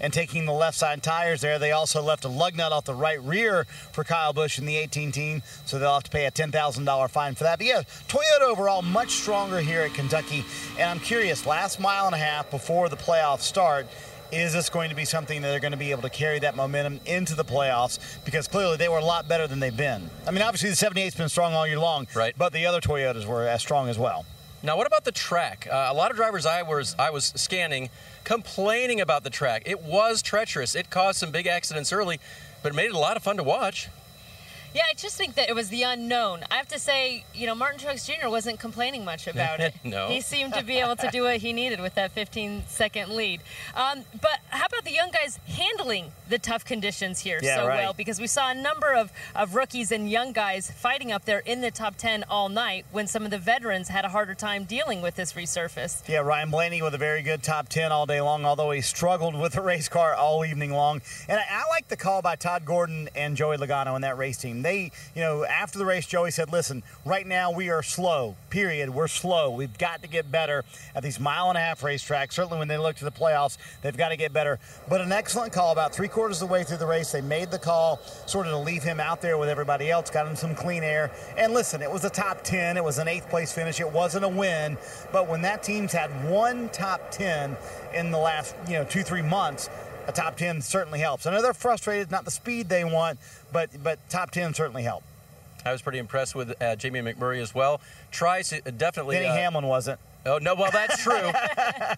and 0.00 0.12
taking 0.12 0.46
the 0.46 0.52
left 0.52 0.78
side 0.78 1.02
tires 1.02 1.40
there. 1.40 1.58
They 1.58 1.72
also 1.72 2.02
left 2.02 2.24
a 2.24 2.28
lug 2.28 2.56
nut 2.56 2.72
off 2.72 2.84
the 2.84 2.94
right 2.94 3.22
rear 3.22 3.64
for 3.92 4.04
Kyle 4.04 4.32
Busch 4.32 4.58
in 4.58 4.66
the 4.66 4.76
18 4.76 5.12
team, 5.12 5.42
so 5.66 5.78
they'll 5.78 5.94
have 5.94 6.04
to 6.04 6.10
pay 6.10 6.26
a 6.26 6.30
$10,000 6.30 7.10
fine 7.10 7.34
for 7.34 7.44
that. 7.44 7.58
But 7.58 7.66
yeah, 7.66 7.82
Toyota 8.08 8.48
overall 8.48 8.82
much 8.82 9.10
stronger 9.10 9.60
here 9.60 9.82
at 9.82 9.94
Kentucky. 9.94 10.44
And 10.78 10.90
I'm 10.90 11.00
curious, 11.00 11.46
last 11.46 11.80
mile 11.80 12.06
and 12.06 12.14
a 12.14 12.18
half 12.18 12.50
before 12.50 12.88
the 12.88 12.96
playoffs 12.96 13.40
start, 13.40 13.86
is 14.32 14.54
this 14.54 14.70
going 14.70 14.88
to 14.88 14.96
be 14.96 15.04
something 15.04 15.42
that 15.42 15.48
they're 15.48 15.60
going 15.60 15.72
to 15.72 15.78
be 15.78 15.90
able 15.90 16.02
to 16.02 16.10
carry 16.10 16.38
that 16.38 16.56
momentum 16.56 17.00
into 17.04 17.34
the 17.34 17.44
playoffs? 17.44 17.98
Because 18.24 18.48
clearly 18.48 18.78
they 18.78 18.88
were 18.88 18.98
a 18.98 19.04
lot 19.04 19.28
better 19.28 19.46
than 19.46 19.60
they've 19.60 19.76
been. 19.76 20.08
I 20.26 20.30
mean, 20.30 20.42
obviously 20.42 20.70
the 20.70 20.76
78's 20.76 21.14
been 21.14 21.28
strong 21.28 21.52
all 21.52 21.66
year 21.66 21.78
long, 21.78 22.06
right? 22.14 22.34
But 22.36 22.52
the 22.54 22.64
other 22.64 22.80
Toyotas 22.80 23.26
were 23.26 23.46
as 23.46 23.60
strong 23.60 23.88
as 23.88 23.98
well. 23.98 24.24
Now, 24.64 24.76
what 24.76 24.86
about 24.86 25.04
the 25.04 25.12
track? 25.12 25.66
Uh, 25.70 25.88
a 25.90 25.94
lot 25.94 26.10
of 26.10 26.16
drivers 26.16 26.46
I 26.46 26.62
was 26.62 26.94
I 26.96 27.10
was 27.10 27.32
scanning 27.34 27.90
complaining 28.24 29.00
about 29.00 29.24
the 29.24 29.30
track. 29.30 29.62
It 29.66 29.82
was 29.82 30.22
treacherous. 30.22 30.74
It 30.74 30.90
caused 30.90 31.18
some 31.18 31.30
big 31.30 31.46
accidents 31.46 31.92
early, 31.92 32.20
but 32.62 32.72
it 32.72 32.74
made 32.74 32.86
it 32.86 32.94
a 32.94 32.98
lot 32.98 33.16
of 33.16 33.22
fun 33.22 33.36
to 33.36 33.42
watch. 33.42 33.88
Yeah, 34.74 34.82
I 34.90 34.94
just 34.94 35.16
think 35.16 35.34
that 35.34 35.48
it 35.50 35.54
was 35.54 35.68
the 35.68 35.82
unknown. 35.82 36.40
I 36.50 36.56
have 36.56 36.68
to 36.68 36.78
say, 36.78 37.24
you 37.34 37.46
know, 37.46 37.54
Martin 37.54 37.78
Truex 37.78 38.06
Jr. 38.06 38.28
wasn't 38.28 38.58
complaining 38.58 39.04
much 39.04 39.26
about 39.26 39.60
it. 39.60 39.74
no. 39.84 40.08
He 40.08 40.20
seemed 40.22 40.54
to 40.54 40.64
be 40.64 40.78
able 40.78 40.96
to 40.96 41.10
do 41.10 41.24
what 41.24 41.36
he 41.38 41.52
needed 41.52 41.80
with 41.80 41.94
that 41.94 42.12
15 42.12 42.64
second 42.68 43.10
lead. 43.10 43.42
Um, 43.74 44.04
but 44.20 44.40
how 44.48 44.66
about 44.66 44.84
the 44.84 44.92
young 44.92 45.10
guys 45.10 45.38
handling 45.46 46.12
the 46.28 46.38
tough 46.38 46.64
conditions 46.64 47.20
here 47.20 47.38
Yeah, 47.42 47.56
so 47.56 47.68
right. 47.68 47.76
well? 47.80 47.92
Because 47.92 48.18
we 48.18 48.26
saw 48.26 48.50
a 48.50 48.54
number 48.54 48.92
of, 48.94 49.12
of 49.34 49.54
rookies 49.54 49.92
and 49.92 50.10
young 50.10 50.32
guys 50.32 50.70
fighting 50.70 51.12
up 51.12 51.26
there 51.26 51.40
in 51.40 51.60
the 51.60 51.70
top 51.70 51.96
10 51.96 52.24
all 52.30 52.48
night 52.48 52.86
when 52.92 53.06
some 53.06 53.24
of 53.26 53.30
the 53.30 53.38
veterans 53.38 53.88
had 53.88 54.04
a 54.06 54.08
harder 54.08 54.34
time 54.34 54.64
dealing 54.64 55.02
with 55.02 55.16
this 55.16 55.34
resurface. 55.34 56.08
Yeah, 56.08 56.20
Ryan 56.20 56.50
Blaney 56.50 56.80
with 56.80 56.94
a 56.94 56.98
very 56.98 57.22
good 57.22 57.42
top 57.42 57.68
10 57.68 57.92
all 57.92 58.06
day 58.06 58.20
long, 58.22 58.46
although 58.46 58.70
he 58.70 58.80
struggled 58.80 59.38
with 59.38 59.52
the 59.52 59.60
race 59.60 59.88
car 59.88 60.14
all 60.14 60.44
evening 60.46 60.72
long. 60.72 61.02
And 61.28 61.38
I, 61.38 61.44
I 61.50 61.68
like 61.68 61.88
the 61.88 61.96
call 61.96 62.22
by 62.22 62.36
Todd 62.36 62.64
Gordon 62.64 63.10
and 63.14 63.36
Joey 63.36 63.58
Logano 63.58 63.94
in 63.96 64.02
that 64.02 64.16
race 64.16 64.38
team. 64.38 64.61
They, 64.62 64.92
you 65.14 65.20
know, 65.20 65.44
after 65.44 65.78
the 65.78 65.84
race, 65.84 66.06
Joey 66.06 66.30
said, 66.30 66.52
listen, 66.52 66.82
right 67.04 67.26
now 67.26 67.50
we 67.50 67.70
are 67.70 67.82
slow, 67.82 68.36
period. 68.50 68.90
We're 68.90 69.08
slow. 69.08 69.50
We've 69.50 69.76
got 69.78 70.02
to 70.02 70.08
get 70.08 70.30
better 70.30 70.64
at 70.94 71.02
these 71.02 71.20
mile 71.20 71.48
and 71.48 71.58
a 71.58 71.60
half 71.60 71.80
racetracks. 71.80 72.32
Certainly 72.32 72.58
when 72.58 72.68
they 72.68 72.78
look 72.78 72.96
to 72.96 73.04
the 73.04 73.12
playoffs, 73.12 73.58
they've 73.82 73.96
got 73.96 74.10
to 74.10 74.16
get 74.16 74.32
better. 74.32 74.58
But 74.88 75.00
an 75.00 75.12
excellent 75.12 75.52
call 75.52 75.72
about 75.72 75.94
three 75.94 76.08
quarters 76.08 76.40
of 76.42 76.48
the 76.48 76.52
way 76.52 76.64
through 76.64 76.78
the 76.78 76.86
race. 76.86 77.12
They 77.12 77.20
made 77.20 77.50
the 77.50 77.58
call 77.58 78.00
sort 78.26 78.46
of 78.46 78.52
to 78.52 78.58
leave 78.58 78.82
him 78.82 79.00
out 79.00 79.20
there 79.20 79.38
with 79.38 79.48
everybody 79.48 79.90
else, 79.90 80.10
got 80.10 80.26
him 80.26 80.36
some 80.36 80.54
clean 80.54 80.82
air. 80.82 81.10
And 81.36 81.52
listen, 81.52 81.82
it 81.82 81.90
was 81.90 82.04
a 82.04 82.10
top 82.10 82.42
10. 82.42 82.76
It 82.76 82.84
was 82.84 82.98
an 82.98 83.08
eighth 83.08 83.28
place 83.28 83.52
finish. 83.52 83.80
It 83.80 83.90
wasn't 83.90 84.24
a 84.24 84.28
win. 84.28 84.76
But 85.12 85.28
when 85.28 85.42
that 85.42 85.62
team's 85.62 85.92
had 85.92 86.10
one 86.28 86.68
top 86.70 87.10
10 87.10 87.56
in 87.94 88.10
the 88.10 88.18
last, 88.18 88.54
you 88.66 88.74
know, 88.74 88.84
two, 88.84 89.02
three 89.02 89.22
months, 89.22 89.68
a 90.06 90.12
top 90.12 90.36
10 90.36 90.62
certainly 90.62 90.98
helps. 90.98 91.26
I 91.26 91.32
know 91.32 91.42
they're 91.42 91.54
frustrated, 91.54 92.10
not 92.10 92.24
the 92.24 92.30
speed 92.30 92.68
they 92.68 92.84
want, 92.84 93.18
but 93.52 93.70
but 93.82 93.98
top 94.08 94.30
10 94.30 94.54
certainly 94.54 94.82
help. 94.82 95.04
I 95.64 95.72
was 95.72 95.82
pretty 95.82 95.98
impressed 95.98 96.34
with 96.34 96.60
uh, 96.60 96.76
Jamie 96.76 97.00
McMurray 97.00 97.40
as 97.40 97.54
well. 97.54 97.80
Tries 98.10 98.52
uh, 98.52 98.58
definitely. 98.76 99.16
Denny 99.16 99.28
uh, 99.28 99.34
Hamlin 99.34 99.66
wasn't. 99.66 100.00
Oh 100.24 100.38
no, 100.38 100.54
well 100.54 100.70
that's 100.70 101.02
true. 101.02 101.12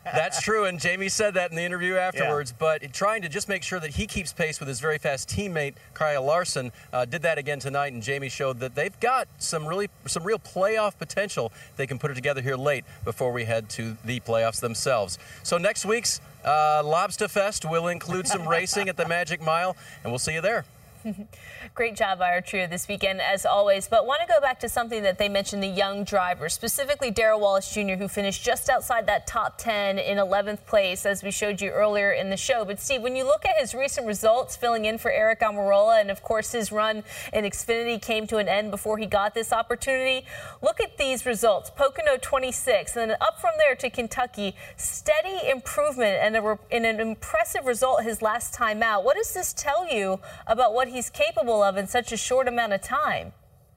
that's 0.05 0.41
true, 0.41 0.65
and 0.65 0.81
Jamie 0.81 1.11
said 1.11 1.35
that 1.35 1.51
in 1.51 1.57
the 1.57 1.63
interview 1.63 1.97
afterwards. 1.97 2.55
But 2.59 2.93
trying 2.93 3.23
to 3.23 3.29
just 3.29 3.49
make 3.51 3.63
sure 3.63 3.79
that 3.81 3.91
he 3.91 4.07
keeps 4.07 4.33
pace 4.33 4.61
with 4.61 4.69
his 4.69 4.81
very 4.81 4.97
fast 4.97 5.29
teammate 5.29 5.75
Kyle 5.93 6.25
Larson 6.25 6.73
uh, 6.93 7.05
did 7.05 7.23
that 7.23 7.37
again 7.37 7.59
tonight, 7.59 7.93
and 7.93 8.03
Jamie 8.03 8.31
showed 8.31 8.61
that 8.61 8.75
they've 8.75 8.99
got 9.01 9.29
some 9.39 9.67
really 9.67 9.91
some 10.07 10.25
real 10.25 10.39
playoff 10.39 10.97
potential. 10.99 11.53
They 11.77 11.87
can 11.87 11.99
put 11.99 12.11
it 12.11 12.15
together 12.15 12.41
here 12.41 12.57
late 12.57 12.85
before 13.05 13.31
we 13.31 13.45
head 13.45 13.69
to 13.71 13.97
the 14.05 14.21
playoffs 14.21 14.61
themselves. 14.61 15.19
So 15.43 15.59
next 15.59 15.85
week's 15.85 16.21
uh, 16.45 16.83
Lobster 16.85 17.29
Fest 17.29 17.65
will 17.65 17.89
include 17.89 18.27
some 18.27 18.47
racing 18.47 18.89
at 18.89 18.97
the 18.97 19.07
Magic 19.09 19.41
Mile, 19.41 19.77
and 20.03 20.13
we'll 20.13 20.19
see 20.19 20.35
you 20.35 20.41
there. 20.41 20.65
Great 21.75 21.97
job 21.97 22.19
by 22.19 22.31
our 22.31 22.41
trio 22.41 22.67
this 22.67 22.89
weekend, 22.89 23.21
as 23.21 23.45
always. 23.45 23.89
But 23.89 24.07
want 24.07 24.23
to 24.23 24.27
go 24.27 24.41
back 24.41 24.61
to 24.61 24.69
something 24.69 25.03
that 25.03 25.19
they 25.19 25.29
mentioned 25.29 25.63
the 25.63 25.69
young 25.69 26.05
drivers, 26.05 26.55
specifically 26.55 27.11
Darrell 27.11 27.41
Wallace 27.41 27.73
Jr., 27.73 27.95
who 27.95 28.09
finished 28.09 28.45
just 28.45 28.69
outside 28.69 29.07
that 29.07 29.27
top 29.27 29.59
10 29.59 29.99
in 29.99 30.19
11th 30.19 30.65
place, 30.67 31.05
as 31.05 31.23
we 31.23 31.31
showed 31.31 31.61
you 31.61 31.71
earlier 31.71 32.13
in 32.13 32.31
the 32.31 32.37
show. 32.37 32.65
But, 32.65 32.81
Steve, 32.81 33.03
when 33.03 33.17
you 33.17 33.25
look 33.25 33.45
at 33.45 33.57
his 33.59 33.75
recent 33.75 34.07
results, 34.07 34.57
filling 34.57 34.85
in 34.85 34.99
for 34.99 35.11
Eric 35.11 35.41
Almirola, 35.41 36.01
and 36.01 36.11
of 36.11 36.23
course 36.23 36.53
his 36.53 36.73
run 36.73 37.03
in 37.33 37.45
Xfinity 37.45 38.01
came 38.01 38.27
to 38.29 38.39
an 38.39 38.49
end 38.49 38.71
before 38.71 38.99
he 38.99 39.07
got 39.07 39.35
this 39.35 39.53
opportunity, 39.53 40.27
look 40.63 40.81
at 40.81 40.97
these 40.97 41.27
results 41.27 41.71
Pocono 41.71 42.17
26, 42.21 42.97
and 42.97 43.11
then 43.11 43.17
up 43.21 43.41
from 43.41 43.53
there 43.59 43.75
to 43.77 43.91
Kentucky, 43.91 44.55
steady 44.77 45.49
improvement 45.49 46.19
and, 46.21 46.37
a 46.37 46.59
and 46.71 46.87
an 46.87 47.01
impressive 47.01 47.67
result 47.67 48.03
his 48.03 48.23
last 48.23 48.55
time 48.55 48.83
out. 48.83 49.05
What 49.05 49.17
does 49.17 49.35
this 49.35 49.53
tell 49.53 49.93
you 49.93 50.21
about 50.47 50.75
what 50.75 50.89
he's 50.95 51.11
capable 51.11 51.63
of 51.63 51.77
in 51.77 51.87
such 51.87 52.13
a 52.13 52.17
short 52.17 52.49
amount 52.49 52.73
of 52.73 52.81
time? 52.81 53.33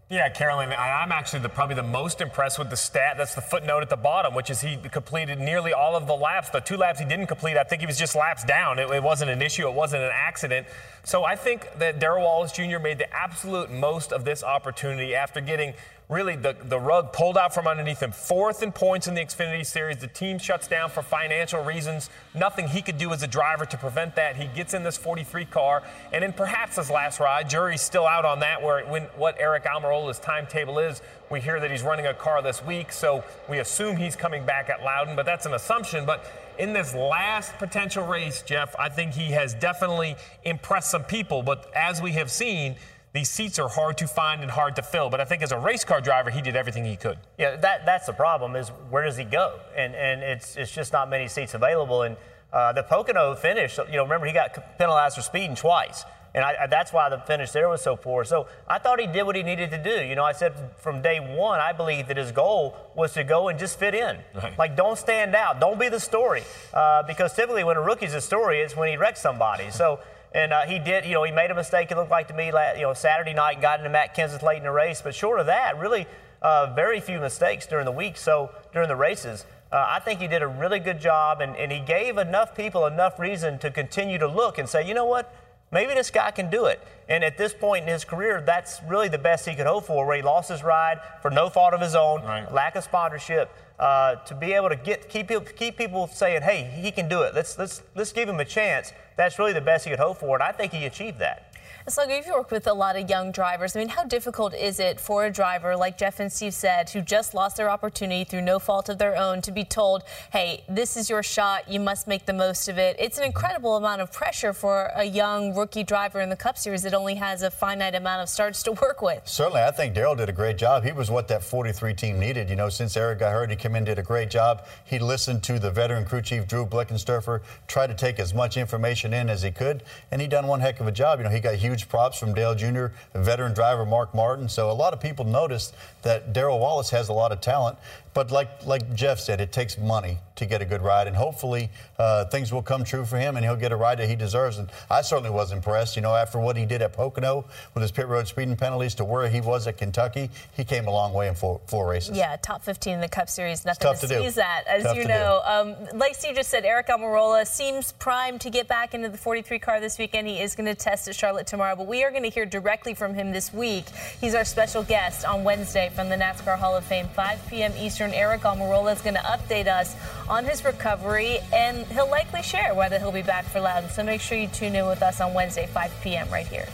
Yeah, 0.10 0.30
Carolyn, 0.30 0.72
I'm 0.72 1.12
actually 1.12 1.40
the, 1.40 1.50
probably 1.50 1.76
the 1.76 1.84
most 1.84 2.22
impressed 2.22 2.58
with 2.58 2.70
the 2.70 2.78
stat. 2.78 3.16
That's 3.18 3.36
the 3.36 3.42
footnote 3.42 3.82
at 3.82 3.90
the 3.90 3.98
bottom, 3.98 4.34
which 4.34 4.50
is 4.50 4.62
he 4.62 4.78
completed 4.78 5.38
nearly 5.38 5.74
all 5.74 5.98
of 5.98 6.08
the 6.08 6.16
laps. 6.16 6.50
The 6.50 6.62
two 6.62 6.78
laps 6.78 7.00
he 7.00 7.06
didn't 7.06 7.28
complete, 7.28 7.58
I 7.58 7.66
think 7.66 7.82
he 7.82 7.86
was 7.86 7.98
just 7.98 8.16
laps 8.16 8.46
down. 8.46 8.80
It, 8.80 8.90
it 8.90 9.04
wasn't 9.04 9.32
an 9.32 9.42
issue, 9.42 9.68
it 9.68 9.74
wasn't 9.74 10.04
an 10.04 10.12
accident. 10.14 10.68
So 11.04 11.26
I 11.26 11.36
think 11.36 11.68
that 11.80 12.00
Darrell 12.00 12.24
Wallace 12.24 12.54
Jr. 12.54 12.80
made 12.80 13.00
the 13.00 13.14
absolute 13.14 13.70
most 13.70 14.14
of 14.14 14.24
this 14.24 14.46
opportunity 14.46 15.14
after 15.14 15.42
getting 15.42 15.74
really 16.10 16.38
the, 16.38 16.56
the 16.64 16.80
rug 16.80 17.12
pulled 17.12 17.38
out 17.38 17.54
from 17.54 17.68
underneath 17.68 18.02
him. 18.02 18.12
Fourth 18.12 18.64
in 18.64 18.72
points 18.72 19.08
in 19.08 19.14
the 19.14 19.22
Xfinity 19.22 19.66
Series. 19.66 19.98
The 19.98 20.08
team 20.08 20.40
shuts 20.40 20.68
down 20.68 20.90
for 20.90 21.02
financial 21.02 21.62
reasons. 21.64 22.10
Nothing 22.34 22.70
he 22.70 22.82
could 22.82 22.98
do 22.98 23.12
as 23.12 23.24
a 23.24 23.28
driver 23.28 23.66
to 23.66 23.78
prevent 23.78 24.16
that. 24.16 24.38
He 24.38 24.48
gets 24.48 24.74
in 24.74 24.84
this 24.84 24.96
43 24.96 25.46
car, 25.46 25.84
and 26.14 26.24
in 26.24 26.32
perhaps 26.32 26.78
his 26.78 26.90
last 26.90 27.20
ride, 27.20 27.50
jury's 27.50 27.82
still 27.82 28.06
out 28.06 28.24
on 28.24 28.40
that, 28.40 28.62
where 28.62 28.86
when 28.86 29.04
what 29.18 29.36
Eric 29.40 29.66
Almirola's 29.66 30.20
timetable 30.20 30.80
is. 30.80 31.02
We 31.30 31.42
hear 31.42 31.60
that 31.60 31.70
he's 31.70 31.84
running 31.84 32.06
a 32.06 32.14
car 32.14 32.42
this 32.42 32.64
week, 32.64 32.94
so 32.94 33.22
we 33.50 33.60
assume 33.60 33.98
he's 33.98 34.16
coming 34.16 34.46
back 34.46 34.70
at 34.70 34.82
Loudon, 34.82 35.18
but 35.18 35.26
that's 35.26 35.46
an 35.46 35.54
assumption. 35.54 36.06
But 36.06 36.26
in 36.58 36.72
this 36.72 36.96
last 36.96 37.52
potential 37.58 38.08
race, 38.08 38.42
Jeff, 38.44 38.74
I 38.80 38.88
think 38.88 39.14
he 39.14 39.32
has 39.32 39.54
definitely 39.54 40.16
impressed 40.46 40.90
some 40.90 41.04
people. 41.04 41.44
But 41.44 41.70
as 41.76 42.02
we 42.02 42.14
have 42.14 42.32
seen, 42.32 42.78
these 43.18 43.30
seats 43.30 43.58
are 43.58 43.68
hard 43.68 43.98
to 43.98 44.08
find 44.08 44.42
and 44.44 44.52
hard 44.52 44.76
to 44.76 44.84
fill. 44.84 45.10
But 45.10 45.20
I 45.20 45.26
think 45.26 45.42
as 45.42 45.52
a 45.52 45.58
race 45.58 45.84
car 45.84 46.02
driver, 46.02 46.30
he 46.30 46.42
did 46.42 46.56
everything 46.56 46.86
he 46.86 46.96
could. 46.96 47.18
Yeah, 47.40 47.56
that 47.58 47.86
that's 47.86 48.06
the 48.06 48.14
problem 48.14 48.56
is 48.56 48.70
where 48.92 49.04
does 49.06 49.18
he 49.18 49.24
go? 49.24 49.60
And 49.76 49.96
and 49.96 50.22
it's 50.22 50.56
it's 50.56 50.72
just 50.72 50.94
not 50.94 51.10
many 51.10 51.28
seats 51.28 51.54
available. 51.56 52.04
And 52.04 52.16
uh, 52.54 52.74
the 52.74 52.84
Pocono 52.84 53.34
finish, 53.36 53.78
you 53.78 53.98
know, 53.98 54.04
remember 54.04 54.28
he 54.28 54.34
got 54.34 54.78
penalized 54.78 55.16
for 55.16 55.22
speeding 55.24 55.56
twice. 55.56 56.06
And 56.36 56.46
I, 56.46 56.56
I- 56.64 56.68
that's 56.68 56.94
why 56.94 57.10
the 57.10 57.18
finish 57.18 57.50
there 57.52 57.68
was 57.68 57.82
so 57.82 57.96
poor. 57.96 58.24
So 58.24 58.48
I 58.68 58.78
thought 58.78 59.00
he 59.00 59.08
did 59.08 59.24
what 59.24 59.36
he 59.36 59.42
needed 59.42 59.72
to 59.72 59.82
do. 59.92 59.98
You 60.06 60.16
know, 60.16 60.24
I 60.24 60.34
said 60.34 60.54
from 60.78 61.02
day 61.02 61.20
one, 61.20 61.60
I 61.60 61.72
believe 61.74 62.08
that 62.10 62.18
his 62.18 62.32
goal 62.32 62.76
was 62.96 63.14
to 63.14 63.24
go 63.24 63.48
and 63.50 63.58
just 63.58 63.80
fit 63.80 63.96
in. 63.96 64.18
Like, 64.60 64.76
don't 64.78 64.98
stand 64.98 65.34
out. 65.36 65.60
Don't 65.60 65.80
be 65.80 65.90
the 65.90 66.00
story. 66.00 66.44
Uh, 66.74 67.02
because 67.04 67.34
typically 67.34 67.64
when 67.64 67.78
a 67.78 67.82
rookie's 67.82 68.14
a 68.14 68.22
story, 68.22 68.60
it's 68.60 68.76
when 68.76 68.90
he 68.90 68.98
wrecks 68.98 69.22
somebody. 69.22 69.72
So, 69.72 70.00
and 70.38 70.54
uh, 70.54 70.62
he 70.68 70.78
did, 70.78 71.04
you 71.04 71.16
know, 71.16 71.24
he 71.24 71.32
made 71.32 71.50
a 71.50 71.56
mistake, 71.56 71.92
it 71.92 71.98
looked 71.98 72.12
like 72.12 72.28
to 72.28 72.34
me, 72.36 72.46
you 72.46 72.84
know, 72.84 72.94
Saturday 72.94 73.34
night 73.34 73.54
and 73.54 73.62
got 73.62 73.80
into 73.80 73.90
Matt 73.90 74.16
Kenseth 74.16 74.44
late 74.44 74.58
in 74.58 74.64
the 74.64 74.72
race. 74.72 75.02
But 75.02 75.16
short 75.16 75.40
of 75.40 75.48
that, 75.48 75.80
really 75.80 76.06
uh, 76.44 76.74
very 76.76 77.00
few 77.00 77.20
mistakes 77.20 77.66
during 77.66 77.86
the 77.86 77.92
week. 77.92 78.18
So 78.18 78.52
during 78.72 78.88
the 78.88 78.96
races. 78.96 79.46
Uh, 79.72 79.84
I 79.90 80.00
think 80.00 80.22
he 80.22 80.28
did 80.28 80.44
a 80.44 80.48
really 80.48 80.80
good 80.80 81.02
job, 81.02 81.42
and, 81.42 81.56
and 81.58 81.72
he 81.72 81.80
gave 81.80 82.18
enough 82.18 82.56
people 82.56 82.86
enough 82.86 83.20
reason 83.20 83.58
to 83.60 83.72
continue 83.72 84.18
to 84.20 84.28
look 84.28 84.60
and 84.60 84.70
say, 84.70 84.88
you 84.88 84.94
know 84.94 85.06
what? 85.06 85.34
Maybe 85.72 85.94
this 85.94 86.12
guy 86.12 86.32
can 86.32 86.50
do 86.50 86.66
it. 86.68 86.80
And 87.10 87.24
at 87.24 87.38
this 87.38 87.54
point 87.54 87.84
in 87.84 87.90
his 87.90 88.06
career, 88.06 88.42
that's 88.46 88.80
really 88.88 89.10
the 89.10 89.18
best 89.18 89.46
he 89.46 89.56
could 89.56 89.66
hope 89.66 89.86
for, 89.86 90.06
where 90.06 90.16
he 90.16 90.22
lost 90.22 90.50
his 90.50 90.64
ride 90.64 91.02
for 91.22 91.30
no 91.30 91.50
fault 91.50 91.74
of 91.74 91.82
his 91.82 91.96
own, 91.96 92.22
lack 92.54 92.76
of 92.76 92.86
sponsorship. 92.86 93.52
Uh, 93.80 94.16
to 94.26 94.34
be 94.34 94.54
able 94.54 94.70
to 94.70 94.76
get 94.76 95.08
keep 95.08 95.28
people, 95.28 95.46
keep 95.56 95.78
people 95.78 96.08
saying, 96.08 96.42
"Hey, 96.42 96.64
he 96.64 96.92
can 96.92 97.08
do 97.08 97.22
it. 97.22 97.36
Let's 97.36 97.60
let's 97.60 97.84
let's 97.96 98.12
give 98.12 98.28
him 98.28 98.40
a 98.40 98.46
chance." 98.46 98.92
That's 99.18 99.38
really 99.38 99.54
the 99.54 99.62
best 99.62 99.86
he 99.86 99.92
could 99.92 100.00
hope 100.00 100.18
for, 100.18 100.36
and 100.36 100.42
I 100.42 100.52
think 100.52 100.74
he 100.74 100.86
achieved 100.86 101.20
that. 101.20 101.54
Slugger, 101.90 102.18
you've 102.18 102.28
worked 102.28 102.52
with 102.52 102.68
a 102.68 102.74
lot 102.74 102.98
of 102.98 103.10
young 103.10 103.32
drivers. 103.32 103.74
I 103.74 103.80
mean, 103.80 103.88
how 103.88 104.04
difficult 104.04 104.54
is 104.54 104.78
it 104.78 105.00
for 105.00 105.26
a 105.26 105.32
driver, 105.32 105.74
like 105.74 105.98
Jeff 105.98 106.20
and 106.20 106.30
Steve 106.30 106.54
said, 106.54 106.90
who 106.90 107.00
just 107.02 107.34
lost 107.34 107.56
their 107.56 107.70
opportunity 107.70 108.26
through 108.26 108.42
no 108.42 108.60
fault 108.60 108.90
of 108.90 108.98
their 108.98 109.16
own, 109.16 109.42
to 109.44 109.54
be 109.54 109.64
told, 109.64 110.04
hey, 110.34 110.66
this 110.68 110.98
is 110.98 111.10
your 111.10 111.24
shot, 111.24 111.72
you 111.72 111.80
must 111.80 112.06
make 112.06 112.26
the 112.26 112.34
most 112.34 112.68
of 112.68 112.78
it? 112.78 112.98
It's 113.00 113.18
an 113.18 113.24
incredible 113.24 113.78
amount 113.78 114.02
of 114.02 114.12
pressure 114.12 114.52
for 114.52 114.92
a 114.98 115.06
young 115.06 115.56
rookie 115.56 115.86
driver 115.86 116.20
in 116.20 116.28
the 116.28 116.36
Cup 116.36 116.58
Series 116.58 116.84
that 116.84 116.94
only 116.94 117.16
has 117.16 117.42
a 117.42 117.50
finite 117.50 117.96
amount 117.96 118.22
of 118.22 118.28
starts 118.28 118.64
to 118.64 118.74
work 118.74 119.02
with. 119.02 119.22
Certainly, 119.26 119.62
I 119.62 119.72
think 119.72 119.96
Darrell 119.96 120.16
did 120.16 120.28
a 120.28 120.34
great 120.34 120.58
job. 120.58 120.84
He 120.84 120.92
was 120.92 121.10
what 121.10 121.30
that 121.30 121.42
43 121.42 121.94
team 121.94 122.20
needed. 122.20 122.50
You 122.50 122.58
know, 122.58 122.68
since 122.68 122.98
Eric 122.98 123.20
got 123.20 123.32
hurt, 123.32 123.50
he 123.50 123.56
came 123.56 123.78
in 123.78 123.86
did 123.86 123.98
a 123.98 124.04
great 124.04 124.30
job. 124.30 124.66
He 124.84 125.00
listened 125.00 125.42
to 125.44 125.58
the 125.58 125.72
veteran 125.72 126.04
crew 126.04 126.22
chief, 126.22 126.50
Drew 126.50 126.66
Blickensderfer, 126.66 127.40
tried 127.66 127.88
to 127.88 127.96
take 127.96 128.20
as 128.20 128.34
much 128.34 128.58
information 128.58 129.14
in 129.14 129.30
as 129.30 129.42
he 129.42 129.52
could, 129.52 129.84
and 130.12 130.22
he 130.22 130.28
done 130.28 130.48
one 130.48 130.60
heck 130.60 130.82
of 130.82 130.88
a 130.88 130.92
job. 130.92 131.20
You 131.20 131.24
know, 131.24 131.30
he 131.30 131.40
got 131.40 131.56
huge 131.56 131.77
props 131.86 132.18
from 132.18 132.34
Dale 132.34 132.56
Jr., 132.56 132.88
veteran 133.14 133.54
driver 133.54 133.86
Mark 133.86 134.14
Martin. 134.14 134.50
So 134.50 134.70
a 134.70 134.74
lot 134.74 134.94
of 134.94 135.00
people 135.00 135.26
noticed 135.26 135.74
that 136.04 136.34
Darrell 136.34 136.60
Wallace 136.60 136.90
has 136.92 137.10
a 137.10 137.14
lot 137.14 137.32
of 137.32 137.42
talent. 137.42 137.78
But 138.18 138.32
like 138.32 138.66
like 138.66 138.96
Jeff 138.96 139.20
said, 139.20 139.40
it 139.42 139.52
takes 139.52 139.78
money 139.78 140.18
to 140.38 140.46
get 140.48 140.60
a 140.60 140.66
good 140.66 140.82
ride, 140.82 141.06
and 141.06 141.16
hopefully 141.16 141.70
uh, 142.00 142.26
things 142.26 142.52
will 142.52 142.64
come 142.64 142.84
true 142.84 143.06
for 143.06 143.18
him, 143.18 143.36
and 143.36 143.46
he'll 143.46 143.56
get 143.56 143.72
a 143.72 143.76
ride 143.76 144.00
that 144.00 144.10
he 144.10 144.16
deserves. 144.16 144.58
And 144.58 144.70
I 144.90 145.02
certainly 145.02 145.30
was 145.30 145.52
impressed. 145.52 145.96
You 145.96 146.02
know, 146.02 146.16
after 146.16 146.40
what 146.40 146.58
he 146.58 146.66
did 146.66 146.82
at 146.82 146.94
Pocono 146.94 147.46
with 147.76 147.84
his 147.84 147.92
pit 147.92 148.08
road 148.08 148.28
speeding 148.28 148.56
penalties 148.56 148.96
to 148.96 149.06
where 149.06 149.30
he 149.30 149.40
was 149.40 149.68
at 149.68 149.78
Kentucky, 149.78 150.32
he 150.56 150.64
came 150.64 150.88
a 150.88 150.92
long 150.92 151.14
way 151.14 151.28
in 151.28 151.36
four, 151.36 151.62
four 151.68 151.88
races. 151.88 152.18
Yeah, 152.18 152.36
top 152.38 152.64
15 152.64 152.96
in 152.96 153.02
the 153.02 153.08
Cup 153.08 153.30
Series, 153.30 153.66
nothing 153.66 153.94
to, 153.94 154.00
to 154.00 154.08
do. 154.08 154.20
sneeze 154.20 154.40
at, 154.40 154.66
as 154.66 154.82
Tough 154.82 154.98
you 154.98 155.06
know. 155.06 155.42
Um, 155.46 155.76
like 155.96 156.16
Steve 156.16 156.36
just 156.36 156.50
said, 156.50 156.66
Eric 156.66 156.88
Almirola 156.88 157.46
seems 157.46 157.92
primed 157.94 158.42
to 158.42 158.50
get 158.50 158.68
back 158.68 158.96
into 158.96 159.10
the 159.10 159.18
43 159.18 159.60
car 159.60 159.80
this 159.80 160.00
weekend. 160.00 160.28
He 160.28 160.40
is 160.40 160.56
going 160.56 160.66
to 160.66 160.76
test 160.76 161.08
at 161.08 161.16
Charlotte 161.16 161.46
tomorrow, 161.46 161.76
but 161.76 161.86
we 161.86 162.04
are 162.04 162.10
going 162.10 162.24
to 162.24 162.30
hear 162.30 162.48
directly 162.48 162.96
from 162.96 163.14
him 163.14 163.32
this 163.32 163.54
week. 163.54 163.86
He's 164.20 164.34
our 164.34 164.46
special 164.46 164.82
guest 164.82 165.24
on 165.24 165.44
Wednesday 165.44 165.92
from 165.94 166.10
the 166.10 166.16
NASCAR 166.16 166.58
Hall 166.58 166.76
of 166.76 166.84
Fame, 166.84 167.08
5 167.10 167.48
p.m. 167.48 167.74
Eastern. 167.78 168.07
Eric 168.14 168.42
Almirola 168.42 168.94
is 168.94 169.02
going 169.02 169.16
to 169.16 169.22
update 169.22 169.68
us 169.68 169.96
on 170.30 170.46
his 170.46 170.64
recovery, 170.64 171.40
and 171.54 171.86
he'll 171.88 172.10
likely 172.10 172.42
share 172.42 172.74
whether 172.74 173.00
he'll 173.00 173.12
be 173.12 173.22
back 173.22 173.46
for 173.46 173.60
Loudon. 173.60 173.90
So 173.90 174.04
make 174.04 174.22
sure 174.22 174.38
you 174.38 174.48
tune 174.48 174.76
in 174.76 174.86
with 174.86 175.02
us 175.02 175.22
on 175.22 175.34
Wednesday, 175.34 175.68
5 175.68 175.92
p.m. 176.02 176.30
right 176.30 176.48
here. 176.48 176.68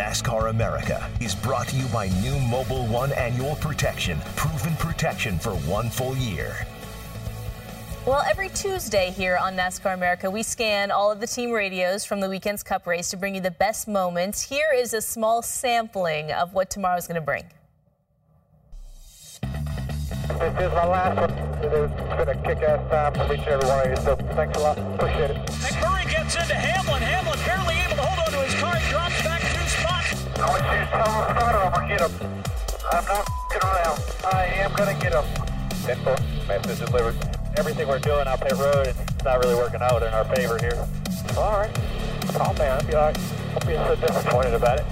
NASCAR 0.00 0.50
America 0.50 1.10
is 1.20 1.34
brought 1.34 1.68
to 1.68 1.76
you 1.76 1.84
by 1.86 2.08
new 2.22 2.34
Mobil 2.34 2.88
1 2.88 3.12
Annual 3.12 3.56
Protection, 3.56 4.18
proven 4.36 4.74
protection 4.76 5.38
for 5.38 5.50
one 5.50 5.90
full 5.90 6.16
year. 6.16 6.66
Well, 8.10 8.24
every 8.28 8.48
Tuesday 8.48 9.12
here 9.12 9.38
on 9.40 9.56
NASCAR 9.56 9.94
America, 9.94 10.28
we 10.28 10.42
scan 10.42 10.90
all 10.90 11.12
of 11.12 11.20
the 11.20 11.28
team 11.28 11.52
radios 11.52 12.04
from 12.04 12.18
the 12.18 12.28
weekend's 12.28 12.64
Cup 12.64 12.84
race 12.88 13.08
to 13.10 13.16
bring 13.16 13.36
you 13.36 13.40
the 13.40 13.52
best 13.52 13.86
moments. 13.86 14.42
Here 14.42 14.66
is 14.74 14.94
a 14.94 15.00
small 15.00 15.42
sampling 15.42 16.32
of 16.32 16.52
what 16.52 16.70
tomorrow's 16.70 17.06
going 17.06 17.20
to 17.20 17.24
bring. 17.24 17.44
This 19.42 20.54
is 20.58 20.72
my 20.74 20.86
last 20.88 21.20
one. 21.20 21.30
It's 21.62 22.16
been 22.18 22.28
a 22.28 22.34
kick-ass 22.42 22.90
time 22.90 23.14
for 23.14 23.32
each 23.32 23.42
and 23.42 23.48
every 23.48 23.68
one 23.68 23.86
of 23.86 23.90
you, 23.90 23.96
so 24.04 24.16
thanks 24.34 24.58
a 24.58 24.60
lot. 24.60 24.76
Appreciate 24.76 25.30
it. 25.30 25.36
McMurray 25.46 26.10
gets 26.10 26.34
into 26.34 26.54
Hamlin. 26.54 27.02
Hamlin 27.02 27.38
barely 27.46 27.78
able 27.78 27.94
to 27.94 28.02
hold 28.02 28.26
on 28.26 28.32
to 28.32 28.38
his 28.42 28.60
car. 28.60 28.74
He 28.74 28.90
drops 28.90 29.22
back 29.22 29.40
two 29.40 29.68
spots. 29.70 30.18
I 30.36 30.50
want 30.50 30.64
you 30.66 30.82
to 30.82 30.86
tell 30.90 31.06
him 31.14 31.22
to 31.28 31.38
start 31.38 31.54
over. 31.62 31.86
Get 31.86 32.00
him. 32.00 32.42
I'm 32.90 33.04
not 33.04 33.22
f***ing 33.22 33.62
around. 33.62 34.02
I 34.34 34.46
am 34.66 34.72
going 34.74 34.96
to 34.96 35.00
get 35.00 35.12
him. 35.12 35.22
10-4. 35.86 36.48
Message 36.48 36.86
delivered. 36.90 37.39
Everything 37.56 37.88
we're 37.88 37.98
doing 37.98 38.26
out 38.26 38.40
pit 38.40 38.52
road, 38.52 38.86
it's 38.86 39.24
not 39.24 39.38
really 39.40 39.54
working 39.54 39.80
out 39.82 40.02
in 40.02 40.12
our 40.12 40.24
favor 40.24 40.58
here. 40.58 40.86
All 41.36 41.58
right. 41.58 41.74
Calm 42.34 42.54
down. 42.56 42.80
I'll 42.80 42.86
be 42.86 42.94
all 42.94 43.06
right. 43.06 43.18
Don't 43.52 43.66
be 43.66 43.74
so 43.74 43.96
disappointed 43.96 44.54
about 44.54 44.80
it. 44.80 44.86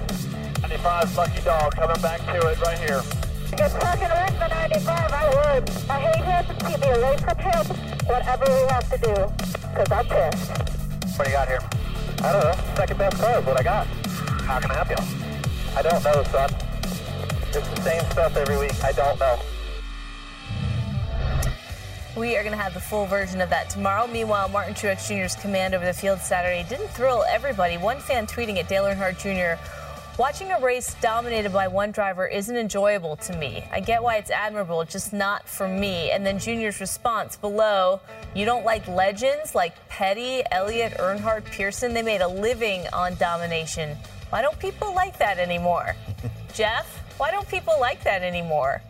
95 0.62 1.16
Lucky 1.16 1.40
Dog 1.42 1.74
coming 1.74 2.00
back 2.02 2.20
to 2.26 2.48
it 2.48 2.60
right 2.60 2.78
here. 2.78 3.02
Could 3.50 3.72
win 3.72 4.38
the 4.38 4.48
95, 4.48 5.12
I 5.12 5.28
would. 5.28 5.70
I 5.88 6.00
hate 6.00 6.24
him. 6.24 6.44
Keep 6.66 6.80
me 6.80 6.88
away 6.90 7.16
from 7.16 7.38
him. 7.38 7.66
Whatever 8.06 8.44
we 8.44 8.68
have 8.68 8.90
to 8.90 8.98
do. 8.98 9.14
Because 9.68 9.90
I'm 9.90 10.06
pissed. 10.06 10.50
What 11.16 11.24
do 11.24 11.30
you 11.30 11.36
got 11.36 11.48
here? 11.48 11.60
I 12.22 12.32
don't 12.32 12.44
know. 12.44 12.74
Second 12.76 12.98
best 12.98 13.16
car 13.18 13.38
is 13.40 13.46
what 13.46 13.58
I 13.58 13.62
got. 13.62 13.86
How 14.46 14.60
can 14.60 14.70
I 14.70 14.74
help 14.74 14.90
you? 14.90 14.96
I 15.76 15.82
don't 15.82 16.04
know, 16.04 16.22
son. 16.24 16.50
It's 17.54 17.68
the 17.68 17.80
same 17.82 18.10
stuff 18.10 18.36
every 18.36 18.58
week. 18.58 18.84
I 18.84 18.92
don't 18.92 19.18
know. 19.18 19.38
We 22.18 22.36
are 22.36 22.42
going 22.42 22.56
to 22.56 22.60
have 22.60 22.74
the 22.74 22.80
full 22.80 23.06
version 23.06 23.40
of 23.40 23.48
that 23.50 23.70
tomorrow. 23.70 24.08
Meanwhile, 24.08 24.48
Martin 24.48 24.74
Truex 24.74 25.06
Jr.'s 25.06 25.36
command 25.36 25.72
over 25.72 25.84
the 25.84 25.92
field 25.92 26.18
Saturday 26.18 26.68
didn't 26.68 26.88
thrill 26.88 27.24
everybody. 27.28 27.76
One 27.76 28.00
fan 28.00 28.26
tweeting 28.26 28.58
at 28.58 28.68
Dale 28.68 28.86
Earnhardt 28.86 29.18
Jr. 29.20 29.62
Watching 30.18 30.50
a 30.50 30.58
race 30.58 30.96
dominated 31.00 31.52
by 31.52 31.68
one 31.68 31.92
driver 31.92 32.26
isn't 32.26 32.56
enjoyable 32.56 33.14
to 33.18 33.36
me. 33.36 33.62
I 33.70 33.78
get 33.78 34.02
why 34.02 34.16
it's 34.16 34.32
admirable, 34.32 34.84
just 34.84 35.12
not 35.12 35.48
for 35.48 35.68
me. 35.68 36.10
And 36.10 36.26
then 36.26 36.40
Junior's 36.40 36.80
response 36.80 37.36
below 37.36 38.00
You 38.34 38.44
don't 38.44 38.64
like 38.64 38.88
legends 38.88 39.54
like 39.54 39.76
Petty, 39.88 40.42
Elliott, 40.50 40.94
Earnhardt, 40.94 41.44
Pearson? 41.44 41.94
They 41.94 42.02
made 42.02 42.20
a 42.20 42.28
living 42.28 42.84
on 42.92 43.14
domination. 43.14 43.96
Why 44.30 44.42
don't 44.42 44.58
people 44.58 44.92
like 44.92 45.18
that 45.18 45.38
anymore? 45.38 45.94
Jeff, 46.52 46.98
why 47.16 47.30
don't 47.30 47.48
people 47.48 47.74
like 47.78 48.02
that 48.02 48.22
anymore? 48.22 48.82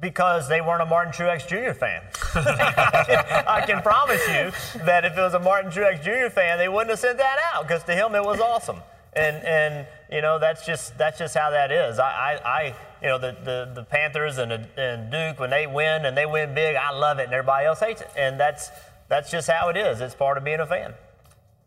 Because 0.00 0.48
they 0.48 0.60
weren't 0.60 0.82
a 0.82 0.86
Martin 0.86 1.12
Truex 1.12 1.46
Jr. 1.46 1.72
fan. 1.78 2.02
I, 2.34 3.62
can, 3.66 3.82
promise 3.82 4.26
you 4.26 4.50
that 4.84 5.04
if 5.04 5.16
it 5.16 5.20
was 5.20 5.34
a 5.34 5.38
Martin 5.38 5.70
Truex 5.70 6.02
Jr. 6.02 6.30
fan, 6.32 6.58
they 6.58 6.68
wouldn't 6.68 6.90
have 6.90 6.98
sent 6.98 7.18
that 7.18 7.38
out 7.52 7.66
because 7.66 7.84
to 7.84 7.92
him 7.94 8.14
it 8.14 8.24
was 8.24 8.40
awesome. 8.40 8.80
And 9.14 9.36
and 9.44 9.86
you 10.10 10.22
know 10.22 10.38
that's 10.38 10.64
just 10.64 10.96
that's 10.96 11.18
just 11.18 11.36
how 11.36 11.50
that 11.50 11.70
is. 11.70 11.98
I, 11.98 12.10
I, 12.10 12.48
I 12.48 12.74
you 13.02 13.08
know 13.08 13.18
the, 13.18 13.36
the, 13.44 13.72
the 13.74 13.84
Panthers 13.84 14.38
and, 14.38 14.50
the, 14.50 14.66
and 14.78 15.10
Duke 15.10 15.38
when 15.38 15.50
they 15.50 15.66
win 15.66 16.06
and 16.06 16.16
they 16.16 16.24
win 16.24 16.54
big, 16.54 16.76
I 16.76 16.92
love 16.92 17.18
it 17.18 17.24
and 17.24 17.32
everybody 17.34 17.66
else 17.66 17.80
hates 17.80 18.00
it. 18.00 18.08
And 18.16 18.40
that's 18.40 18.70
that's 19.08 19.30
just 19.30 19.50
how 19.50 19.68
it 19.68 19.76
is. 19.76 20.00
It's 20.00 20.14
part 20.14 20.38
of 20.38 20.44
being 20.44 20.60
a 20.60 20.66
fan. 20.66 20.94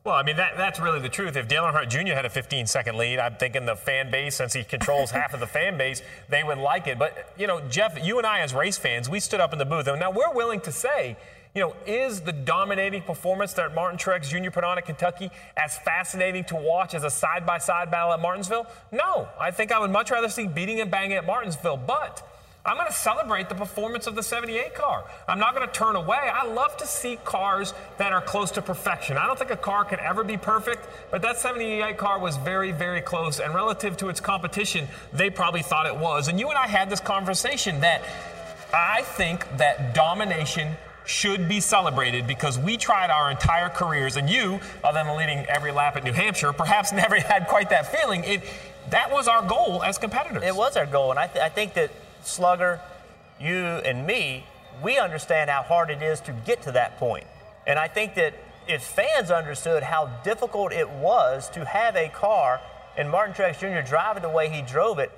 Well, 0.06 0.14
I 0.14 0.22
mean, 0.22 0.36
that, 0.36 0.56
that's 0.56 0.80
really 0.80 1.00
the 1.00 1.10
truth. 1.10 1.36
If 1.36 1.48
Dale 1.48 1.64
Earnhardt 1.64 1.90
Jr. 1.90 2.14
had 2.14 2.26
a 2.26 2.30
15 2.30 2.68
second 2.68 2.96
lead, 2.96 3.18
I'm 3.18 3.38
thinking 3.38 3.66
the 3.66 3.76
fan 3.76 4.12
base, 4.12 4.36
since 4.36 4.54
he 4.54 4.64
controls 4.64 5.10
half 5.10 5.34
of 5.34 5.40
the 5.40 5.48
fan 5.48 5.80
base, 5.80 6.04
they 6.30 6.44
would 6.44 6.60
like 6.60 6.86
it. 6.86 7.00
But, 7.00 7.34
you 7.40 7.48
know, 7.48 7.60
Jeff, 7.72 7.98
you 8.06 8.20
and 8.20 8.28
I, 8.28 8.42
as 8.42 8.54
race 8.54 8.78
fans, 8.78 9.10
we 9.10 9.20
stood 9.20 9.40
up 9.40 9.52
in 9.52 9.58
the 9.58 9.66
booth. 9.66 9.88
And 9.88 10.00
now 10.00 10.12
we're 10.12 10.32
willing 10.32 10.62
to 10.62 10.72
say, 10.72 11.18
you 11.56 11.62
know, 11.62 11.76
is 11.88 12.22
the 12.22 12.32
dominating 12.32 13.02
performance 13.02 13.54
that 13.54 13.74
Martin 13.74 13.98
Truex 13.98 14.30
Jr. 14.30 14.52
put 14.52 14.64
on 14.64 14.78
at 14.78 14.86
Kentucky 14.86 15.32
as 15.58 15.76
fascinating 15.80 16.44
to 16.46 16.56
watch 16.56 16.94
as 16.94 17.04
a 17.04 17.10
side 17.10 17.44
by 17.44 17.58
side 17.58 17.90
battle 17.90 18.14
at 18.14 18.20
Martinsville? 18.20 18.68
No. 18.92 19.28
I 19.40 19.50
think 19.50 19.72
I 19.72 19.80
would 19.80 19.90
much 19.90 20.12
rather 20.12 20.30
see 20.30 20.46
beating 20.46 20.82
and 20.82 20.92
banging 20.92 21.18
at 21.18 21.26
Martinsville. 21.26 21.78
But. 21.78 22.22
I'm 22.66 22.78
going 22.78 22.88
to 22.88 22.94
celebrate 22.94 23.48
the 23.48 23.56
performance 23.56 24.08
of 24.08 24.16
the 24.16 24.24
78 24.24 24.74
car. 24.74 25.04
I'm 25.28 25.38
not 25.38 25.54
going 25.56 25.68
to 25.68 25.74
turn 25.74 25.96
away. 25.96 26.18
I 26.18 26.46
love 26.48 26.76
to 26.78 26.88
see 26.88 27.18
cars 27.24 27.74
that 27.98 28.12
are 28.12 28.22
close 28.22 28.50
to 28.52 28.62
perfection. 28.62 29.18
I 29.18 29.28
don't 29.28 29.38
think 29.38 29.52
a 29.52 29.58
car 29.58 29.86
can 29.86 30.00
ever 30.00 30.24
be 30.24 30.36
perfect, 30.36 30.88
but 31.12 31.22
that 31.22 31.38
78 31.38 31.98
car 31.98 32.18
was 32.18 32.38
very, 32.38 32.72
very 32.72 33.02
close. 33.02 33.40
And 33.40 33.54
relative 33.54 33.98
to 33.98 34.10
its 34.10 34.20
competition, 34.20 34.88
they 35.14 35.30
probably 35.30 35.62
thought 35.62 35.86
it 35.86 35.96
was. 35.96 36.28
And 36.28 36.40
you 36.40 36.50
and 36.50 36.58
I 36.58 36.66
had 36.66 36.90
this 36.90 37.00
conversation 37.00 37.82
that 37.82 38.02
I 38.74 39.04
think 39.04 39.46
that 39.58 39.94
domination 39.94 40.76
should 41.06 41.48
be 41.48 41.60
celebrated 41.60 42.26
because 42.26 42.58
we 42.58 42.78
tried 42.78 43.12
our 43.12 43.30
entire 43.30 43.70
careers, 43.70 44.18
and 44.18 44.28
you, 44.28 44.60
other 44.84 45.04
than 45.04 45.16
leading 45.16 45.46
every 45.46 45.72
lap 45.72 45.96
at 45.96 46.04
New 46.04 46.14
Hampshire, 46.14 46.52
perhaps 46.52 46.92
never 46.94 47.20
had 47.20 47.48
quite 47.48 47.70
that 47.70 47.96
feeling. 47.96 48.24
It, 48.24 48.42
that 48.90 49.12
was 49.12 49.28
our 49.28 49.48
goal 49.48 49.84
as 49.84 50.00
competitors. 50.00 50.44
It 50.44 50.56
was 50.56 50.76
our 50.76 50.88
goal, 50.88 51.12
and 51.12 51.20
I, 51.20 51.28
th- 51.28 51.44
I 51.44 51.50
think 51.50 51.76
that 51.76 51.92
Slugger, 52.28 52.82
you 53.40 53.56
and 53.56 54.06
me, 54.06 54.46
we 54.84 54.98
understand 54.98 55.50
how 55.50 55.62
hard 55.64 55.90
it 55.90 56.02
is 56.02 56.20
to 56.22 56.32
get 56.46 56.62
to 56.64 56.72
that 56.74 56.98
point. 56.98 57.26
And 57.68 57.80
I 57.80 57.88
think 57.88 58.16
that 58.16 58.34
if 58.68 58.84
fans 58.84 59.32
understood 59.32 59.84
how 59.84 60.08
difficult 60.24 60.72
it 60.72 60.90
was 60.90 61.50
to 61.52 61.66
have 61.66 61.96
a 61.96 62.10
car 62.10 62.62
and 62.98 63.10
Martin 63.10 63.34
Truex 63.34 63.60
Jr. 63.60 63.88
drive 63.88 64.18
it 64.18 64.22
the 64.22 64.30
way 64.30 64.50
he 64.50 64.62
drove 64.62 65.00
it, 65.00 65.12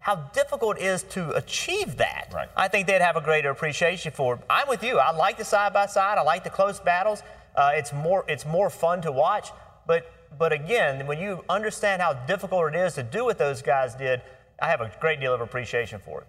how 0.00 0.16
difficult 0.34 0.78
it 0.78 0.82
is 0.82 1.02
to 1.02 1.30
achieve 1.30 1.96
that. 1.96 2.30
Right. 2.32 2.48
I 2.56 2.68
think 2.68 2.86
they'd 2.86 3.00
have 3.00 3.16
a 3.16 3.22
greater 3.22 3.50
appreciation 3.50 4.12
for 4.12 4.34
it. 4.34 4.40
I'm 4.50 4.68
with 4.68 4.82
you. 4.82 4.98
I 4.98 5.12
like 5.12 5.38
the 5.38 5.44
side 5.44 5.72
by 5.72 5.86
side. 5.86 6.18
I 6.18 6.22
like 6.22 6.44
the 6.44 6.50
close 6.50 6.78
battles. 6.78 7.22
Uh, 7.56 7.72
it's 7.74 7.92
more 7.92 8.24
it's 8.28 8.44
more 8.44 8.68
fun 8.68 9.00
to 9.02 9.12
watch. 9.12 9.50
But 9.86 10.10
But 10.38 10.52
again, 10.52 11.06
when 11.06 11.18
you 11.18 11.44
understand 11.48 12.02
how 12.02 12.12
difficult 12.12 12.74
it 12.74 12.78
is 12.78 12.94
to 12.94 13.02
do 13.02 13.24
what 13.24 13.38
those 13.38 13.62
guys 13.62 13.94
did, 13.94 14.20
I 14.60 14.68
have 14.68 14.80
a 14.80 14.92
great 15.00 15.20
deal 15.20 15.32
of 15.32 15.40
appreciation 15.40 16.00
for 16.00 16.20
it. 16.22 16.26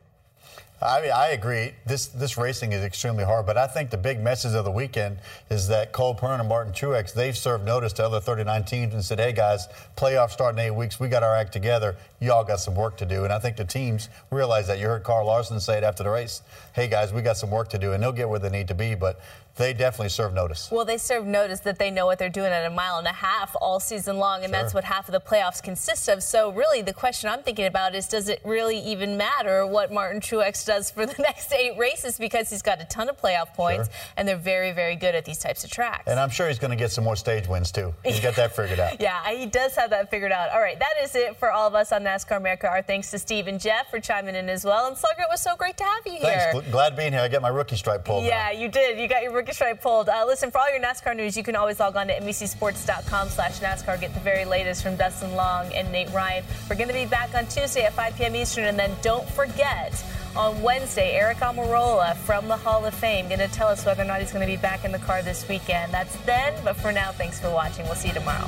I 0.81 1.09
I 1.09 1.27
agree. 1.29 1.71
This 1.85 2.07
this 2.07 2.37
racing 2.37 2.73
is 2.73 2.83
extremely 2.83 3.23
hard, 3.23 3.45
but 3.45 3.57
I 3.57 3.67
think 3.67 3.89
the 3.89 3.97
big 3.97 4.19
message 4.21 4.53
of 4.53 4.65
the 4.65 4.71
weekend 4.71 5.17
is 5.49 5.67
that 5.69 5.91
Cole 5.91 6.13
Pearn 6.13 6.39
and 6.39 6.49
Martin 6.49 6.73
Truex 6.73 7.13
they've 7.13 7.37
served 7.37 7.65
notice 7.65 7.93
to 7.93 8.05
other 8.05 8.19
39 8.19 8.63
teams 8.65 8.93
and 8.93 9.03
said, 9.03 9.19
"Hey 9.19 9.31
guys, 9.31 9.67
playoffs 9.95 10.31
start 10.31 10.55
in 10.55 10.59
eight 10.59 10.71
weeks. 10.71 10.99
We 10.99 11.07
got 11.07 11.23
our 11.23 11.35
act 11.35 11.53
together. 11.53 11.95
Y'all 12.25 12.43
got 12.43 12.59
some 12.59 12.75
work 12.75 12.97
to 12.97 13.05
do." 13.05 13.23
And 13.23 13.31
I 13.31 13.39
think 13.39 13.55
the 13.55 13.65
teams 13.65 14.09
realize 14.31 14.67
that. 14.67 14.79
You 14.79 14.87
heard 14.87 15.03
Carl 15.03 15.27
Larson 15.27 15.59
say 15.59 15.77
it 15.77 15.83
after 15.83 16.03
the 16.03 16.09
race. 16.09 16.41
Hey 16.73 16.87
guys, 16.87 17.13
we 17.13 17.21
got 17.21 17.37
some 17.37 17.51
work 17.51 17.69
to 17.69 17.79
do, 17.79 17.93
and 17.93 18.03
they'll 18.03 18.11
get 18.11 18.27
where 18.27 18.39
they 18.39 18.49
need 18.49 18.67
to 18.67 18.75
be. 18.75 18.95
But 18.95 19.19
they 19.55 19.73
definitely 19.73 20.09
serve 20.09 20.33
notice. 20.33 20.69
Well, 20.69 20.83
they 20.83 20.97
serve 20.97 21.25
notice 21.25 21.61
that 21.61 21.79
they 21.79 21.89
know 21.89 22.05
what 22.05 22.19
they're 22.19 22.29
doing 22.29 22.51
at 22.51 22.65
a 22.65 22.69
mile 22.69 22.97
and 22.97 23.07
a 23.07 23.13
half 23.13 23.55
all 23.61 23.79
season 23.79 24.17
long, 24.17 24.43
and 24.43 24.53
sure. 24.53 24.61
that's 24.61 24.73
what 24.73 24.83
half 24.83 25.07
of 25.07 25.13
the 25.13 25.21
playoffs 25.21 25.63
consist 25.63 26.09
of. 26.09 26.21
So, 26.21 26.51
really, 26.51 26.81
the 26.81 26.93
question 26.93 27.29
I'm 27.29 27.41
thinking 27.41 27.65
about 27.65 27.95
is 27.95 28.07
does 28.07 28.27
it 28.27 28.41
really 28.43 28.79
even 28.79 29.15
matter 29.15 29.65
what 29.65 29.93
Martin 29.93 30.19
Truex 30.19 30.65
does 30.65 30.91
for 30.91 31.05
the 31.05 31.15
next 31.19 31.53
eight 31.53 31.77
races 31.77 32.17
because 32.17 32.49
he's 32.49 32.61
got 32.61 32.81
a 32.81 32.85
ton 32.85 33.07
of 33.07 33.19
playoff 33.19 33.53
points, 33.53 33.87
sure. 33.87 33.95
and 34.17 34.27
they're 34.27 34.35
very, 34.35 34.73
very 34.73 34.97
good 34.97 35.15
at 35.15 35.23
these 35.23 35.39
types 35.39 35.63
of 35.63 35.71
tracks. 35.71 36.03
And 36.07 36.19
I'm 36.19 36.29
sure 36.29 36.49
he's 36.49 36.59
going 36.59 36.71
to 36.71 36.77
get 36.77 36.91
some 36.91 37.05
more 37.05 37.15
stage 37.15 37.47
wins, 37.47 37.71
too. 37.71 37.93
He's 38.03 38.19
got 38.19 38.35
that 38.35 38.55
figured 38.55 38.79
out. 38.79 38.99
yeah, 38.99 39.29
he 39.29 39.45
does 39.45 39.73
have 39.75 39.89
that 39.91 40.09
figured 40.09 40.33
out. 40.33 40.49
All 40.51 40.61
right, 40.61 40.77
that 40.77 40.93
is 41.01 41.15
it 41.15 41.37
for 41.37 41.49
all 41.49 41.67
of 41.67 41.75
us 41.75 41.93
on 41.93 42.03
NASCAR 42.15 42.37
America. 42.37 42.67
Our 42.67 42.81
thanks 42.81 43.11
to 43.11 43.19
Steve 43.19 43.47
and 43.47 43.59
Jeff 43.59 43.89
for 43.89 43.99
chiming 43.99 44.35
in 44.35 44.49
as 44.49 44.63
well. 44.63 44.87
And 44.87 44.97
Slugger, 44.97 45.21
it 45.21 45.27
was 45.29 45.41
so 45.41 45.55
great 45.55 45.77
to 45.77 45.83
have 45.83 46.05
you 46.05 46.13
here. 46.13 46.49
Thanks. 46.51 46.69
Glad 46.69 46.95
being 46.95 47.11
here. 47.11 47.21
I 47.21 47.27
got 47.27 47.41
my 47.41 47.49
rookie 47.49 47.75
stripe 47.75 48.05
pulled. 48.05 48.23
Yeah, 48.23 48.51
now. 48.51 48.59
you 48.59 48.69
did. 48.69 48.99
You 48.99 49.07
got 49.07 49.23
your 49.23 49.33
rookie 49.33 49.53
stripe 49.53 49.81
pulled. 49.81 50.09
Uh, 50.09 50.23
listen, 50.25 50.51
for 50.51 50.59
all 50.59 50.69
your 50.71 50.81
NASCAR 50.81 51.15
news, 51.15 51.35
you 51.35 51.43
can 51.43 51.55
always 51.55 51.79
log 51.79 51.95
on 51.95 52.07
to 52.07 52.13
NBCSports.com 52.19 53.29
slash 53.29 53.59
NASCAR. 53.59 53.99
Get 53.99 54.13
the 54.13 54.19
very 54.21 54.45
latest 54.45 54.83
from 54.83 54.95
Dustin 54.95 55.35
Long 55.35 55.73
and 55.73 55.91
Nate 55.91 56.11
Ryan. 56.11 56.45
We're 56.69 56.77
going 56.77 56.87
to 56.87 56.93
be 56.93 57.05
back 57.05 57.35
on 57.35 57.47
Tuesday 57.47 57.83
at 57.83 57.93
5 57.93 58.15
p.m. 58.15 58.35
Eastern. 58.35 58.65
And 58.65 58.79
then 58.79 58.95
don't 59.01 59.27
forget, 59.29 60.03
on 60.35 60.61
Wednesday, 60.61 61.13
Eric 61.13 61.37
Almirola 61.37 62.15
from 62.15 62.47
the 62.47 62.57
Hall 62.57 62.85
of 62.85 62.93
Fame 62.93 63.27
going 63.27 63.39
to 63.39 63.47
tell 63.47 63.67
us 63.67 63.85
whether 63.85 64.03
or 64.03 64.05
not 64.05 64.19
he's 64.19 64.31
going 64.31 64.45
to 64.45 64.51
be 64.51 64.57
back 64.57 64.85
in 64.85 64.91
the 64.91 64.99
car 64.99 65.21
this 65.21 65.47
weekend. 65.47 65.93
That's 65.93 66.15
then. 66.25 66.53
But 66.63 66.75
for 66.77 66.91
now, 66.91 67.11
thanks 67.11 67.39
for 67.39 67.49
watching. 67.51 67.85
We'll 67.85 67.95
see 67.95 68.09
you 68.09 68.13
tomorrow. 68.13 68.47